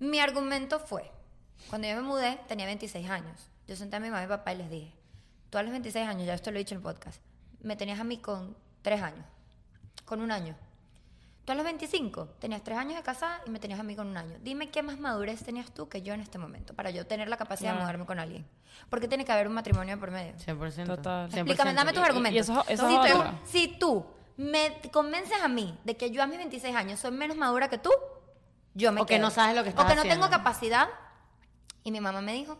Mi 0.00 0.18
argumento 0.18 0.80
fue, 0.80 1.10
cuando 1.70 1.86
yo 1.86 1.94
me 1.96 2.02
mudé, 2.02 2.40
tenía 2.48 2.66
26 2.66 3.08
años. 3.08 3.48
Yo 3.68 3.76
senté 3.76 3.96
a 3.96 4.00
mi 4.00 4.10
mamá 4.10 4.24
y 4.24 4.26
papá 4.26 4.52
y 4.52 4.56
les 4.56 4.70
dije, 4.70 4.92
tú 5.50 5.58
a 5.58 5.62
los 5.62 5.70
26 5.70 6.06
años, 6.08 6.26
ya 6.26 6.34
esto 6.34 6.50
lo 6.50 6.56
he 6.56 6.60
dicho 6.60 6.74
en 6.74 6.78
el 6.78 6.82
podcast, 6.82 7.20
me 7.62 7.76
tenías 7.76 8.00
a 8.00 8.04
mí 8.04 8.18
con 8.18 8.56
3 8.82 9.00
años, 9.02 9.24
con 10.04 10.20
un 10.20 10.32
año. 10.32 10.56
Tú 11.44 11.52
a 11.52 11.54
los 11.54 11.64
25 11.64 12.26
tenías 12.38 12.62
3 12.64 12.78
años 12.78 12.96
de 12.96 13.02
casada 13.02 13.40
y 13.46 13.50
me 13.50 13.58
tenías 13.58 13.78
a 13.78 13.82
mí 13.82 13.94
con 13.94 14.06
un 14.06 14.16
año. 14.16 14.36
Dime 14.40 14.70
qué 14.70 14.82
más 14.82 14.98
madurez 14.98 15.42
tenías 15.44 15.70
tú 15.72 15.88
que 15.90 16.00
yo 16.00 16.14
en 16.14 16.20
este 16.20 16.38
momento 16.38 16.72
para 16.74 16.90
yo 16.90 17.06
tener 17.06 17.28
la 17.28 17.36
capacidad 17.36 17.70
de 17.70 17.74
Claro. 17.76 17.84
mudarme 17.84 18.06
con 18.06 18.18
alguien. 18.18 18.46
Porque 18.88 19.08
tiene 19.08 19.24
que 19.26 19.32
haber 19.32 19.46
un 19.48 19.52
matrimonio 19.54 20.00
por 20.00 20.10
medio. 20.10 20.32
100%. 20.38 20.86
Total. 20.96 21.28
100%. 21.30 21.36
Explícame, 21.40 21.74
dame 21.74 21.92
tus 21.92 21.98
Y- 22.00 22.02
y- 22.02 22.06
argumentos. 22.06 22.34
y 22.36 22.38
eso- 22.38 22.64
eso 22.68 22.88
si, 22.88 22.94
es 22.96 23.12
tú, 23.12 23.18
otra. 23.18 23.40
si 23.44 23.68
tú 23.78 24.06
me 24.38 24.80
convences 24.90 25.38
a 25.42 25.48
mí 25.48 25.78
de 25.84 25.96
que 25.98 26.10
yo 26.10 26.22
a 26.22 26.26
mis 26.26 26.38
26 26.38 26.74
años 26.74 26.98
soy 26.98 27.10
menos 27.10 27.36
madura 27.36 27.68
que 27.68 27.76
tú, 27.78 27.90
yo 28.72 28.90
me 28.90 29.02
O 29.02 29.06
que 29.06 29.16
quedo. 29.16 29.26
no 29.26 29.30
sabes 29.30 29.54
lo 29.54 29.62
que 29.62 29.68
estás 29.68 29.84
O 29.84 29.88
que 29.88 29.94
no 29.96 30.00
haciendo. 30.00 30.26
tengo 30.26 30.36
capacidad. 30.36 30.88
Y 31.84 31.92
mi 31.92 32.00
mamá 32.00 32.22
me 32.22 32.32
dijo, 32.32 32.58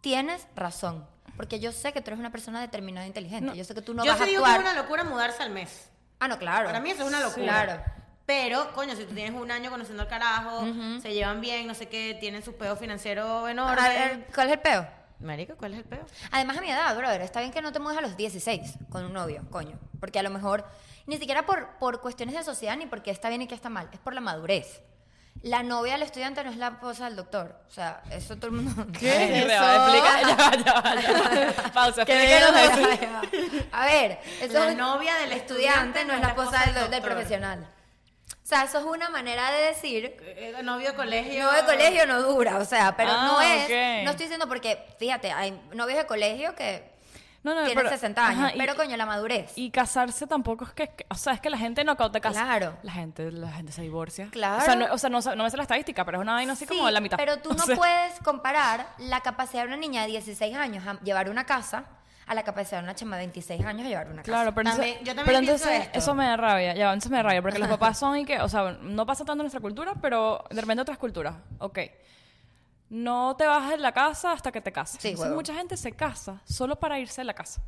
tienes 0.00 0.46
razón. 0.56 1.06
Porque 1.36 1.60
yo 1.60 1.70
sé 1.72 1.92
que 1.92 2.00
tú 2.00 2.08
eres 2.10 2.18
una 2.20 2.30
persona 2.32 2.60
determinada 2.60 3.04
e 3.04 3.08
inteligente. 3.08 3.56
yo 3.56 3.64
sé 3.64 3.74
que 3.74 3.82
tú 3.82 3.94
no 3.94 4.04
yo 4.04 4.12
vas 4.12 4.20
a 4.20 4.24
digo 4.24 4.42
que 4.42 4.50
actuar... 4.50 4.66
es 4.66 4.72
una 4.72 4.82
locura 4.82 5.04
mudarse 5.04 5.42
al 5.42 5.50
mes. 5.50 5.90
Ah, 6.24 6.28
no, 6.28 6.38
claro. 6.38 6.66
Para 6.66 6.78
mí 6.78 6.90
eso 6.90 7.02
es 7.02 7.08
una 7.08 7.18
locura. 7.20 7.44
Claro. 7.44 7.82
Pero, 8.24 8.72
coño, 8.74 8.94
si 8.94 9.04
tú 9.04 9.12
tienes 9.14 9.34
un 9.34 9.50
año 9.50 9.70
conociendo 9.70 10.04
al 10.04 10.08
carajo, 10.08 10.64
se 11.02 11.12
llevan 11.12 11.40
bien, 11.40 11.66
no 11.66 11.74
sé 11.74 11.88
qué, 11.88 12.16
tienen 12.20 12.42
su 12.44 12.54
peo 12.56 12.76
financiero 12.76 13.48
en 13.48 13.58
A 13.58 13.72
orden. 13.72 13.84
ver, 13.84 14.26
¿Cuál 14.32 14.46
es 14.46 14.52
el 14.52 14.60
peo? 14.60 14.86
Marico, 15.18 15.56
¿cuál 15.56 15.72
es 15.72 15.78
el 15.78 15.84
peo? 15.84 16.04
Además, 16.30 16.56
a 16.58 16.60
mi 16.60 16.70
edad, 16.70 16.96
brother, 16.96 17.20
está 17.22 17.40
bien 17.40 17.52
que 17.52 17.60
no 17.60 17.72
te 17.72 17.80
mudes 17.80 17.98
a 17.98 18.00
los 18.00 18.16
16 18.16 18.74
con 18.90 19.04
un 19.04 19.12
novio, 19.12 19.42
coño. 19.50 19.76
Porque 19.98 20.20
a 20.20 20.22
lo 20.22 20.30
mejor, 20.30 20.64
ni 21.06 21.16
siquiera 21.18 21.44
por, 21.44 21.68
por 21.78 22.00
cuestiones 22.00 22.36
de 22.36 22.44
sociedad 22.44 22.76
ni 22.76 22.86
porque 22.86 23.10
está 23.10 23.28
bien 23.28 23.42
y 23.42 23.48
que 23.48 23.54
está 23.56 23.68
mal, 23.68 23.88
es 23.92 23.98
por 23.98 24.14
la 24.14 24.20
madurez. 24.20 24.80
La 25.42 25.64
novia 25.64 25.94
del 25.94 26.02
estudiante 26.04 26.44
no 26.44 26.50
es 26.50 26.56
la 26.56 26.68
esposa 26.68 27.06
del 27.06 27.16
doctor. 27.16 27.56
O 27.68 27.70
sea, 27.70 28.02
eso 28.12 28.36
todo 28.36 28.46
el 28.46 28.52
mundo. 28.52 28.86
¿Qué? 28.98 29.38
eso? 29.40 29.48
explica- 29.48 30.22
ya 30.22 30.34
va, 30.36 30.56
ya 30.56 30.72
va, 30.80 31.00
ya 31.00 31.12
va. 31.64 31.70
Pausa, 31.74 32.04
¿Qué 32.04 32.12
explícanos 32.12 32.78
es 32.78 33.00
eso. 33.00 33.68
A 33.72 33.86
ver, 33.86 34.18
eso 34.40 34.52
La 34.64 34.70
es- 34.70 34.76
novia 34.76 35.16
del 35.16 35.32
estudiante 35.32 36.04
no 36.04 36.14
es 36.14 36.20
la 36.20 36.28
esposa 36.28 36.64
del, 36.66 36.74
del 36.74 36.90
doctor. 36.92 37.02
profesional. 37.12 37.66
O 38.30 38.46
sea, 38.54 38.64
eso 38.64 38.78
es 38.78 38.84
una 38.84 39.08
manera 39.08 39.50
de 39.50 39.62
decir 39.64 40.16
Eh, 40.20 40.54
Novio 40.62 40.90
de 40.90 40.94
colegio. 40.94 41.42
no 41.44 41.52
de 41.52 41.64
colegio 41.64 42.06
no 42.06 42.22
dura, 42.22 42.58
o 42.58 42.64
sea, 42.64 42.94
pero 42.96 43.10
Ah, 43.12 43.26
no 43.26 43.40
es, 43.40 43.64
ok. 43.64 44.04
no 44.04 44.10
estoy 44.10 44.26
diciendo 44.26 44.46
porque, 44.46 44.84
fíjate, 44.98 45.32
hay 45.32 45.58
novios 45.74 45.98
de 45.98 46.06
colegio 46.06 46.54
que 46.54 46.91
No, 47.44 47.54
no, 47.54 47.64
tienen 47.64 47.76
pero- 47.76 47.88
60 47.90 48.26
años, 48.26 48.40
ajá, 48.40 48.54
y- 48.54 48.58
pero 48.58 48.76
coño, 48.76 48.96
la 48.96 49.04
madurez. 49.06 49.52
Y 49.56 49.70
casarse 49.72 50.26
tampoco 50.28 50.64
es 50.64 50.72
que, 50.72 50.94
o 51.08 51.14
sea, 51.16 51.32
es 51.32 51.40
que 51.40 51.50
la 51.50 51.58
gente 51.58 51.82
no 51.84 51.96
te 51.96 52.20
casa. 52.20 52.44
Claro. 52.44 52.76
La 52.82 52.92
gente, 52.92 53.32
la 53.32 53.50
gente 53.50 53.72
se 53.72 53.82
divorcia. 53.82 54.28
Claro. 54.30 54.62
O 54.62 54.64
sea, 54.64 54.76
no, 54.76 54.86
o 54.92 54.98
sea, 54.98 55.10
no, 55.10 55.20
no 55.20 55.42
me 55.44 55.50
sé 55.50 55.56
la 55.56 55.64
estadística, 55.64 56.04
pero 56.04 56.18
es 56.18 56.22
una 56.22 56.34
vaina 56.34 56.52
así 56.52 56.66
como 56.66 56.86
Sí, 56.86 56.92
la 56.92 57.00
mitad. 57.00 57.16
Pero 57.16 57.38
tú 57.38 57.50
O 57.52 57.54
no 57.54 57.64
sea, 57.64 57.74
puedes 57.76 58.18
comparar 58.20 58.86
la 58.98 59.20
capacidad 59.22 59.62
de 59.62 59.68
una 59.68 59.76
niña 59.76 60.02
de 60.02 60.08
16 60.08 60.54
años 60.56 60.86
a 60.86 61.00
llevar 61.00 61.28
una 61.30 61.44
casa 61.44 61.84
a 62.24 62.34
la 62.36 62.44
capacidad 62.44 62.78
de 62.78 62.84
una 62.84 62.94
chama 62.94 63.16
de 63.16 63.22
26 63.24 63.64
años 63.64 63.84
a 63.86 63.88
llevar 63.88 64.06
una 64.06 64.22
casa. 64.22 64.30
Claro, 64.32 64.54
pero 64.54 64.70
También- 64.70 64.90
entonces, 64.98 65.08
yo 65.08 65.14
también 65.16 65.26
pero 65.26 65.38
entonces 65.40 65.82
esto. 65.86 65.98
eso 65.98 66.14
me 66.14 66.24
da 66.26 66.36
rabia, 66.36 66.74
ya, 66.74 66.84
entonces 66.92 67.10
me 67.10 67.16
da 67.16 67.24
rabia, 67.24 67.42
porque 67.42 67.58
los 67.58 67.68
papás 67.78 67.98
son 67.98 68.16
y 68.18 68.24
que, 68.24 68.40
o 68.40 68.48
sea, 68.48 68.78
no 68.80 69.04
pasa 69.04 69.24
tanto 69.24 69.42
en 69.42 69.46
nuestra 69.46 69.60
cultura, 69.60 69.94
pero 70.00 70.44
de 70.48 70.60
repente 70.60 70.82
otras 70.82 70.98
culturas, 70.98 71.34
ok. 71.58 71.78
No 72.94 73.34
te 73.38 73.46
bajas 73.46 73.70
de 73.70 73.78
la 73.78 73.92
casa 73.92 74.32
hasta 74.32 74.52
que 74.52 74.60
te 74.60 74.70
casas. 74.70 75.00
Sí, 75.00 75.08
Entonces, 75.08 75.24
huevo. 75.28 75.36
mucha 75.36 75.54
gente 75.54 75.78
se 75.78 75.92
casa 75.92 76.42
solo 76.44 76.76
para 76.76 76.98
irse 76.98 77.22
de 77.22 77.24
la 77.24 77.32
casa. 77.32 77.62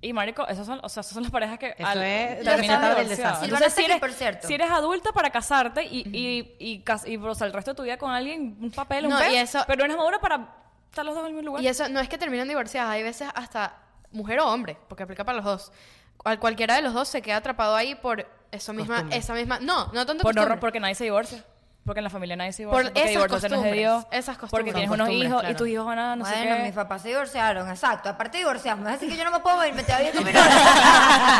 Y 0.00 0.12
marico, 0.12 0.44
esos 0.48 0.66
son, 0.66 0.80
o 0.82 0.88
sea, 0.88 1.02
esas 1.02 1.14
son 1.14 1.22
las 1.22 1.30
parejas 1.30 1.56
que 1.58 1.74
Eso 1.78 2.02
es 2.02 2.42
terminan 2.44 2.96
del 2.96 3.08
desastre. 3.08 3.44
Entonces, 3.46 3.72
si 3.72 3.84
eres, 3.84 4.00
por 4.00 4.12
cierto. 4.12 4.48
si 4.48 4.54
eres 4.54 4.68
adulta 4.70 5.12
para 5.12 5.30
casarte 5.30 5.84
y, 5.84 6.00
y, 6.12 6.56
y, 6.58 6.80
cas- 6.80 7.06
y, 7.06 7.16
o 7.16 7.34
sea, 7.36 7.46
el 7.46 7.52
resto 7.52 7.70
de 7.70 7.74
tu 7.76 7.82
vida 7.84 7.96
con 7.96 8.10
alguien, 8.10 8.58
un 8.60 8.70
papel, 8.72 9.04
un 9.06 9.12
No, 9.12 9.18
peo, 9.18 9.30
y 9.32 9.36
eso- 9.36 9.62
pero 9.68 9.84
eres 9.84 9.96
madura 9.96 10.18
para 10.18 10.48
estar 10.90 11.04
los 11.04 11.14
dos 11.14 11.22
en 11.22 11.28
el 11.28 11.32
mismo 11.34 11.46
lugar. 11.46 11.62
Y 11.62 11.68
eso 11.68 11.88
no 11.88 12.00
es 12.00 12.08
que 12.08 12.18
terminan 12.18 12.48
divorciadas, 12.48 12.90
hay 12.90 13.04
veces 13.04 13.28
hasta 13.36 13.78
mujer 14.10 14.40
o 14.40 14.48
hombre, 14.52 14.76
porque 14.88 15.04
aplica 15.04 15.24
para 15.24 15.36
los 15.36 15.44
dos. 15.44 15.72
Cual- 16.16 16.40
cualquiera 16.40 16.74
de 16.74 16.82
los 16.82 16.92
dos 16.92 17.06
se 17.08 17.22
queda 17.22 17.36
atrapado 17.36 17.76
ahí 17.76 17.94
por 17.94 18.28
eso 18.50 18.72
misma, 18.72 18.94
Costumbre. 18.96 19.16
esa 19.18 19.32
misma, 19.34 19.60
no, 19.60 19.86
no 19.92 20.04
tanto 20.06 20.22
Por 20.24 20.34
no- 20.34 20.60
porque 20.60 20.80
nadie 20.80 20.94
se 20.96 21.04
divorcia. 21.04 21.44
Porque 21.86 22.00
en 22.00 22.04
la 22.04 22.10
familia 22.10 22.34
nadie 22.36 22.52
se 22.52 22.64
Por 22.64 22.82
divorcia. 22.82 22.92
porque 22.92 23.00
esas 23.00 23.10
divorciarse 23.12 23.48
no 23.48 23.54
es 23.56 23.62
de 23.62 23.68
costumbres, 23.70 23.78
Dios. 23.78 24.04
esas 24.10 24.36
Porque 24.36 24.40
costumbres. 24.40 24.74
tienes 24.74 24.88
Son 24.90 24.94
unos 25.00 25.06
costumbres, 25.08 25.30
hijos 25.30 25.50
y 25.50 25.54
tus 25.54 25.68
hijos 25.68 25.86
van 25.86 25.98
a 26.00 26.16
no 26.16 26.24
bueno, 26.24 26.36
sé 26.36 26.48
qué. 26.56 26.62
mis 26.64 26.72
papás 26.72 27.02
se 27.02 27.08
divorciaron, 27.08 27.70
exacto. 27.70 28.08
Aparte 28.08 28.38
divorciamos, 28.38 28.88
así 28.90 29.08
que 29.08 29.16
yo 29.16 29.24
no 29.24 29.30
me 29.30 29.38
puedo 29.40 29.64
ir, 29.64 29.72
me 29.74 29.82
te 29.84 29.92
con 30.12 30.24
mi 30.24 30.32
novia. 30.32 30.50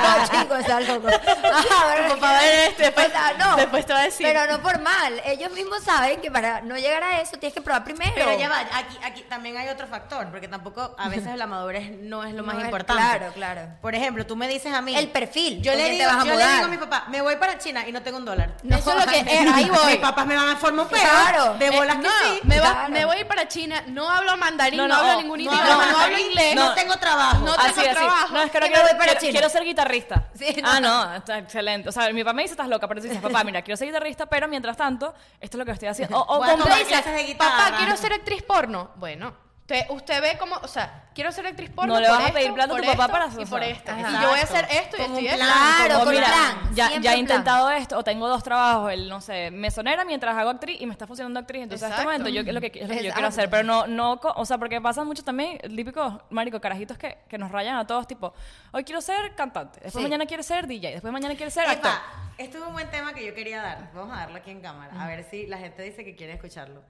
No, 0.03 0.39
chicos, 0.41 0.59
está 0.61 0.81
loco. 0.81 1.09
Ah, 1.09 1.95
Tu 2.09 2.15
papá 2.15 2.45
es 2.45 2.51
que- 2.51 2.67
este, 2.69 2.83
después- 2.85 3.07
o 3.09 3.11
sea, 3.11 3.33
no. 3.39 3.57
después 3.57 3.87
te 3.87 3.93
va 3.93 3.99
a 3.99 4.03
decir. 4.05 4.27
Pero 4.27 4.47
no 4.53 4.63
por 4.63 4.81
mal. 4.81 5.21
Ellos 5.25 5.51
mismos 5.53 5.83
saben 5.83 6.21
que 6.21 6.31
para 6.31 6.61
no 6.61 6.77
llegar 6.77 7.03
a 7.03 7.21
eso 7.21 7.37
tienes 7.39 7.53
que 7.55 7.61
probar 7.61 7.83
primero. 7.85 8.13
Pero 8.15 8.39
ya 8.39 8.49
va, 8.49 8.61
aquí, 8.61 8.97
aquí 9.05 9.23
también 9.29 9.57
hay 9.57 9.69
otro 9.69 9.87
factor, 9.89 10.29
porque 10.31 10.47
tampoco 10.49 10.95
a 10.99 11.09
veces 11.09 11.37
la 11.37 11.47
madurez 11.47 11.91
no 12.03 12.23
es 12.25 12.33
lo 12.35 12.43
No 12.43 12.47
más 12.53 12.59
es- 12.59 12.65
importante. 12.65 13.03
claro, 13.03 13.33
claro. 13.33 13.63
Por 13.83 13.95
ejemplo, 13.95 14.25
tú 14.27 14.37
me 14.37 14.47
dices 14.49 14.73
a 14.73 14.81
mí. 14.81 14.95
El 14.97 15.09
perfil, 15.11 15.61
Yo 15.63 15.73
le 15.73 15.79
te 15.85 15.91
digo, 15.91 16.05
vas 16.07 16.23
a 16.23 16.25
yo 16.29 16.37
le 16.37 16.47
digo 16.53 16.65
a 16.67 16.69
mi 16.69 16.79
papá, 16.79 17.05
me 17.09 17.21
voy 17.21 17.35
para 17.37 17.59
China 17.59 17.87
y 17.89 17.91
no 17.93 18.01
tengo 18.03 18.19
un 18.19 18.25
dólar. 18.25 18.55
Eso 18.63 18.93
es 18.97 19.07
lo 19.07 19.11
que 19.11 19.19
ahí 19.55 19.69
voy. 19.69 19.87
Mis 19.93 19.97
papás 19.97 20.27
me 20.27 20.36
van 20.37 20.49
a 20.51 20.57
formar 20.57 20.85
un 20.87 20.91
peo. 20.91 21.01
Claro. 21.01 21.55
De 21.55 21.71
bolas 21.71 21.97
Eh, 21.97 22.01
que 22.01 22.07
no, 22.09 22.13
sí. 22.35 22.41
me, 22.45 22.61
va- 22.61 22.73
claro. 22.73 22.89
me 22.93 23.05
voy 23.05 23.17
a 23.17 23.21
ir 23.21 23.27
para 23.27 23.49
China, 23.49 23.83
no 23.89 24.09
hablo 24.09 24.37
mandarín, 24.37 24.79
no, 24.79 24.87
No, 24.89 24.95
no, 24.97 25.01
hablo 25.11 25.23
ningún 25.23 25.41
idioma, 25.41 25.65
no, 25.65 25.91
no, 25.93 25.99
hablo 25.99 26.19
inglés. 26.19 26.55
No 26.55 26.75
tengo 26.75 26.97
trabajo. 26.97 27.39
No 27.45 27.53
Así, 27.53 27.75
tengo 27.75 27.81
así. 27.81 27.91
trabajo. 27.91 28.35
No, 28.35 28.43
es 28.43 28.51
que 28.51 28.61
no 28.61 28.67
me 28.67 28.73
quiero, 28.73 28.83
voy 28.89 28.93
para 28.99 29.05
quiero, 29.13 29.21
China. 29.21 29.33
quiero 29.33 29.49
ser 29.49 29.65
guitarrista. 29.65 30.29
Sí, 30.35 30.57
Ah, 30.65 30.81
no. 30.81 31.15
está 31.15 31.39
excelente. 31.39 31.89
O 31.89 31.93
sea, 31.93 32.11
mi 32.13 32.23
papá 32.25 32.35
me 32.35 32.43
dice, 32.43 32.53
estás 32.55 32.69
loca, 32.69 32.87
pero 32.89 33.01
tú 33.01 33.07
dices, 33.09 33.23
papá, 33.23 33.43
mira, 33.45 33.63
quiero 33.63 33.77
ser 33.77 33.87
guitarrista, 33.89 34.27
pero 34.27 34.49
mientras 34.49 34.77
tanto, 34.77 35.15
esto 35.41 35.57
es 35.57 35.59
lo 35.59 35.65
que 35.65 35.73
estoy 35.73 35.89
haciendo. 35.89 36.19
O, 36.19 36.35
o 36.35 36.39
Voy 36.39 36.49
a 36.49 36.53
compra- 36.53 36.63
tomar 36.65 36.79
dice, 36.79 36.91
clases 36.91 37.15
de 37.15 37.23
guitarra. 37.25 37.57
papá, 37.65 37.77
quiero 37.79 37.97
ser 37.97 38.13
actriz 38.13 38.43
porno. 38.43 38.91
Bueno, 38.97 39.35
usted, 39.67 39.91
usted 39.91 40.23
ve 40.23 40.39
como, 40.39 40.55
o 40.57 40.69
sea, 40.69 41.07
quiero 41.13 41.33
ser 41.33 41.45
actriz 41.47 41.71
porno. 41.71 41.95
No 41.95 42.01
le 42.01 42.07
por 42.09 42.19
vas 42.19 42.31
a 42.31 42.33
pedir 42.33 42.55
plata 42.55 42.75
a 42.75 42.77
tu 42.77 42.83
papá 42.85 43.03
esto 43.05 43.13
para- 43.13 43.27
Y 43.41 43.45
o 43.45 43.47
por 43.49 43.63
esto. 43.65 43.91
ajá. 43.91 44.01
Y 44.11 44.23
yo 44.23 44.29
voy 44.31 44.39
a 44.39 44.43
hacer 44.45 44.65
Exacto. 44.65 44.81
esto 44.81 44.97
y 44.97 45.01
Con 45.01 45.07
esto 45.11 45.21
y 45.21 45.25
un 45.25 45.27
esto. 45.33 45.45
plan, 45.45 45.87
Claro, 45.87 46.05
con 46.05 46.15
mira, 46.15 46.27
plan. 46.27 46.75
ya, 46.75 47.01
ya 47.01 47.15
he 47.15 47.19
intentado 47.19 47.71
esto, 47.73 47.99
o 47.99 48.05
tengo 48.05 48.29
dos 48.29 48.43
trabajos, 48.45 48.93
el, 48.93 49.09
no 49.09 49.21
sé, 49.21 49.51
mesonera 49.51 50.05
mientras 50.05 50.37
hago 50.37 50.51
actriz 50.51 50.81
y 50.81 50.87
me 50.87 50.93
está 50.93 51.07
funcionando 51.09 51.41
actriz. 51.41 51.65
Entonces, 51.65 51.83
en 51.85 51.93
este 51.93 52.03
Exacto. 52.03 52.21
momento, 52.23 52.29
yo, 52.33 52.49
es 52.49 52.55
lo 52.55 52.61
que, 52.61 52.67
es 52.67 52.75
lo 52.75 52.81
que 52.81 52.81
yo 52.87 52.93
Exacto. 52.95 53.15
quiero 53.15 53.29
hacer, 53.29 53.51
pero 53.51 53.63
no, 53.65 53.87
no, 53.89 54.21
o 54.23 54.45
sea, 54.45 54.59
porque 54.59 54.81
pasa 54.81 55.03
mucho 55.03 55.25
también, 55.25 55.59
el 55.63 55.75
típico, 55.75 56.23
marico, 56.31 56.61
carajitos 56.61 56.97
que, 56.97 57.19
que 57.29 57.37
nos 57.37 57.51
rayan 57.51 57.77
a 57.77 57.87
todos, 57.87 58.07
tipo, 58.07 58.33
hoy 58.71 58.85
quiero 58.85 59.01
ser 59.01 59.35
cantante, 59.35 59.81
después 59.83 59.95
Sí. 60.05 60.09
mañana 60.09 60.27
quiero 60.27 60.45
ser 60.45 60.69
DJ, 60.69 60.93
después 60.93 61.13
mañana 61.13 61.35
quiero 61.35 61.51
ser 61.51 61.67
actor. 61.69 61.91
Epa, 61.91 62.03
esto 62.39 62.59
es 62.59 62.65
un 62.65 62.73
buen 62.73 62.89
tema 62.91 63.13
que 63.15 63.27
yo 63.27 63.35
quería 63.35 63.63
dar. 63.63 63.91
Vamos 63.95 64.17
a 64.17 64.21
darlo 64.21 64.37
aquí 64.37 64.53
en 64.53 64.61
cámara. 64.61 64.93
A 65.03 65.09
ver 65.09 65.25
si 65.29 65.47
la 65.49 65.59
gente 65.59 65.83
dice 65.83 66.05
que 66.05 66.15
quiere 66.15 66.35
escucharlo. 66.35 66.83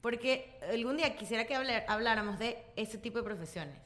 Porque 0.00 0.58
algún 0.72 0.96
día 0.96 1.14
quisiera 1.16 1.44
que 1.44 1.54
hablar- 1.54 1.84
habláramos 1.88 2.38
de 2.38 2.64
ese 2.76 2.98
tipo 2.98 3.18
de 3.18 3.24
profesiones. 3.24 3.76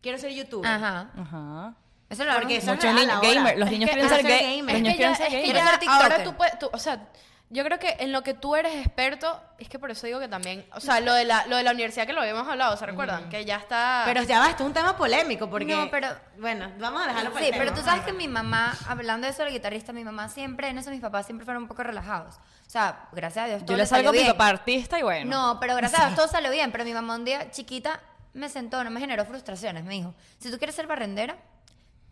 Quiero 0.00 0.18
ser 0.18 0.32
youtuber. 0.32 0.70
Ajá. 0.70 1.10
Ajá. 1.16 1.74
Eso 2.08 2.24
lo 2.24 2.34
Porque 2.34 2.56
eso 2.56 2.72
Muchos 2.74 2.92
niños, 2.94 3.20
gamer, 3.22 3.58
los 3.58 3.70
niños 3.70 3.90
quieren 3.90 4.08
ser 4.08 4.24
ga- 4.24 4.40
gamer. 4.40 4.74
los 4.74 4.82
niños 4.82 4.96
quieren 4.96 5.16
ser 5.16 5.26
es 5.26 5.32
que 5.32 5.36
gamer. 5.40 5.44
Quiero 5.44 5.58
ya 5.60 5.66
ser 5.70 5.78
tiktoker. 5.78 6.02
ahora 6.12 6.24
tú 6.24 6.36
puedes, 6.36 6.58
tú- 6.58 6.70
o 6.72 6.78
sea, 6.78 7.08
yo 7.48 7.64
creo 7.64 7.78
que 7.78 7.96
en 8.00 8.12
lo 8.12 8.22
que 8.22 8.32
tú 8.34 8.56
eres 8.56 8.74
experto, 8.84 9.40
es 9.58 9.68
que 9.68 9.78
por 9.78 9.90
eso 9.90 10.06
digo 10.06 10.18
que 10.20 10.28
también, 10.28 10.66
o 10.74 10.80
sea, 10.80 11.00
lo 11.00 11.12
de 11.14 11.24
la, 11.26 11.46
lo 11.46 11.56
de 11.56 11.62
la 11.62 11.70
universidad 11.72 12.06
que 12.06 12.12
lo 12.14 12.20
habíamos 12.22 12.48
hablado, 12.48 12.76
¿se 12.78 12.84
recuerdan? 12.86 13.28
Que 13.28 13.44
ya 13.44 13.56
está... 13.56 14.02
Pero 14.06 14.22
ya 14.24 14.40
va, 14.40 14.48
esto 14.50 14.62
es 14.62 14.66
un 14.68 14.72
tema 14.74 14.96
polémico 14.96 15.48
porque... 15.50 15.74
No, 15.76 15.90
pero- 15.90 16.08
Bueno, 16.38 16.70
vamos 16.78 17.02
a 17.02 17.08
dejarlo 17.08 17.30
para 17.30 17.44
Sí, 17.44 17.50
el 17.52 17.58
pero 17.58 17.72
tema. 17.72 17.76
tú 17.78 17.84
sabes 17.84 18.04
que 18.04 18.12
mi 18.14 18.26
mamá, 18.28 18.74
hablando 18.88 19.26
de 19.26 19.32
eso 19.32 19.42
del 19.44 19.52
guitarrista, 19.52 19.92
mi 19.92 20.02
mamá 20.04 20.28
siempre, 20.28 20.68
en 20.68 20.78
eso 20.78 20.90
mis 20.90 21.00
papás 21.02 21.26
siempre 21.26 21.44
fueron 21.44 21.62
un 21.64 21.68
poco 21.68 21.82
relajados. 21.82 22.36
O 22.72 22.78
sea, 22.80 23.06
gracias 23.12 23.44
a 23.44 23.48
Dios 23.48 23.60
todo 23.66 23.74
Yo 23.74 23.76
le 23.76 23.84
salgo 23.84 24.08
a 24.08 24.12
mi 24.12 24.18
bien. 24.20 24.30
papá 24.32 24.48
artista 24.48 24.98
y 24.98 25.02
bueno. 25.02 25.30
No, 25.30 25.60
pero 25.60 25.76
gracias 25.76 26.00
a 26.00 26.06
Dios 26.06 26.16
todo 26.16 26.26
salió 26.26 26.50
bien. 26.50 26.72
Pero 26.72 26.86
mi 26.86 26.94
mamá 26.94 27.16
un 27.16 27.26
día 27.26 27.50
chiquita 27.50 28.00
me 28.32 28.48
sentó, 28.48 28.82
no 28.82 28.88
me 28.88 28.98
generó 28.98 29.26
frustraciones. 29.26 29.84
Me 29.84 29.92
dijo, 29.92 30.14
si 30.38 30.50
tú 30.50 30.56
quieres 30.56 30.74
ser 30.74 30.86
barrendera, 30.86 31.36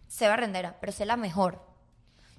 sé 0.06 0.28
barrendera, 0.28 0.76
pero 0.78 0.92
sé 0.92 1.06
la 1.06 1.16
mejor. 1.16 1.64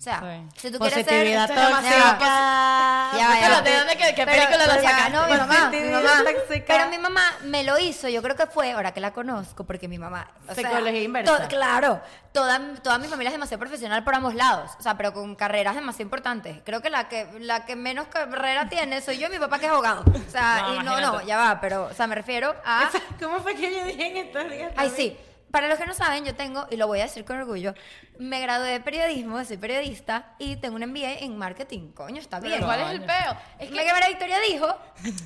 O 0.02 0.04
sea, 0.04 0.20
Sí. 0.20 0.60
si 0.62 0.72
tú 0.72 0.80
quieres 0.80 0.96
ser... 0.96 1.06
Positividad 1.06 1.48
va, 1.52 1.56
tóxica. 1.70 2.18
Ya, 2.20 3.28
va, 3.30 3.40
ya 3.40 3.40
Pero, 3.40 3.54
va. 3.54 3.62
¿de 3.62 3.78
dónde- 3.78 3.98
qué- 3.98 4.16
qué 4.16 4.26
Pero- 4.26 4.32
película 4.32 4.66
ya, 4.82 4.90
sacaste? 4.90 5.10
No, 5.12 5.28
mi 5.28 5.38
mamá, 5.38 5.70
mi 5.70 5.80
mamá. 5.92 6.24
tóxica. 6.24 6.66
Pero 6.68 6.90
mi 6.90 6.98
mamá 6.98 7.22
me 7.44 7.64
lo 7.64 7.78
hizo, 7.78 8.10
yo 8.10 8.24
creo 8.24 8.36
que 8.36 8.48
fue, 8.48 8.72
ahora 8.72 8.94
que 8.94 9.00
la 9.00 9.12
conozco, 9.14 9.64
porque 9.64 9.88
mi 9.88 10.00
mamá... 10.00 10.28
o 10.50 10.56
sea, 10.56 10.68
Psicología 10.70 11.04
inversa. 11.04 11.38
to- 11.44 11.48
claro, 11.50 12.02
toda, 12.32 12.60
toda 12.82 12.98
mi 12.98 13.08
familia 13.10 13.28
es 13.30 13.34
demasiado 13.34 13.60
profesional 13.60 14.04
por 14.04 14.16
ambos 14.16 14.34
lados, 14.34 14.72
o 14.80 14.82
sea, 14.82 14.98
pero 14.98 15.14
con 15.14 15.36
carreras 15.36 15.76
demasiado 15.76 16.02
importantes. 16.06 16.58
Creo 16.66 16.82
que 16.82 16.90
la 16.90 17.08
que 17.08 17.28
la 17.40 17.66
que 17.66 17.76
menos 17.76 18.08
carrera 18.08 18.70
tiene 18.70 19.02
soy 19.02 19.20
yo 19.20 19.28
y 19.28 19.30
mi 19.30 19.38
papá 19.38 19.60
que 19.60 19.68
es 19.68 19.72
abogado. 19.72 20.04
O 20.04 20.32
sea, 20.32 20.64
No, 20.68 20.76
y 20.76 20.80
no, 20.80 21.00
no, 21.00 21.22
ya 21.22 21.38
va, 21.38 21.62
pero, 21.62 21.84
o 21.86 21.94
sea, 21.94 22.08
me 22.08 22.16
refiero 22.16 22.56
a... 22.66 22.90
¿Cómo 23.22 23.40
fue 23.42 23.54
que 23.54 23.72
yo 23.72 23.86
dije 23.86 24.08
en 24.08 24.18
estos 24.18 24.50
días? 24.50 24.72
Ay, 24.78 24.92
sí. 24.96 25.16
Para 25.52 25.68
los 25.68 25.78
que 25.78 25.86
no 25.86 25.94
saben, 25.94 26.24
yo 26.26 26.34
tengo, 26.36 26.66
y 26.72 26.78
lo 26.78 26.88
voy 26.88 27.00
a 27.00 27.04
decir 27.04 27.26
con 27.26 27.38
orgullo, 27.38 27.74
me 28.18 28.40
gradué 28.40 28.70
de 28.70 28.80
periodismo, 28.80 29.44
soy 29.44 29.58
periodista 29.58 30.34
y 30.40 30.56
tengo 30.58 30.76
un 30.78 30.84
MBA 30.86 31.20
en 31.20 31.38
marketing. 31.38 31.92
Coño, 31.92 32.20
está 32.22 32.40
bien. 32.40 32.54
Pero 32.56 32.66
¿cuál 32.68 32.82
es 32.82 32.90
el 32.92 33.02
peo? 33.02 33.32
Es 33.60 33.68
Es 33.70 33.70
que 33.78 33.86
que 33.86 33.92
María 33.92 34.08
Victoria 34.10 34.40
dijo. 34.40 34.68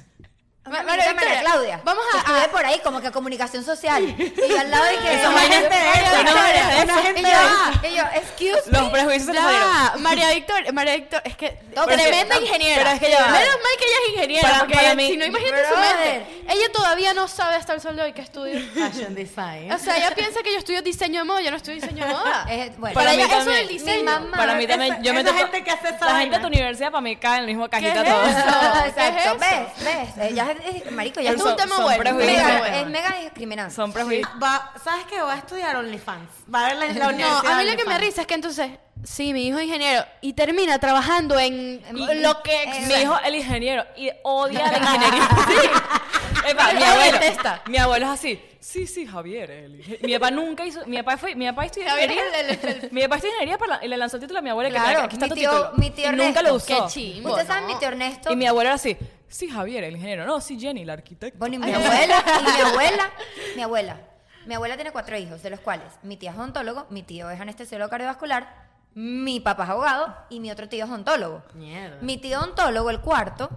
Ma- 0.68 0.82
María, 0.82 0.84
María 0.84 1.14
María 1.14 1.14
Victoria, 1.14 1.42
Claudia. 1.42 1.82
vamos 1.84 2.04
a- 2.12 2.18
estuve 2.18 2.40
a- 2.44 2.50
por 2.50 2.66
ahí 2.66 2.80
como 2.84 3.00
que 3.00 3.12
comunicación 3.12 3.64
social. 3.64 4.04
Y 4.18 4.50
yo 4.50 4.60
al 4.60 4.72
lado 4.72 4.84
de 4.86 4.98
que. 4.98 5.14
Eso, 5.22 5.32
María 5.32 5.60
gente 5.62 5.76
de 5.76 5.86
María 5.86 6.02
eso, 6.02 6.16
¿no? 6.16 6.24
Victoria. 6.24 6.84
Una 6.84 7.02
gente 7.04 7.20
y 7.20 7.24
de 7.24 7.30
yo, 7.30 7.90
y 7.90 7.96
yo, 7.98 8.04
excuse 8.20 8.72
me. 8.72 8.80
Los 8.80 8.90
prejuicios 8.90 9.26
se. 9.28 9.34
Ya, 9.34 9.94
María 10.00 10.30
Victoria, 10.32 10.72
María 10.72 10.96
Victoria, 10.96 11.22
es 11.24 11.38
que 11.38 11.50
tremenda 11.86 12.38
ingeniera. 12.38 12.78
pero 12.84 12.90
es 12.96 13.00
que 13.00 13.12
ya. 13.12 13.28
Menos 13.28 13.56
mal 13.62 13.78
que 13.78 13.86
ella 13.86 13.96
es 14.08 14.14
ingeniera, 14.16 14.42
Para- 14.50 14.60
porque 14.62 14.74
para 14.74 14.96
mí- 14.96 15.08
si 15.12 15.18
no 15.18 15.26
imagínate 15.26 15.66
su 15.70 15.76
mente. 15.78 16.35
Ella 16.48 16.72
todavía 16.72 17.14
no 17.14 17.28
sabe 17.28 17.56
hasta 17.56 17.74
el 17.74 17.82
sol 17.82 17.96
de 17.96 18.04
hoy 18.04 18.14
que 18.14 18.22
estudio. 18.22 18.60
Fashion 18.74 19.16
design. 19.16 19.72
O 19.72 19.78
sea, 19.80 19.98
ella 19.98 20.12
piensa 20.16 20.42
que 20.44 20.52
yo 20.52 20.60
estudio 20.60 20.82
diseño 20.82 21.20
de 21.22 21.24
moda, 21.26 21.42
yo 21.42 21.50
no 21.52 21.58
estudio 21.58 21.82
diseño 21.82 22.06
de 22.06 22.14
moda. 22.14 22.46
Es- 22.50 22.78
bueno, 22.78 22.94
Para 22.94 23.06
Para 23.06 23.10
mí 23.12 23.16
ella 23.16 23.26
eso 23.26 23.38
también. 23.38 23.58
del 23.60 23.68
diseño. 23.68 23.98
Mi 23.98 24.04
mamá- 24.04 24.38
Para 24.38 24.56
mí 24.56 24.64
esa- 24.64 24.74
también, 24.74 25.04
yo 25.04 25.14
me 25.14 25.22
esa 25.22 25.30
toco- 25.32 25.38
gente 25.40 25.64
que 25.64 25.72
hace 25.72 25.90
esa 25.90 26.06
La 26.06 26.20
gente 26.20 26.36
de 26.36 26.42
tu 26.42 26.48
universidad 26.48 26.92
para 26.92 27.02
mí 27.02 27.16
cae 27.16 27.36
en 27.40 27.42
la 27.44 27.48
misma 27.48 27.66
¿Qué 27.70 27.72
cajita 27.72 28.02
es 28.04 28.10
todo. 28.10 28.26
eso? 28.26 28.38
Exacto, 28.40 28.94
¿Qué 28.96 29.08
es 29.08 29.26
eso? 29.26 29.38
ves, 29.40 29.86
ves. 30.18 30.32
Ella 30.32 30.48
es, 30.52 30.76
es- 30.86 30.92
marico, 30.92 31.22
ya 31.22 31.32
es 31.32 31.42
un 31.42 31.56
tema 31.56 31.80
bueno. 31.82 32.14
mega 32.14 32.80
es 32.82 32.88
mega 32.88 33.16
discriminante. 33.22 33.74
Son 33.74 33.92
prejuicios. 33.92 34.30
Va, 34.42 34.72
¿Sabes 34.84 35.06
qué? 35.10 35.20
Va 35.22 35.34
a 35.34 35.38
estudiar 35.38 35.76
OnlyFans. 35.78 36.30
Va 36.54 36.66
a 36.66 36.70
ver 36.70 36.78
la, 36.78 36.86
la 36.88 36.94
No, 36.94 37.10
universidad 37.10 37.52
a 37.52 37.58
mí 37.58 37.64
lo 37.70 37.76
que 37.78 37.86
me 37.86 37.98
risa 37.98 38.22
es 38.22 38.28
que 38.28 38.34
entonces, 38.36 38.70
sí, 39.06 39.32
mi 39.34 39.48
hijo 39.48 39.58
es 39.60 39.66
ingeniero 39.66 40.04
y 40.22 40.34
termina 40.34 40.80
trabajando 40.80 41.40
en 41.40 41.82
lo 42.22 42.42
que... 42.44 42.64
Eh, 42.64 42.86
Mi 42.88 42.94
hijo, 42.96 43.18
el 43.24 43.36
ingeniero, 43.36 43.86
y 43.96 44.10
odia 44.24 44.72
la 44.72 44.78
ingeniería. 44.80 45.30
Epa, 46.48 46.74
mi 46.74 46.84
abuelo, 46.84 47.12
detesta. 47.20 47.62
mi 47.68 47.78
abuelo 47.78 48.06
es 48.08 48.12
así. 48.12 48.42
Sí, 48.60 48.86
sí, 48.88 49.06
Javier. 49.08 49.50
el 49.52 49.80
inge-". 49.82 50.00
Mi 50.04 50.14
papá 50.14 50.32
nunca 50.32 50.66
hizo. 50.66 50.86
Mi 50.86 50.98
papá 50.98 51.18
fue. 51.18 51.34
Mi 51.36 51.48
papá 51.48 51.66
estudió 51.66 51.88
ingeniería. 51.88 52.22
es 52.40 52.64
el- 52.64 52.70
el- 52.84 52.92
Mi 52.92 53.02
papá 53.04 53.16
estudió 53.16 53.34
ingeniería 53.34 53.58
para 53.58 53.78
la- 53.78 53.86
y 53.86 53.88
le 53.88 53.98
lanzó 53.98 54.18
el 54.18 54.22
título 54.22 54.40
a 54.40 54.42
mi 54.42 54.50
abuela. 54.50 54.70
que 54.70 54.76
Claro, 54.76 54.90
mira, 54.90 55.04
aquí 55.06 55.16
está 55.16 55.26
mi 55.26 55.30
tu 55.30 55.36
tío- 55.36 55.50
título. 55.52 55.72
mi 55.78 55.90
tío 55.92 56.06
y 56.06 56.16
nunca 56.16 56.42
lo 56.44 56.50
Ernesto. 56.50 56.74
usó. 56.76 56.86
Qué 56.88 56.92
chimbo, 56.92 57.30
Ustedes 57.30 57.48
saben, 57.48 57.64
¿no? 57.64 57.74
mi 57.74 57.80
tío 57.80 57.88
Ernesto. 57.88 58.32
Y 58.32 58.36
mi 58.36 58.46
abuelo 58.48 58.68
era 58.70 58.76
así. 58.76 58.98
Sí, 59.28 59.50
Javier, 59.50 59.84
el 59.86 59.96
ingeniero. 59.96 60.26
No, 60.26 60.40
sí, 60.42 60.60
Jenny, 60.60 60.86
la 60.86 60.94
arquitecta. 60.94 61.38
Bueno, 61.40 61.56
y 61.56 61.58
mi 61.60 61.74
abuela, 61.74 62.24
y 62.42 62.44
mi 62.44 62.62
abuela, 62.62 63.12
mi 63.56 63.62
abuela. 63.64 63.98
Mi 64.46 64.54
abuela 64.54 64.76
tiene 64.76 64.92
cuatro 64.92 65.18
hijos, 65.18 65.42
de 65.42 65.50
los 65.50 65.60
cuales 65.60 65.88
mi 66.04 66.18
tía 66.18 66.30
es 66.32 66.38
odontólogo, 66.38 66.86
mi 66.92 67.02
tío 67.02 67.30
es 67.32 67.42
anestesiólogo 67.42 67.90
cardiovascular, 67.90 68.65
mi 68.96 69.40
papá 69.40 69.66
es 69.66 69.70
abogado 69.70 70.16
y 70.30 70.40
mi 70.40 70.50
otro 70.50 70.68
tío 70.68 70.86
es 70.86 70.90
odontólogo. 70.90 71.44
Mierda. 71.54 71.98
Mi 72.02 72.18
tío 72.18 72.40
odontólogo, 72.40 72.90
el 72.90 73.02
cuarto, 73.02 73.50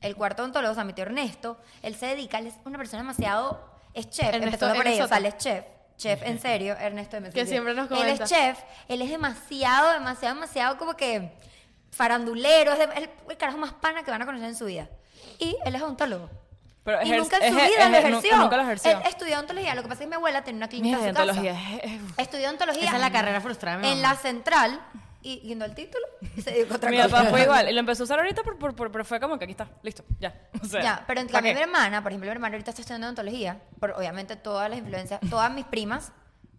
el 0.00 0.14
cuarto 0.16 0.42
odontólogo, 0.42 0.72
o 0.72 0.74
sea, 0.74 0.84
mi 0.84 0.92
tío 0.92 1.04
Ernesto, 1.04 1.56
él 1.82 1.94
se 1.94 2.06
dedica, 2.06 2.38
él 2.38 2.48
es 2.48 2.54
una 2.64 2.76
persona 2.76 3.02
demasiado, 3.02 3.64
es 3.94 4.10
chef, 4.10 4.26
Ernesto- 4.34 4.44
empezando 4.44 4.74
por 4.76 4.86
ahí, 4.86 5.00
o 5.00 5.08
sea, 5.08 5.16
él 5.18 5.26
es 5.26 5.38
chef. 5.38 5.64
Chef, 5.96 6.22
en 6.24 6.38
serio, 6.38 6.74
Ernesto 6.78 7.18
de. 7.18 7.30
Que 7.30 7.46
siempre 7.46 7.72
nos 7.72 7.90
Él 7.90 7.96
comenta. 7.96 8.24
es 8.24 8.28
chef, 8.30 8.58
él 8.88 9.00
es 9.00 9.08
demasiado, 9.08 9.92
demasiado, 9.92 10.34
demasiado 10.34 10.76
como 10.76 10.94
que 10.94 11.32
farandulero, 11.90 12.72
es 12.72 12.78
de- 12.80 12.84
el, 12.96 13.10
el 13.30 13.36
carajo 13.38 13.56
más 13.56 13.72
pana 13.72 14.02
que 14.02 14.10
van 14.10 14.20
a 14.20 14.26
conocer 14.26 14.48
en 14.48 14.56
su 14.56 14.66
vida. 14.66 14.88
Y 15.38 15.56
él 15.64 15.74
es 15.74 15.80
odontólogo. 15.80 16.28
Pero 16.86 17.02
y 17.02 17.10
nunca 17.10 17.36
en 17.38 17.52
su 17.52 17.58
ejer- 17.58 17.68
vida 17.68 17.88
lo 17.90 17.96
ejerció. 17.98 18.36
Nunca 18.38 18.56
lo 18.56 18.62
ejerció. 18.62 18.90
Él 18.92 18.98
estudió 19.06 19.34
odontología. 19.34 19.74
Lo 19.74 19.82
que 19.82 19.88
pasa 19.88 20.02
es 20.02 20.06
que 20.06 20.10
mi 20.10 20.14
abuela 20.14 20.42
tenía 20.44 20.56
una 20.58 20.68
clínica 20.68 20.96
Mira, 20.96 21.08
en 21.10 21.14
su 21.16 21.20
odontología. 21.22 21.52
casa. 21.52 21.76
es- 21.82 21.92
es- 21.92 22.00
Estudió 22.16 22.46
odontología. 22.46 22.84
Esa 22.84 22.94
es 22.96 23.00
la 23.02 23.10
carrera 23.12 23.40
frustrada 23.42 23.76
mi 23.78 23.88
En 23.88 24.00
la 24.00 24.14
central. 24.14 24.80
Y 25.22 25.40
yendo 25.40 25.64
al 25.64 25.74
título. 25.74 26.06
Y 26.36 26.40
se 26.42 26.52
dedicó 26.52 26.74
a 26.74 26.76
otra 26.76 26.88
Mi 26.90 26.98
cosa. 26.98 27.08
papá 27.08 27.30
fue 27.30 27.42
igual. 27.42 27.68
Y 27.70 27.72
lo 27.72 27.80
empezó 27.80 28.02
a 28.02 28.04
usar 28.04 28.20
ahorita, 28.20 28.44
por, 28.44 28.56
por- 28.58 28.76
por- 28.76 28.92
pero 28.92 29.04
fue 29.04 29.18
como 29.18 29.36
que 29.38 29.44
aquí 29.44 29.50
está. 29.50 29.66
Listo, 29.82 30.04
ya. 30.20 30.32
O 30.62 30.64
sea, 30.66 30.80
Ya, 30.80 31.04
pero 31.06 31.20
en 31.20 31.26
¿para 31.26 31.38
cambio 31.38 31.54
mi 31.54 31.60
hermana, 31.62 32.00
por 32.04 32.12
ejemplo, 32.12 32.28
mi 32.30 32.32
hermana 32.32 32.54
ahorita 32.54 32.70
está 32.70 32.82
estudiando 32.82 33.08
odontología, 33.08 33.58
por 33.80 33.90
obviamente 33.90 34.36
todas 34.36 34.70
las 34.70 34.78
influencias, 34.78 35.18
todas 35.28 35.50
mis 35.52 35.64
primas, 35.64 36.12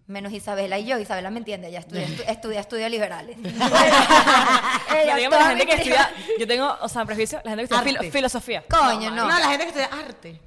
menos 0.07 0.31
Isabela 0.33 0.79
y 0.79 0.85
yo, 0.85 0.97
Isabela 0.99 1.29
me 1.29 1.39
entiende, 1.39 1.67
ella 1.67 1.79
estudia, 1.79 2.07
estu- 2.07 2.23
estudia 2.27 2.59
estudios 2.61 2.89
liberales. 2.89 3.37
Ella, 3.37 5.15
la 5.17 5.29
todas 5.29 5.47
gente 5.49 5.65
que 5.65 5.73
estudia. 5.75 6.11
Yo 6.39 6.47
tengo, 6.47 6.77
o 6.81 6.89
sea, 6.89 7.05
prejuicio. 7.05 7.41
La 7.43 7.51
gente 7.51 7.67
que 7.67 7.75
estudia 7.75 7.99
filo- 8.01 8.11
filosofía. 8.11 8.63
Coño, 8.69 9.11
no. 9.11 9.27
No, 9.27 9.39
la 9.39 9.47
gente 9.49 9.63
que 9.65 9.79
estudia 9.79 9.89
arte. 10.05 10.41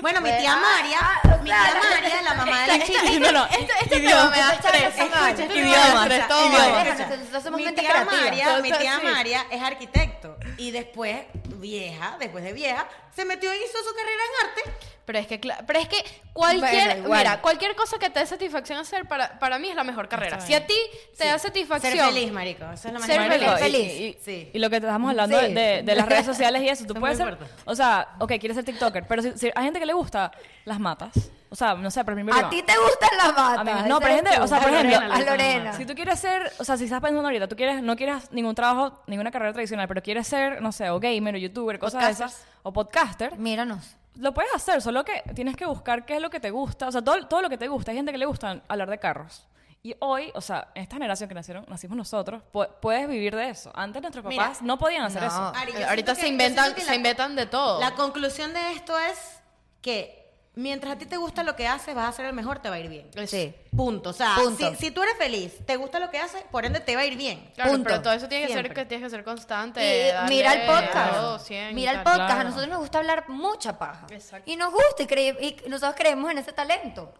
Bueno, 0.00 0.20
mi 0.22 0.30
tía 0.30 0.54
ah, 0.54 0.60
María, 0.60 0.98
ah, 1.00 1.36
mi 1.42 1.44
tía 1.44 1.56
la- 1.58 2.00
María, 2.00 2.22
la 2.22 2.34
mamá 2.34 2.60
de 2.62 2.66
la 2.66 2.74
Esta- 2.76 2.86
chica. 2.86 3.02
esta- 3.04 3.18
No, 3.18 3.32
no, 3.32 3.44
Este, 3.46 3.72
este 3.82 3.96
idioma. 3.98 4.36
Este 4.52 4.78
idioma. 4.78 5.30
Idioma. 5.54 7.50
mi 7.50 7.72
tía. 7.74 8.04
María, 8.04 8.58
mi 8.62 8.72
tía. 8.72 9.00
María 9.02 9.46
es 9.50 9.62
arquitecto 9.62 10.36
y 10.60 10.70
después 10.70 11.22
vieja, 11.56 12.16
después 12.20 12.44
de 12.44 12.52
vieja, 12.52 12.86
se 13.14 13.24
metió 13.24 13.52
y 13.52 13.56
hizo 13.56 13.78
su 13.78 13.94
carrera 13.94 14.22
en 14.24 14.48
arte. 14.48 14.84
Pero 15.06 15.18
es 15.18 15.26
que, 15.26 15.40
pero 15.66 15.78
es 15.80 15.88
que 15.88 15.96
cualquier, 16.32 17.00
Bueno, 17.02 17.16
mira, 17.16 17.40
cualquier 17.40 17.74
cosa 17.74 17.98
que 17.98 18.10
te 18.10 18.20
dé 18.20 18.26
satisfacción 18.26 18.78
hacer, 18.78 19.08
para, 19.08 19.38
para 19.40 19.58
mí 19.58 19.68
es 19.68 19.74
la 19.74 19.82
mejor 19.82 20.08
carrera. 20.08 20.40
Si 20.40 20.54
a 20.54 20.64
ti 20.66 20.74
te 21.18 21.26
da 21.26 21.38
satisfacción. 21.38 21.92
Ser 21.96 22.04
feliz, 22.14 22.30
marico. 22.30 22.64
Eso 22.70 22.88
es 22.88 22.94
lo 22.94 23.00
más 23.00 23.06
Ser 23.08 23.20
importante. 23.22 23.44
feliz. 23.46 23.60
Marico, 23.60 23.66
y- 23.66 23.82
feliz. 23.82 24.00
Y, 24.00 24.24
Sí. 24.24 24.50
y 24.52 24.58
lo 24.60 24.70
que 24.70 24.76
estamos 24.76 25.10
hablando 25.10 25.40
Sí. 25.40 25.52
de, 25.52 25.82
de 25.82 25.94
las 25.96 26.06
redes 26.08 26.26
sociales 26.26 26.62
y 26.62 26.68
eso, 26.68 26.84
tú 26.86 26.92
Eso 26.92 26.94
es 26.94 27.00
puedes 27.00 27.16
ser, 27.18 27.28
importante. 27.28 27.62
o 27.64 27.74
sea, 27.74 28.08
ok, 28.20 28.28
quieres 28.38 28.54
ser 28.54 28.64
TikToker, 28.64 29.06
pero 29.08 29.22
si, 29.22 29.32
si 29.36 29.50
hay 29.54 29.64
gente 29.64 29.80
que 29.80 29.86
le 29.86 29.94
gusta, 29.94 30.30
las 30.64 30.78
matas. 30.78 31.12
O 31.52 31.56
sea, 31.56 31.74
no 31.74 31.90
sé, 31.90 32.04
por 32.04 32.14
ejemplo, 32.14 32.34
A 32.34 32.48
ti 32.48 32.62
te 32.62 32.72
gustan 32.78 33.10
las 33.16 33.28
matas. 33.34 33.58
A 33.58 33.64
mí- 33.64 33.70
ese 33.80 33.88
no, 33.88 34.00
gente, 34.00 34.30
tú. 34.36 34.42
o 34.42 34.46
sea, 34.46 34.60
por 34.60 34.68
A 34.68 34.72
ejemplo, 34.72 35.00
Lorena, 35.00 35.14
a 35.16 35.18
Lorena. 35.20 35.72
Si 35.72 35.84
tú 35.84 35.94
quieres 35.96 36.20
ser, 36.20 36.52
o 36.58 36.64
sea, 36.64 36.76
si 36.76 36.84
estás 36.84 37.00
pensando 37.00 37.26
ahorita, 37.26 37.48
tú 37.48 37.56
quieres, 37.56 37.82
no 37.82 37.96
quieres 37.96 38.30
ningún 38.30 38.54
trabajo, 38.54 39.02
ninguna 39.08 39.32
carrera 39.32 39.52
tradicional, 39.52 39.88
pero 39.88 40.00
quieres 40.00 40.28
ser, 40.28 40.62
no 40.62 40.70
sé, 40.70 40.90
o 40.90 41.00
gamer 41.00 41.34
o 41.34 41.38
youtuber, 41.38 41.78
cosas 41.80 42.04
de 42.06 42.10
esas, 42.12 42.46
o 42.62 42.72
podcaster, 42.72 43.36
Míranos. 43.36 43.96
lo 44.14 44.32
puedes 44.32 44.54
hacer, 44.54 44.80
solo 44.80 45.04
que 45.04 45.24
tienes 45.34 45.56
que 45.56 45.66
buscar 45.66 46.04
qué 46.06 46.14
es 46.16 46.22
lo 46.22 46.30
que 46.30 46.38
te 46.38 46.50
gusta, 46.50 46.86
o 46.86 46.92
sea, 46.92 47.02
todo, 47.02 47.26
todo 47.26 47.42
lo 47.42 47.48
que 47.50 47.58
te 47.58 47.66
gusta. 47.66 47.90
Hay 47.90 47.96
gente 47.96 48.12
que 48.12 48.18
le 48.18 48.26
gusta 48.26 48.62
hablar 48.68 48.88
de 48.88 48.98
carros. 48.98 49.46
Y 49.82 49.96
hoy, 50.00 50.30
o 50.34 50.40
sea, 50.42 50.68
en 50.74 50.82
esta 50.82 50.96
generación 50.96 51.26
que 51.28 51.34
nacieron, 51.34 51.64
nacimos 51.66 51.96
nosotros, 51.96 52.42
pu- 52.52 52.68
puedes 52.80 53.08
vivir 53.08 53.34
de 53.34 53.48
eso. 53.48 53.72
Antes 53.74 54.02
nuestros 54.02 54.24
Mira, 54.26 54.42
papás 54.44 54.60
no 54.62 54.78
podían 54.78 55.02
hacer 55.04 55.22
no. 55.22 55.28
eso. 55.28 55.52
Ari, 55.56 55.82
Ahorita 55.82 56.14
se 56.14 56.20
que- 56.20 56.28
inventan, 56.28 56.76
se 56.76 56.84
la- 56.84 56.94
inventan 56.94 57.34
de 57.34 57.46
todo. 57.46 57.80
La 57.80 57.92
conclusión 57.94 58.52
de 58.52 58.72
esto 58.72 58.96
es 58.98 59.40
que 59.80 60.19
mientras 60.54 60.94
a 60.94 60.98
ti 60.98 61.06
te 61.06 61.16
gusta 61.16 61.42
lo 61.42 61.56
que 61.56 61.66
haces, 61.68 61.94
vas 61.94 62.08
a 62.08 62.12
ser 62.12 62.26
el 62.26 62.32
mejor, 62.32 62.58
te 62.60 62.68
va 62.68 62.76
a 62.76 62.78
ir 62.80 62.88
bien. 62.88 63.08
Sí. 63.26 63.54
Punto. 63.76 64.10
O 64.10 64.12
sea, 64.12 64.34
Punto. 64.36 64.70
Si, 64.70 64.76
si 64.76 64.90
tú 64.90 65.02
eres 65.02 65.16
feliz, 65.16 65.54
te 65.66 65.76
gusta 65.76 65.98
lo 66.00 66.10
que 66.10 66.18
haces, 66.18 66.42
por 66.50 66.64
ende 66.64 66.80
te 66.80 66.96
va 66.96 67.02
a 67.02 67.06
ir 67.06 67.16
bien. 67.16 67.50
Claro, 67.54 67.70
Punto. 67.70 67.84
pero 67.88 68.02
todo 68.02 68.12
eso 68.12 68.28
tiene 68.28 68.46
que 68.46 68.52
ser 68.52 68.74
que 68.74 68.84
tienes 68.84 69.06
que 69.06 69.10
ser 69.10 69.24
constante. 69.24 69.80
Y 69.80 70.12
darle 70.12 70.28
mira 70.34 70.52
el 70.54 70.66
podcast. 70.66 71.12
todo, 71.14 71.38
100 71.38 71.70
y 71.70 71.74
mira 71.74 71.92
el 71.92 71.96
tal. 71.98 72.04
podcast. 72.04 72.26
Claro. 72.26 72.40
A 72.40 72.44
nosotros 72.44 72.68
nos 72.68 72.78
gusta 72.80 72.98
hablar 72.98 73.24
mucha 73.28 73.78
paja. 73.78 74.06
Exacto. 74.10 74.50
Y 74.50 74.56
nos 74.56 74.72
gusta 74.72 75.02
y, 75.02 75.06
cre- 75.06 75.36
y 75.64 75.68
nosotros 75.68 75.94
creemos 75.96 76.30
en 76.30 76.38
ese 76.38 76.52
talento. 76.52 77.12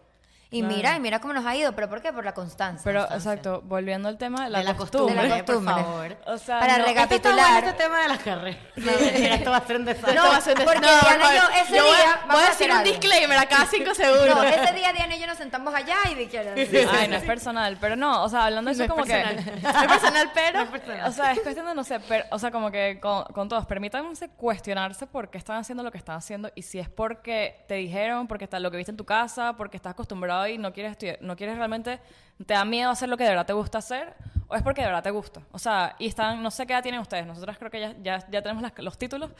Y 0.53 0.59
Claro. 0.59 0.75
mira, 0.75 0.95
y 0.97 0.99
mira 0.99 1.19
cómo 1.21 1.33
nos 1.33 1.45
ha 1.45 1.55
ido. 1.55 1.71
¿Pero 1.73 1.89
por 1.89 2.01
qué? 2.01 2.11
Por 2.11 2.25
la 2.25 2.33
constancia. 2.33 2.81
Pero, 2.83 2.99
constancia. 3.07 3.31
exacto, 3.31 3.61
volviendo 3.65 4.09
al 4.09 4.17
tema 4.17 4.43
de 4.43 4.49
la, 4.49 4.57
de 4.59 4.65
la 4.65 4.75
costumbre. 4.75 5.15
costumbre, 5.15 5.23
De 5.23 5.29
la 5.39 5.45
costumbre. 5.45 5.73
por 5.75 5.83
favor. 5.83 6.17
O 6.27 6.37
sea, 6.37 6.59
Para 6.59 6.77
no- 6.79 6.85
Recapitular. 6.85 7.63
este 7.63 7.83
tema 7.83 8.01
de 8.01 8.07
las 8.09 8.19
carreras. 8.19 8.59
No, 8.75 8.91
esto 8.91 9.49
va 9.51 9.57
a 9.57 9.65
ser 9.65 9.75
un 9.77 9.85
desastre. 9.85 10.13
No, 10.13 10.23
porque 10.65 10.79
des- 10.81 11.01
Diana 11.01 11.23
y 11.33 11.37
yo 11.37 11.43
ese 11.63 11.77
Yo 11.77 11.83
voy 11.85 11.93
a- 11.93 11.95
día 11.95 12.15
Voy 12.21 12.27
vamos 12.27 12.43
a 12.43 12.49
decir 12.49 12.71
un 12.71 12.83
disclaimer 12.83 13.37
a 13.37 13.45
cada 13.45 13.65
cinco 13.71 13.93
segundos. 13.95 14.27
No, 14.35 14.43
ese 14.43 14.73
día 14.73 14.91
Diana 14.91 15.15
y 15.15 15.19
yo 15.21 15.27
nos 15.27 15.37
sentamos 15.37 15.73
allá 15.73 15.95
y 16.09 16.35
era 16.35 16.53
Ay, 16.91 17.07
no 17.07 17.15
es 17.15 17.23
personal, 17.23 17.77
pero 17.79 17.95
no, 17.95 18.21
o 18.23 18.27
sea, 18.27 18.45
hablando 18.45 18.71
de 18.71 18.77
No 18.77 18.83
eso 18.83 18.83
es 18.83 18.89
como 18.89 19.05
personal. 19.05 19.43
que... 19.45 19.51
No 19.61 19.69
es 19.69 19.87
personal, 19.87 20.31
pero. 20.33 20.67
O 21.07 21.11
sea, 21.13 21.31
es 21.31 21.39
cuestión 21.39 21.65
de, 21.65 21.75
no 21.75 21.83
sé, 21.85 21.99
pero, 22.01 22.25
o 22.29 22.37
sea, 22.37 22.51
como 22.51 22.71
que 22.71 22.99
con, 22.99 23.23
con 23.25 23.47
todos, 23.47 23.65
permítanse 23.65 24.27
cuestionarse 24.29 25.07
por 25.07 25.29
qué 25.29 25.37
están 25.37 25.57
haciendo 25.57 25.81
lo 25.83 25.91
que 25.91 25.97
están 25.97 26.17
haciendo 26.17 26.51
y 26.55 26.63
si 26.63 26.77
es 26.77 26.89
porque 26.89 27.63
te 27.69 27.75
dijeron, 27.75 28.27
porque 28.27 28.43
está 28.43 28.59
lo 28.59 28.69
que 28.69 28.75
viste 28.77 28.91
en 28.91 28.97
tu 28.97 29.05
casa, 29.05 29.53
porque 29.57 29.77
estás 29.77 29.91
acostumbrado 29.93 30.40
y 30.47 30.57
no 30.57 30.73
quieres 30.73 30.97
no 31.21 31.35
quieres 31.35 31.57
realmente, 31.57 31.99
te 32.45 32.53
da 32.53 32.65
miedo 32.65 32.89
hacer 32.89 33.09
lo 33.09 33.17
que 33.17 33.23
de 33.23 33.29
verdad 33.29 33.45
te 33.45 33.53
gusta 33.53 33.79
hacer 33.79 34.13
o 34.51 34.55
es 34.55 34.61
porque 34.61 34.81
de 34.81 34.87
verdad 34.87 35.01
te 35.03 35.11
gusta. 35.11 35.41
O 35.51 35.57
sea, 35.59 35.95
y 35.97 36.07
están, 36.07 36.43
no 36.43 36.51
sé 36.51 36.67
qué 36.67 36.73
edad 36.73 36.83
tienen 36.83 37.01
ustedes, 37.01 37.25
nosotras 37.25 37.57
creo 37.57 37.71
que 37.71 37.79
ya, 37.79 37.95
ya, 38.01 38.19
ya 38.29 38.41
tenemos 38.41 38.61
las- 38.61 38.73
los 38.77 38.97
títulos, 38.97 39.31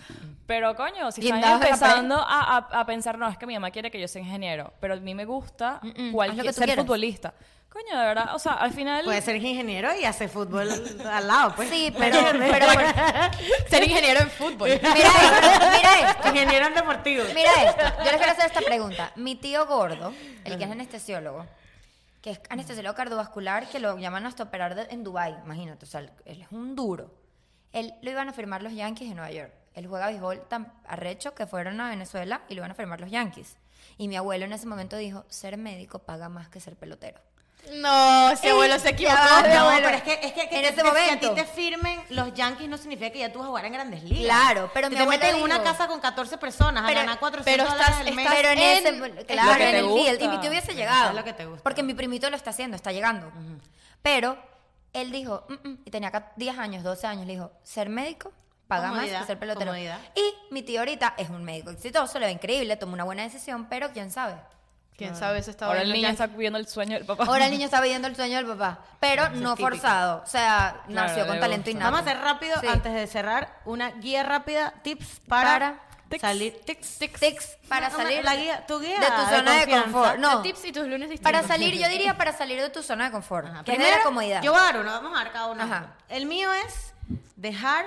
pero 0.48 0.76
coño, 0.76 1.12
si 1.12 1.28
están 1.30 1.44
empezando 1.62 2.16
a, 2.16 2.58
a- 2.58 2.80
a 2.80 2.86
pensar, 2.86 3.18
no, 3.18 3.28
es 3.28 3.38
que 3.38 3.46
mi 3.46 3.54
mamá 3.54 3.72
quiere 3.72 3.92
que 3.92 4.00
yo 4.00 4.08
sea 4.08 4.22
ingeniero, 4.22 4.74
pero 4.80 4.94
a 4.96 4.98
mí 4.98 5.14
me 5.14 5.26
gusta 5.26 5.80
Mm, 5.84 5.88
mm, 6.10 6.12
cualquier, 6.12 6.46
que 6.46 6.54
ser 6.54 6.66
quieras. 6.66 6.86
futbolista. 6.86 7.34
Coño, 7.72 7.98
de 7.98 8.06
verdad, 8.06 8.36
o 8.36 8.40
sea, 8.40 8.54
al 8.56 8.74
final... 8.74 9.06
Puede 9.06 9.22
ser 9.22 9.38
ingeniero 9.38 9.90
y 9.98 10.04
hacer 10.04 10.28
fútbol 10.28 10.68
al 11.10 11.26
lado, 11.28 11.54
pues. 11.56 11.70
Sí, 11.70 11.94
pero, 11.98 12.18
pero 12.38 12.66
Ser 13.70 13.84
ingeniero 13.84 14.20
en 14.20 14.30
fútbol. 14.30 14.70
mira 14.70 14.92
esto, 14.92 15.66
mira 15.78 16.12
esto. 16.12 16.28
ingeniero 16.28 16.68
en 16.68 16.74
deportivo. 16.76 17.24
Mira 17.34 17.52
esto, 17.66 17.84
yo 18.00 18.04
les 18.12 18.16
quiero 18.18 18.32
hacer 18.34 18.46
esta 18.48 18.60
pregunta. 18.62 19.12
Mi 19.16 19.36
tío 19.36 19.66
gordo, 19.68 20.14
el 20.44 20.58
que 20.58 20.64
es 20.66 20.70
anestesiólogo, 20.72 21.46
que 22.22 22.32
es 22.32 22.42
anestesiólogo 22.50 22.96
cardiovascular, 22.96 23.68
que 23.70 23.80
lo 23.80 23.98
llaman 23.98 24.26
hasta 24.26 24.44
operar 24.44 24.88
en 24.90 25.04
Dubai, 25.04 25.36
imagínate, 25.44 25.86
o 25.86 25.88
sea, 25.88 26.02
él 26.02 26.42
es 26.42 26.52
un 26.52 26.76
duro. 26.76 27.12
Él 27.74 27.94
lo 28.02 28.12
iban 28.12 28.30
a 28.30 28.34
firmar 28.34 28.62
los 28.62 28.74
Yankees 28.74 29.10
de 29.10 29.16
Nueva 29.16 29.32
York. 29.32 29.54
Él 29.74 29.88
juega 29.88 30.08
béisbol 30.08 30.48
tan 30.48 30.74
arrecho 30.86 31.34
que 31.34 31.48
fueron 31.48 31.80
a 31.80 31.90
Venezuela 31.90 32.42
y 32.50 32.56
lo 32.56 32.60
iban 32.60 32.72
a 32.72 32.76
firmar 32.76 33.00
los 33.00 33.10
Yankees. 33.10 33.58
Y 33.98 34.08
mi 34.08 34.18
abuelo 34.18 34.46
en 34.46 34.54
ese 34.54 34.68
momento 34.68 34.98
dijo, 34.98 35.26
ser 35.30 35.58
médico 35.58 36.00
paga 36.00 36.30
más 36.30 36.50
que 36.50 36.60
ser 36.60 36.76
pelotero. 36.76 37.22
No, 37.74 38.30
ese 38.32 38.50
abuelo 38.50 38.78
se 38.80 38.90
equivocó. 38.90 39.18
No, 39.18 39.70
pero 39.76 39.90
es 39.90 40.04
que, 40.04 40.14
es 40.22 40.34
que, 40.34 40.50
que 40.50 40.56
en 40.58 40.62
te- 40.64 40.68
ese 40.70 40.76
que- 40.76 40.84
momento. 40.84 41.32
a 41.32 41.36
ti 41.36 41.42
te 41.42 41.46
firmen 41.46 42.02
los 42.10 42.34
Yankees 42.34 42.68
no 42.68 42.78
significa 42.78 43.12
que 43.12 43.20
ya 43.20 43.32
tú 43.32 43.40
vas 43.40 43.46
a 43.46 43.50
jugar 43.50 43.66
en 43.66 43.74
grandes 43.74 44.04
ligas. 44.04 44.24
Claro, 44.26 44.70
pero 44.74 44.90
Te 44.90 44.96
mi 44.96 45.02
te 45.02 45.08
metes 45.08 45.30
en 45.36 45.42
una 45.42 45.64
casa 45.64 45.88
con 45.88 46.00
14 46.02 46.38
personas 46.38 46.84
Pero- 46.86 47.00
a 47.00 47.04
ganar 47.04 47.20
400 47.20 47.46
pero 47.46 47.64
dólares 47.72 47.88
estás- 47.98 48.08
al 48.08 48.16
mes. 48.16 48.28
Pero 48.30 48.50
en 48.50 48.58
en- 48.60 48.64
ese, 48.88 48.90
es 49.22 49.26
claro, 49.26 49.64
en 49.64 49.76
el 49.76 49.86
gusta. 49.86 50.04
field. 50.12 50.22
Y 50.22 50.28
mi 50.28 50.38
tío 50.40 50.50
hubiese 50.50 50.74
llegado. 50.76 51.10
Es 51.10 51.16
lo 51.16 51.24
que 51.24 51.34
te 51.34 51.46
gusta. 51.46 51.64
Porque 51.64 51.84
mi 51.84 51.94
primito 51.94 52.30
lo 52.30 52.36
está 52.36 52.50
haciendo, 52.50 52.76
está 52.76 52.92
llegando. 52.92 53.32
Pero 54.02 54.38
él 54.94 55.12
dijo, 55.12 55.46
"Mm, 55.48 55.68
mm", 55.70 55.78
y 55.86 55.92
tenía 55.92 56.10
acá 56.10 56.32
10 56.36 56.58
años, 56.58 56.84
12 56.84 57.08
años, 57.08 57.26
le 57.26 57.34
dijo, 57.34 57.52
ser 57.64 57.88
médico 57.90 58.34
paga 58.68 58.90
Comodidad, 58.90 59.14
más 59.14 59.22
que 59.24 59.28
ser 59.28 59.40
pelotero. 59.40 59.68
comodidad. 59.72 60.00
Y 60.16 60.34
mi 60.54 60.62
tío 60.64 60.80
ahorita 60.80 61.14
es 61.18 61.30
un 61.30 61.44
médico 61.44 61.70
exitoso, 61.72 62.20
le 62.20 62.26
va 62.26 62.32
increíble, 62.32 62.76
tomó 62.78 62.94
una 62.94 63.04
buena 63.04 63.24
decisión, 63.24 63.68
pero 63.70 63.92
quién 63.92 64.12
sabe. 64.12 64.36
Quién 64.98 65.16
sabe, 65.16 65.42
se 65.42 65.50
estaba 65.52 65.72
Ahora 65.72 65.82
el 65.84 65.92
niño 65.94 66.04
ya. 66.04 66.10
está 66.12 66.28
viviendo 66.28 66.60
el 66.60 66.68
sueño 66.68 66.94
del 66.94 67.06
papá. 67.06 67.24
Ahora 67.26 67.46
el 67.46 67.52
niño 67.52 67.66
está 67.66 67.82
viviendo 67.82 68.08
el 68.08 68.16
sueño 68.16 68.38
del 68.38 68.46
papá, 68.46 68.80
pero 69.00 69.30
no 69.32 69.56
típico. 69.56 69.70
forzado. 69.70 70.22
O 70.24 70.28
sea, 70.28 70.82
Claro, 70.88 71.08
nació 71.08 71.26
con 71.26 71.36
le 71.36 71.42
talento 71.42 71.58
gusta. 71.66 71.72
innato. 71.72 71.92
Vamos 71.92 72.00
a 72.08 72.12
hacer 72.12 72.24
rápido, 72.24 72.60
Sí. 72.62 72.68
antes 72.68 72.94
de 72.94 73.08
cerrar, 73.08 73.60
una 73.66 73.90
guía 73.92 74.22
rápida, 74.24 74.74
tips 74.84 75.22
para, 75.28 75.80
Para 76.08 76.22
salir. 76.22 76.60
Tips, 76.66 77.00
Tics 77.00 77.58
para 77.68 77.90
No, 77.90 77.98
salir 77.98 78.24
la 78.24 78.36
guía- 78.36 78.66
tu 78.68 78.80
guía 78.80 79.00
de 79.00 79.06
tu 79.08 79.22
de 79.22 79.38
zona 79.38 79.52
de, 79.54 79.58
confianza. 79.62 79.84
confort. 79.92 80.18
No, 80.20 80.38
De 80.38 80.44
tips 80.44 80.66
y 80.66 80.72
tus 80.72 80.84
lunes 80.84 81.10
distintos. 81.10 81.24
para 81.32 81.48
salir, 81.48 81.74
yo 81.82 81.90
diría 81.90 82.16
para 82.18 82.34
salir 82.38 82.62
de 82.62 82.70
tu 82.70 82.84
zona 82.84 83.06
de 83.06 83.12
confort, 83.12 83.48
Ajá. 83.48 83.64
que 83.64 83.72
es 83.72 83.80
de 83.80 83.90
la 83.90 84.04
comodidad. 84.04 84.44
Yo 84.44 84.52
voy 84.52 84.60
a 84.62 84.64
dar 84.66 84.78
uno, 84.82 84.92
vamos 84.92 85.14
a 85.20 85.24
dar 85.24 85.32
cada 85.34 85.48
uno. 85.48 85.64
Ajá. 85.64 85.94
El 86.10 86.28
mío 86.28 86.52
es 86.54 86.94
dejar, 87.38 87.86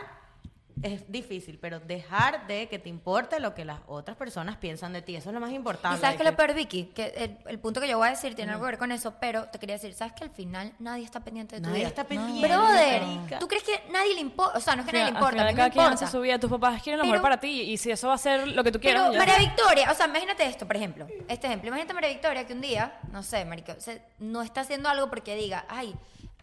es 0.83 1.11
difícil, 1.11 1.59
pero 1.61 1.79
dejar 1.81 2.47
de 2.47 2.69
que 2.69 2.79
te 2.79 2.89
importe 2.89 3.39
lo 3.41 3.55
que 3.55 3.65
las 3.65 3.81
otras 3.87 4.17
personas 4.17 4.57
piensan 4.57 4.93
de 4.93 5.03
ti. 5.03 5.17
Eso 5.17 5.31
es 5.31 5.35
lo 5.35 5.41
más 5.41 5.53
importante. 5.53 5.97
Y 5.99 6.01
sabes 6.01 6.17
que 6.17 6.25
lo 6.25 6.35
peor, 6.37 6.53
Vicky, 6.53 6.87
que 6.87 7.07
el, 7.17 7.39
el 7.49 7.59
punto 7.59 7.81
que 7.81 7.89
yo 7.89 7.97
voy 7.97 8.09
a 8.09 8.11
decir 8.11 8.35
tiene 8.35 8.53
algo 8.53 8.65
que 8.65 8.73
ver 8.73 8.79
con 8.79 8.93
eso, 8.93 9.15
pero 9.21 9.45
te 9.47 9.59
quería 9.59 9.77
decir, 9.77 9.95
sabes 9.95 10.13
que 10.15 10.25
al 10.25 10.31
final 10.31 10.73
nadie 10.81 11.05
está 11.05 11.21
pendiente 11.21 11.57
de 11.57 11.63
tu 11.63 11.69
Nadie 11.69 11.79
vida. 11.81 11.89
está 11.89 12.05
pendiente. 12.05 12.47
Brother, 12.49 13.03
marica. 13.03 13.39
¿tú 13.39 13.49
crees 13.49 13.63
que 13.63 13.83
nadie 13.91 14.15
le 14.15 14.21
importa? 14.21 14.59
O 14.59 14.61
sea, 14.61 14.75
no 14.75 14.83
es 14.83 14.87
que 14.87 14.93
nadie 14.93 15.05
le 15.07 15.11
importa, 15.13 15.29
a 15.29 15.31
final 15.31 15.47
mí 15.47 15.57
cada 15.57 15.69
me 15.69 15.73
quien 15.73 15.85
importa. 15.85 16.05
hace 16.07 16.13
su 16.13 16.21
vida, 16.21 16.39
tus 16.39 16.51
papás 16.51 16.83
quieren 16.83 16.99
lo 16.99 17.05
mejor 17.07 17.23
para 17.23 17.39
ti 17.41 17.61
y 17.63 17.77
si 17.77 17.91
eso 17.91 18.09
va 18.09 18.15
a 18.15 18.19
ser 18.19 18.49
lo 18.49 18.65
que 18.65 18.73
tú 18.73 18.81
quieras. 18.81 19.03
Pero 19.03 19.13
ya 19.13 19.19
María. 19.19 19.39
Victoria, 19.39 19.91
o 19.91 19.95
sea, 19.95 20.07
imagínate 20.07 20.45
esto, 20.45 20.67
por 20.67 20.77
ejemplo, 20.77 21.07
este 21.29 21.47
ejemplo, 21.47 21.69
imagínate 21.69 21.95
María 21.95 22.11
Victoria 22.11 22.47
que 22.47 22.53
un 22.53 22.61
día, 22.61 22.99
no 23.13 23.23
sé, 23.23 23.45
marica, 23.45 23.77
se- 23.79 24.03
no 24.19 24.43
está 24.43 24.63
haciendo 24.63 24.89
algo 24.89 25.09
porque 25.09 25.37
diga, 25.37 25.65
ay, 25.69 25.95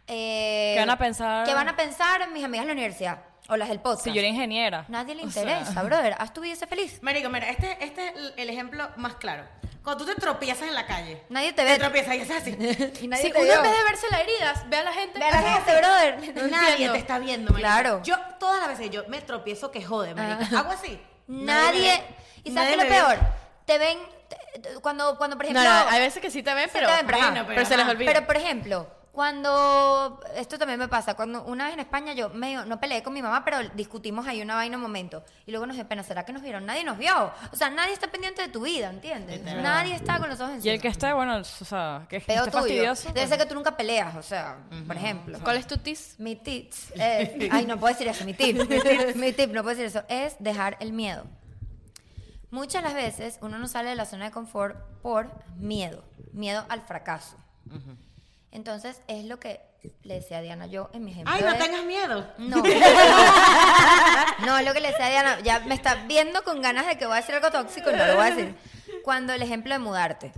eh, 0.08 0.72
¿Qué 0.76 0.80
van 0.80 0.90
a 0.90 0.98
pensar? 0.98 1.46
¿Qué 1.46 1.54
van 1.54 1.70
a 1.70 1.76
pensar 1.76 2.30
mis 2.32 2.44
amigas 2.44 2.64
de 2.66 2.68
la 2.68 2.74
universidad? 2.74 3.20
O 3.54 3.58
las 3.58 3.68
del 3.68 3.80
podcast. 3.82 4.06
Si 4.06 4.14
yo 4.14 4.20
era 4.20 4.28
ingeniera. 4.30 4.86
Nadie 4.88 5.14
le 5.14 5.26
O 5.26 5.30
sea, 5.30 5.44
interesa, 5.44 5.84
brother, 5.84 6.16
haz 6.18 6.34
tu 6.34 6.40
vida 6.42 6.54
y 6.54 6.56
sé 6.56 6.68
feliz. 6.68 7.00
Marico, 7.02 7.30
mira, 7.30 7.50
este, 7.50 7.78
este 7.84 8.08
es 8.08 8.16
el- 8.16 8.34
el 8.38 8.50
ejemplo 8.50 8.90
más 8.96 9.16
claro. 9.16 9.44
Cuando 9.84 10.06
tú 10.06 10.14
te 10.14 10.20
tropiezas 10.22 10.68
en 10.70 10.74
la 10.76 10.86
calle. 10.86 11.22
Nadie 11.30 11.54
te 11.54 11.64
Te 11.64 11.72
ve. 11.72 11.78
tropiezas 11.80 12.16
y 12.16 12.22
haces 12.22 12.38
así. 12.44 12.52
Y 13.02 13.08
nadie 13.08 13.24
Si 13.24 13.32
te 13.32 13.38
uno 13.40 13.46
vio. 13.48 13.56
en 13.56 13.64
vez 13.64 13.72
de 13.78 13.84
verse 13.84 14.08
las 14.10 14.22
heridas, 14.22 14.70
ve 14.70 14.78
a 14.78 14.84
la 14.84 14.94
gente. 14.94 15.20
Ve 15.20 15.26
a 15.26 15.32
la 15.32 15.42
gente, 15.54 15.78
brother. 15.78 16.50
Nadie 16.50 16.70
entiendo. 16.72 16.94
te 16.94 17.00
está 17.00 17.20
viendo, 17.20 17.52
marica. 17.52 17.70
Claro. 17.70 18.02
Yo, 18.04 18.16
todas 18.40 18.60
las 18.60 18.70
veces, 18.78 18.90
yo 18.92 19.04
me 19.10 19.20
tropiezo 19.22 19.70
que 19.72 19.84
jode, 19.84 20.16
marica. 20.16 20.44
Ajá. 20.46 20.60
Hago 20.60 20.72
así. 20.72 21.02
Nadie. 21.28 22.02
¿Y 22.44 22.52
sabes 22.52 22.54
nadie 22.54 22.88
qué 22.88 22.96
es 22.96 23.02
lo 23.02 23.08
peor? 23.08 23.20
Te 23.66 23.78
ven. 23.78 23.98
te- 24.30 24.60
te- 24.60 24.76
cuando, 24.82 25.18
cuando, 25.18 25.36
por 25.36 25.46
No, 25.52 25.60
ejemplo. 25.60 25.84
no, 25.84 25.90
hay 25.90 26.00
veces 26.00 26.22
que 26.22 26.32
sí 26.32 26.42
te 26.44 26.54
ven, 26.54 26.66
Sí 26.66 26.72
pero, 26.74 26.88
te 26.88 26.94
ven, 26.96 27.06
pero, 27.06 27.18
bueno, 27.18 27.44
pero, 27.48 27.66
se 27.66 27.76
les 27.76 27.82
Ajá. 27.84 27.92
olvida. 27.92 28.14
Pero, 28.14 28.26
por 28.28 28.38
ejemplo, 28.38 28.88
cuando. 29.12 30.20
Esto 30.36 30.58
también 30.58 30.80
me 30.80 30.88
pasa. 30.88 31.16
Cuando 31.16 31.44
una 31.44 31.66
vez 31.66 31.74
en 31.74 31.82
España 31.82 32.14
yo 32.14 32.30
medio, 32.30 32.66
no 32.66 32.80
peleé 32.80 33.04
con 33.04 33.14
mi 33.14 33.22
mamá, 33.22 33.44
pero 33.44 33.58
discutimos 33.74 34.28
ahí 34.28 34.42
una 34.42 34.56
vaina 34.56 34.78
un 34.78 34.84
momento. 34.84 35.24
Y 35.46 35.52
luego 35.52 35.66
nos 35.66 35.76
dio 35.76 35.88
pena. 35.88 36.04
¿Será 36.04 36.26
que 36.26 36.34
nos 36.34 36.42
vieron? 36.42 36.66
Nadie 36.66 36.84
nos 36.84 36.98
vio. 36.98 37.32
O 37.52 37.56
sea, 37.56 37.70
nadie 37.70 37.94
está 37.94 38.08
pendiente 38.08 38.42
de 38.42 38.48
tu 38.48 38.62
vida, 38.62 38.90
¿entiendes? 38.90 39.42
Nadie 39.44 39.96
está 39.96 40.20
con 40.20 40.30
los 40.30 40.40
ojos 40.40 40.54
Y 40.54 40.56
encima. 40.56 40.74
el 40.76 40.82
que 40.82 40.88
esté, 40.88 41.14
bueno, 41.14 41.38
o 41.38 41.44
sea, 41.44 42.06
que 42.10 42.18
esté 42.18 42.36
fastidioso. 42.52 43.12
Debe 43.14 43.28
ser 43.28 43.38
que 43.38 43.46
tú 43.46 43.56
nunca 43.56 43.76
peleas, 43.76 44.16
o 44.16 44.22
sea, 44.22 44.58
por 44.88 44.96
ejemplo. 44.96 45.40
¿Cuál 45.44 45.58
es 45.58 45.68
tu 45.68 45.78
tis? 45.78 46.16
Mi 46.18 46.36
tips 46.36 46.92
es, 46.96 47.52
ay, 47.52 47.66
no 47.66 47.78
puedo 47.78 47.94
decir 47.94 48.08
eso, 48.08 48.24
mi 48.26 48.34
tip, 48.34 48.58
mi 49.16 49.34
tip, 49.34 49.52
no 49.52 49.64
puedo 49.64 49.76
decir 49.76 49.86
eso, 49.86 50.04
es 50.08 50.36
dejar 50.40 50.78
el 50.80 50.94
miedo. 50.94 51.26
Muchas 52.50 52.84
las 52.84 52.94
veces 52.94 53.40
uno 53.42 53.58
no 53.60 53.68
sale 53.68 53.90
de 53.90 53.96
la 53.96 54.06
zona 54.06 54.26
de 54.26 54.32
confort 54.32 54.76
por 55.02 55.32
miedo, 55.58 56.04
miedo 56.34 56.66
al 56.70 56.82
fracaso. 56.82 57.38
Entonces, 58.52 59.02
es 59.08 59.26
lo 59.26 59.40
que 59.40 59.62
le 60.04 60.16
decía 60.16 60.38
a 60.40 60.42
Diana 60.42 60.68
yo 60.68 60.90
en 60.94 61.04
mi 61.06 61.12
ejemplo. 61.12 61.34
Ay, 61.34 61.42
no 61.44 61.52
de- 61.54 61.58
tengas 61.58 61.86
miedo. 61.86 62.28
No. 62.38 62.58
no, 64.46 64.58
es 64.58 64.66
lo 64.66 64.74
que 64.74 64.80
le 64.82 64.90
decía 64.90 65.08
a 65.08 65.10
Diana, 65.10 65.40
ya 65.42 65.60
me 65.62 65.74
está 65.76 65.96
viendo 66.08 66.44
con 66.44 66.62
ganas 66.62 66.86
de 66.88 66.98
que 66.98 67.06
voy 67.06 67.14
a 67.14 67.22
decir 67.22 67.36
algo 67.36 67.50
tóxico 67.52 67.90
y 67.92 67.94
no 67.96 68.06
lo 68.06 68.16
voy 68.16 68.28
a 68.28 68.32
decir. 68.36 68.56
Cuando 69.04 69.34
el 69.34 69.42
ejemplo 69.42 69.74
de 69.74 69.80
mudarte. 69.80 70.32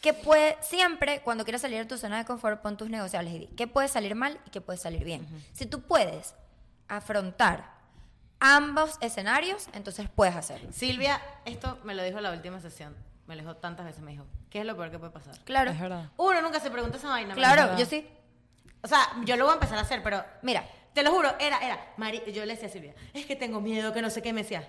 Que 0.00 0.14
puede, 0.14 0.56
siempre, 0.62 1.20
cuando 1.22 1.42
quieras 1.44 1.60
salir 1.62 1.78
de 1.80 1.84
tu 1.84 1.98
zona 1.98 2.18
de 2.18 2.24
confort, 2.24 2.62
pon 2.62 2.76
tus 2.76 2.88
negociables 2.88 3.34
y 3.34 3.38
di 3.40 3.46
qué 3.48 3.66
puede 3.66 3.88
salir 3.88 4.14
mal 4.14 4.38
y 4.46 4.50
qué 4.50 4.60
puede 4.60 4.78
salir 4.78 5.02
bien. 5.04 5.26
Si 5.52 5.66
tú 5.66 5.82
puedes 5.82 6.34
afrontar 6.86 7.72
ambos 8.38 8.96
escenarios, 9.00 9.66
entonces 9.72 10.08
puedes 10.14 10.36
hacerlo. 10.36 10.72
Silvia, 10.72 11.20
esto 11.44 11.78
me 11.82 11.94
lo 11.96 12.04
dijo 12.04 12.20
la 12.20 12.30
última 12.30 12.60
sesión. 12.60 12.94
Me 13.28 13.36
lo 13.36 13.42
dijo 13.42 13.56
tantas 13.56 13.84
veces, 13.86 14.00
me 14.02 14.10
dijo, 14.12 14.26
¿qué 14.50 14.60
es 14.60 14.66
lo 14.66 14.74
peor 14.74 14.90
que 14.90 14.98
puede 14.98 15.12
pasar? 15.12 15.34
Claro, 15.44 15.70
Es 15.70 15.78
verdad. 15.78 16.10
Uno 16.16 16.40
nunca 16.42 16.58
se 16.60 16.70
pregunta 16.70 16.96
esa 16.96 17.10
vaina. 17.10 17.34
claro, 17.34 17.76
yo 17.76 17.84
sí. 17.84 18.08
O 18.82 18.88
sea, 18.88 19.06
yo 19.24 19.36
lo 19.36 19.44
voy 19.44 19.52
a 19.52 19.54
empezar 19.54 19.76
a 19.78 19.82
hacer, 19.82 20.02
pero 20.02 20.24
Mira, 20.42 20.64
te 20.94 21.02
lo 21.02 21.10
juro, 21.12 21.32
era, 21.38 21.58
era, 21.58 21.78
Mari, 21.98 22.22
yo 22.32 22.44
le 22.46 22.54
decía 22.54 22.68
a 22.68 22.72
Silvia, 22.72 22.94
es 23.12 23.26
que 23.26 23.36
tengo 23.36 23.60
miedo, 23.60 23.92
que 23.92 24.00
no 24.02 24.08
sé 24.08 24.22
qué, 24.22 24.32
me 24.32 24.42
decía, 24.44 24.66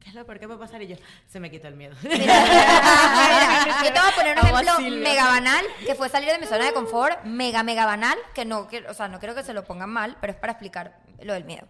¿qué 0.00 0.08
es 0.08 0.14
lo 0.14 0.24
peor 0.24 0.38
que 0.40 0.46
puede 0.46 0.58
pasar? 0.58 0.80
Y 0.80 0.86
yo, 0.86 0.96
se 1.26 1.38
me 1.38 1.50
quitó 1.50 1.68
el 1.68 1.74
miedo. 1.74 1.94
Mira, 2.02 2.16
yo 3.84 3.92
te 3.92 4.00
voy 4.00 4.08
a 4.10 4.14
poner 4.14 4.38
un 4.38 4.46
ejemplo 4.46 4.76
Silvia. 4.76 5.08
mega 5.08 5.24
banal, 5.26 5.64
que 5.84 5.94
fue 5.94 6.08
salir 6.08 6.30
de 6.30 6.38
mi 6.38 6.46
zona 6.46 6.64
de 6.64 6.72
confort, 6.72 7.22
mega, 7.24 7.62
mega 7.62 7.84
banal, 7.84 8.16
que 8.34 8.44
no, 8.46 8.68
que, 8.68 8.86
o 8.86 8.94
sea, 8.94 9.08
no 9.08 9.18
quiero 9.18 9.34
que 9.34 9.42
se 9.42 9.52
lo 9.52 9.64
pongan 9.64 9.90
mal, 9.90 10.16
pero 10.20 10.32
es 10.32 10.38
para 10.38 10.52
explicar 10.52 10.98
lo 11.20 11.34
del 11.34 11.44
miedo. 11.44 11.66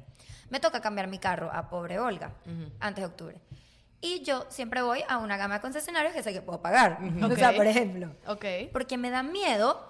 Me 0.50 0.60
toca 0.60 0.80
cambiar 0.80 1.08
mi 1.08 1.18
carro 1.18 1.50
a 1.52 1.68
pobre 1.68 1.98
Olga, 1.98 2.32
antes 2.80 3.02
de 3.02 3.06
octubre. 3.06 3.40
Y 4.00 4.22
yo 4.22 4.46
siempre 4.48 4.80
voy 4.82 5.02
a 5.08 5.18
una 5.18 5.36
gama 5.36 5.54
de 5.56 5.60
concesionarios 5.60 6.12
que 6.14 6.22
sé 6.22 6.32
que 6.32 6.40
puedo 6.42 6.62
pagar. 6.62 6.98
O 7.22 7.34
sea, 7.36 7.52
por 7.52 7.66
ejemplo. 7.66 8.14
Ok. 8.26 8.44
Porque 8.72 8.96
me 8.96 9.10
da 9.10 9.22
miedo 9.22 9.86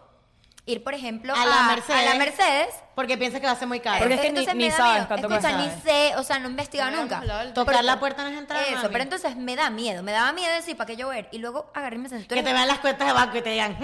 ir, 0.64 0.84
por 0.84 0.92
ejemplo, 0.92 1.32
A 1.34 1.46
la 1.46 1.62
Mercedes. 1.74 2.00
a 2.06 2.12
la 2.12 2.14
Mercedes 2.18 2.74
Porque 2.94 3.16
piensa 3.16 3.40
que 3.40 3.46
va 3.46 3.52
a 3.52 3.56
ser 3.56 3.68
muy 3.68 3.80
caro. 3.80 4.00
Porque 4.00 4.14
es 4.16 4.20
que 4.20 4.26
entonces 4.26 4.54
ni- 4.54 4.64
ni 4.64 4.70
sabes 4.70 5.06
cuánto 5.06 5.28
Escucha, 5.28 5.56
ni 5.56 5.70
sé, 5.80 6.12
o 6.16 6.22
sea, 6.22 6.38
no 6.38 6.48
he 6.48 6.50
investigado 6.50 6.90
No 6.90 7.00
nunca. 7.02 7.20
del 7.20 7.54
Tocar 7.54 7.74
Porque- 7.76 7.82
la 7.84 7.98
puerta 7.98 8.22
no 8.22 8.28
es 8.28 8.36
entrar, 8.38 8.62
Eso, 8.64 8.74
mami. 8.76 8.88
pero 8.90 9.04
entonces 9.04 9.34
me 9.36 9.56
da 9.56 9.70
miedo, 9.70 10.02
me 10.02 10.12
daba 10.12 10.30
miedo 10.32 10.52
decir, 10.54 10.76
¿para 10.76 10.86
qué 10.88 10.96
yo 10.96 11.06
voy 11.06 11.16
a 11.16 11.18
ir? 11.20 11.28
Y 11.32 11.38
luego 11.38 11.70
agarré 11.74 11.96
y 11.96 12.00
me 12.00 12.08
senté. 12.10 12.34
que 12.34 12.42
te 12.42 12.52
vean 12.52 12.68
las 12.68 12.80
cuentas 12.80 13.06
de 13.06 13.14
banco 13.14 13.38
y 13.38 13.42
te 13.42 13.50
digan, 13.50 13.78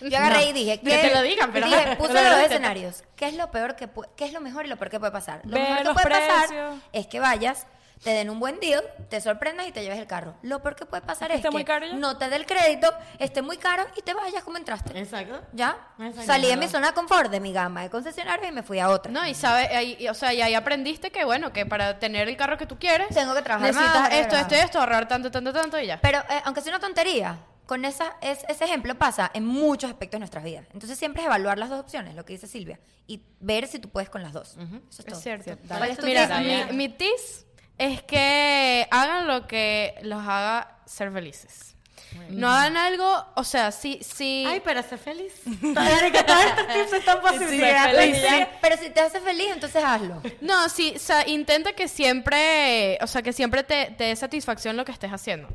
Yo 0.00 0.16
agarré 0.16 0.44
No. 0.44 0.50
y 0.50 0.52
dije, 0.54 0.80
Que 0.80 0.96
te 0.98 1.14
lo 1.14 1.20
digan, 1.20 1.52
pero- 1.52 1.66
dije, 1.66 1.78
pero 1.84 1.98
puse 1.98 2.14
lo 2.14 2.22
los 2.22 2.30
dos 2.36 2.40
escenarios. 2.44 3.04
¿Qué 3.16 3.28
es 3.28 3.34
lo 3.34 3.50
peor 3.50 3.76
que 3.76 3.92
pu- 3.92 4.08
qué 4.16 4.24
es 4.24 4.32
lo 4.32 4.40
mejor 4.40 4.64
y 4.64 4.68
lo 4.70 4.76
peor 4.78 4.90
que 4.90 4.98
puede 4.98 5.12
pasar? 5.12 5.42
Lo 5.44 5.54
Ve 5.56 5.60
mejor 5.60 5.76
que 5.78 5.92
puede 5.92 6.08
pasar 6.08 6.46
precios. 6.48 6.74
es 6.94 7.06
que 7.06 7.20
vayas, 7.20 7.66
te 8.02 8.10
den 8.10 8.30
un 8.30 8.40
buen 8.40 8.58
deal, 8.60 8.82
te 9.10 9.20
sorprendas 9.20 9.66
y 9.68 9.72
te 9.72 9.82
lleves 9.82 9.98
el 9.98 10.06
carro. 10.06 10.34
Lo 10.42 10.62
peor 10.62 10.74
que 10.74 10.86
puede 10.86 11.02
pasar 11.02 11.28
¿Que 11.28 11.36
es 11.36 11.42
que 11.42 11.50
muy 11.50 11.64
caro 11.64 11.86
ya? 11.86 11.92
no 11.94 12.16
te 12.16 12.28
dé 12.30 12.36
el 12.36 12.46
crédito, 12.46 12.90
esté 13.18 13.42
muy 13.42 13.58
caro 13.58 13.84
y 13.96 14.00
te 14.02 14.14
vayas 14.14 14.42
como 14.42 14.56
entraste. 14.56 14.98
exacto. 14.98 15.40
¿Ya? 15.52 15.76
Exacto. 15.98 16.22
Salí 16.24 16.46
de 16.48 16.56
mi 16.56 16.66
zona 16.68 16.88
de 16.88 16.94
confort, 16.94 17.30
de 17.30 17.40
mi 17.40 17.52
gama 17.52 17.82
de 17.82 17.90
concesionarios 17.90 18.48
y 18.48 18.52
me 18.52 18.62
fui 18.62 18.78
a 18.78 18.88
otra. 18.88 19.12
No, 19.12 19.26
y 19.26 19.34
sabes, 19.34 19.68
ahí- 19.70 19.96
y, 20.00 20.08
o 20.08 20.14
sea, 20.14 20.32
y 20.32 20.40
ahí 20.40 20.54
aprendiste 20.54 21.10
que, 21.10 21.24
bueno, 21.24 21.52
que 21.52 21.66
para 21.66 21.98
tener 21.98 22.28
el 22.28 22.36
carro 22.36 22.56
que 22.56 22.66
tú 22.66 22.78
quieres, 22.78 23.08
Tengo 23.14 23.34
que 23.34 23.42
trabajar 23.42 23.68
necesitas 23.68 24.00
más, 24.00 24.12
esto, 24.14 24.36
esto 24.36 24.54
y 24.54 24.58
esto, 24.58 24.78
ahorrar 24.80 25.06
tanto, 25.06 25.30
tanto, 25.30 25.52
tanto 25.52 25.78
y 25.78 25.86
ya. 25.86 26.00
Pero 26.00 26.20
eh, 26.20 26.40
aunque 26.44 26.62
sea 26.62 26.72
una 26.72 26.80
tontería, 26.80 27.38
con 27.66 27.84
esa, 27.84 28.16
es- 28.20 28.44
ese 28.48 28.64
ejemplo 28.64 28.94
pasa 28.96 29.30
en 29.34 29.44
muchos 29.44 29.90
aspectos 29.90 30.12
de 30.16 30.20
nuestras 30.20 30.42
vidas. 30.42 30.64
Entonces 30.72 30.98
siempre 30.98 31.22
es 31.22 31.26
evaluar 31.26 31.56
las 31.58 31.68
dos 31.68 31.78
opciones, 31.80 32.14
lo 32.16 32.24
que 32.24 32.32
dice 32.32 32.46
Silvia, 32.48 32.80
y 33.06 33.22
ver 33.40 33.68
si 33.68 33.78
tú 33.78 33.88
puedes 33.90 34.08
con 34.10 34.22
las 34.22 34.32
dos. 34.32 34.56
Eso 34.56 35.02
es, 35.02 35.04
todo. 35.04 35.16
Es 35.18 35.22
cierto. 35.22 35.56
¿Cuál 35.68 35.90
es 35.90 35.98
tu 35.98 36.06
Mira, 36.06 36.40
mi, 36.40 36.64
mi 36.76 36.88
tis 36.88 37.46
es 37.80 38.02
que 38.02 38.86
hagan 38.90 39.26
lo 39.26 39.46
que 39.46 39.94
los 40.02 40.22
haga 40.22 40.76
ser 40.84 41.10
felices. 41.10 41.74
No 42.28 42.50
hagan 42.50 42.76
algo, 42.76 43.24
o 43.36 43.42
sea, 43.42 43.72
si, 43.72 44.00
si 44.02 44.44
Ay, 44.46 44.60
pero 44.62 44.82
sé 44.82 44.98
feliz. 44.98 45.32
Todos 45.62 46.02
estos 46.02 46.66
tips 46.74 46.92
están. 46.92 47.18
Sí, 47.48 47.62
pero 48.60 48.76
si 48.76 48.90
te 48.90 49.00
hace 49.00 49.20
feliz, 49.20 49.48
entonces 49.54 49.82
hazlo. 49.82 50.20
No, 50.42 50.68
sí, 50.68 50.92
o 50.94 50.98
sea, 50.98 51.26
intenta 51.26 51.72
que 51.72 51.88
siempre, 51.88 52.98
o 53.00 53.06
sea, 53.06 53.22
que 53.22 53.32
siempre 53.32 53.62
te, 53.62 53.94
te 53.96 54.04
dé 54.04 54.16
satisfacción 54.16 54.76
lo 54.76 54.84
que 54.84 54.92
estés 54.92 55.10
haciendo. 55.10 55.48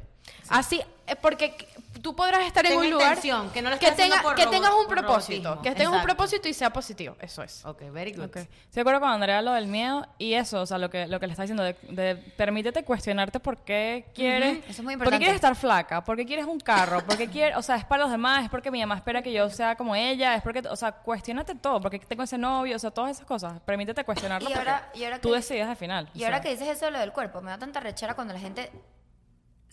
Así, 0.50 0.82
eh, 1.08 1.16
porque 1.16 1.56
tú 2.02 2.16
podrás 2.16 2.46
estar 2.46 2.66
en 2.66 2.78
un 2.78 2.89
lugar 2.91 3.20
que 3.20 3.62
no 3.62 3.70
lo 3.72 3.80
que, 3.80 3.91
tenga- 3.93 4.22
por 4.22 4.36
que 4.36 4.46
tengas 4.48 4.72
un 4.72 4.86
por 4.86 4.96
propósito, 4.98 5.50
robotismo. 5.50 5.62
que 5.62 5.72
tengas 5.76 5.93
un 5.93 6.02
propósito 6.04 6.48
y 6.48 6.54
sea 6.54 6.72
positivo. 6.72 7.16
Eso 7.20 7.41
es. 7.43 7.66
Ok, 7.66 7.84
very 7.91 8.12
good. 8.14 8.26
Ok. 8.26 8.36
Estoy 8.38 8.50
de 8.74 8.82
acuerdo 8.82 9.00
con 9.02 9.10
Andrea 9.10 9.41
lo 9.41 9.54
del 9.54 9.68
miedo 9.68 10.08
y 10.20 10.34
eso, 10.34 10.62
o 10.62 10.66
sea, 10.66 10.78
lo 10.78 10.89
que, 10.89 11.08
lo 11.08 11.20
que 11.20 11.28
le 11.28 11.34
está 11.34 11.43
diciendo, 11.43 11.64
de, 11.64 11.76
de 11.89 12.16
permítete 12.16 12.84
cuestionarte 12.84 13.39
por 13.39 13.58
qué 13.58 14.06
quieres, 14.14 14.60
Eso 14.68 14.82
es 14.82 14.84
muy 14.84 14.96
por 14.98 15.04
qué 15.10 15.16
importante. 15.16 15.18
quieres 15.18 15.36
estar 15.36 15.56
flaca, 15.56 16.04
por 16.04 16.16
qué 16.18 16.26
quieres 16.26 16.46
un 16.46 16.60
carro, 16.60 17.04
por 17.06 17.18
qué 17.18 17.28
quieres, 17.28 17.58
o 17.58 17.62
sea, 17.62 17.76
es 17.78 17.86
para 17.86 18.04
los 18.04 18.12
demás, 18.12 18.43
es 18.43 18.50
porque 18.50 18.70
mi 18.72 18.80
mamá 18.82 18.96
espera 18.96 19.22
que 19.24 19.32
yo 19.34 19.50
sea 19.50 19.76
como 19.76 19.96
ella, 19.96 20.36
es 20.36 20.43
porque, 20.43 20.60
o 20.70 20.76
sea, 20.76 20.91
cuestionate 20.91 21.56
todo, 21.56 21.82
porque 21.82 22.00
tengo 22.00 22.24
ese 22.24 22.38
novio, 22.38 22.76
o 22.76 22.80
sea, 22.80 22.91
todas 22.91 23.12
esas 23.12 23.26
cosas, 23.26 23.60
permítete 23.66 24.04
cuestionarlo 24.04 24.50
Y 24.50 24.54
ahora- 24.54 24.84
porque 24.86 25.00
y 25.00 25.04
ahora 25.06 25.20
tú 25.20 25.30
que- 25.30 25.36
decides 25.36 25.66
al 25.68 25.76
final. 25.78 26.10
Y 26.14 26.24
ahora 26.24 26.38
sea. 26.38 26.43
que 26.43 26.50
dices 26.52 26.68
eso 26.68 26.86
de 26.86 26.91
lo 26.91 27.00
del 27.00 27.12
cuerpo, 27.14 27.41
me 27.41 27.50
da 27.52 27.58
tanta 27.58 27.80
rechera 27.80 28.14
cuando 28.16 28.34
la 28.34 28.39
gente 28.39 28.72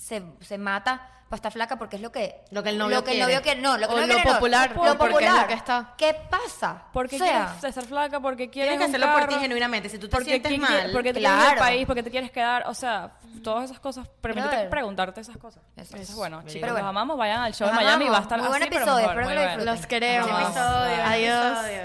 se, 0.02 0.22
se 0.40 0.58
mata 0.58 1.08
para 1.28 1.38
estar 1.38 1.52
flaca 1.52 1.76
porque 1.78 1.96
es 1.96 2.02
lo 2.02 2.12
que... 2.12 2.42
Lo 2.50 2.62
que 2.62 2.68
el 2.68 2.76
novio 2.76 2.96
lo 2.96 3.04
que 3.04 3.12
el 3.12 3.16
quiere. 3.16 3.32
novio 3.32 3.42
quiere. 3.42 3.60
No, 3.62 3.78
lo 3.78 3.88
que 3.88 3.94
O 3.94 3.96
el 3.96 4.02
lo 4.02 4.06
novio 4.08 4.14
quiere 4.16 4.28
no. 4.30 4.34
popular, 4.36 4.68
Lo 4.68 4.74
porque 4.76 4.90
es 4.90 4.98
lo 4.98 4.98
popular. 5.08 5.46
que 5.46 5.54
está. 5.54 5.94
¿Qué 5.96 6.14
pasa? 6.28 6.82
Porque 6.92 7.16
O 7.16 7.18
sea, 7.18 7.46
quieres 7.58 7.64
estar 7.64 7.84
flaca, 7.86 8.20
porque 8.20 8.50
quieres 8.50 8.72
Tienes 8.72 8.90
que 8.90 8.96
hacerlo 8.96 9.12
por 9.14 9.22
ti 9.22 9.28
carro, 9.30 9.40
genuinamente. 9.40 9.88
Si 9.88 9.98
tú 9.98 10.08
te 10.08 10.12
porque 10.16 10.28
sientes 10.28 10.58
mal, 10.58 10.90
porque 10.92 11.14
te 11.14 11.20
quieres 11.20 11.32
ir 11.38 11.38
claro. 11.38 11.48
del 11.50 11.58
país, 11.58 11.86
porque 11.86 12.02
te 12.02 12.10
quieres 12.10 12.30
quedar, 12.30 12.64
o 12.68 12.74
sea, 12.74 13.12
todas 13.42 13.64
esas 13.64 13.80
cosas, 13.80 14.06
permítete 14.20 14.64
preguntarte 14.68 15.22
esas 15.22 15.38
cosas. 15.38 15.62
Eso 15.74 15.96
Eso 15.96 16.12
es. 16.12 16.14
bueno, 16.16 16.40
Pero 16.40 16.52
chicos, 16.52 16.68
bueno. 16.68 16.78
los 16.84 16.88
amamos, 16.90 17.16
vayan 17.16 17.40
al 17.40 17.54
show 17.54 17.66
de 17.66 17.72
Miami, 17.74 18.08
va 18.10 18.18
a 18.18 18.22
estar 18.22 18.38
Muy 18.38 18.48
buen 18.48 18.62
así, 18.62 18.70
pero 18.70 18.82
episodio, 18.84 19.08
mejor, 19.08 19.22
espero 19.22 19.28
que 19.30 19.34
lo 19.34 19.42
disfruten. 19.42 19.74
Los 19.74 19.86
queremos. 19.86 20.56
Adiós. 20.58 21.46
episodio. 21.58 21.82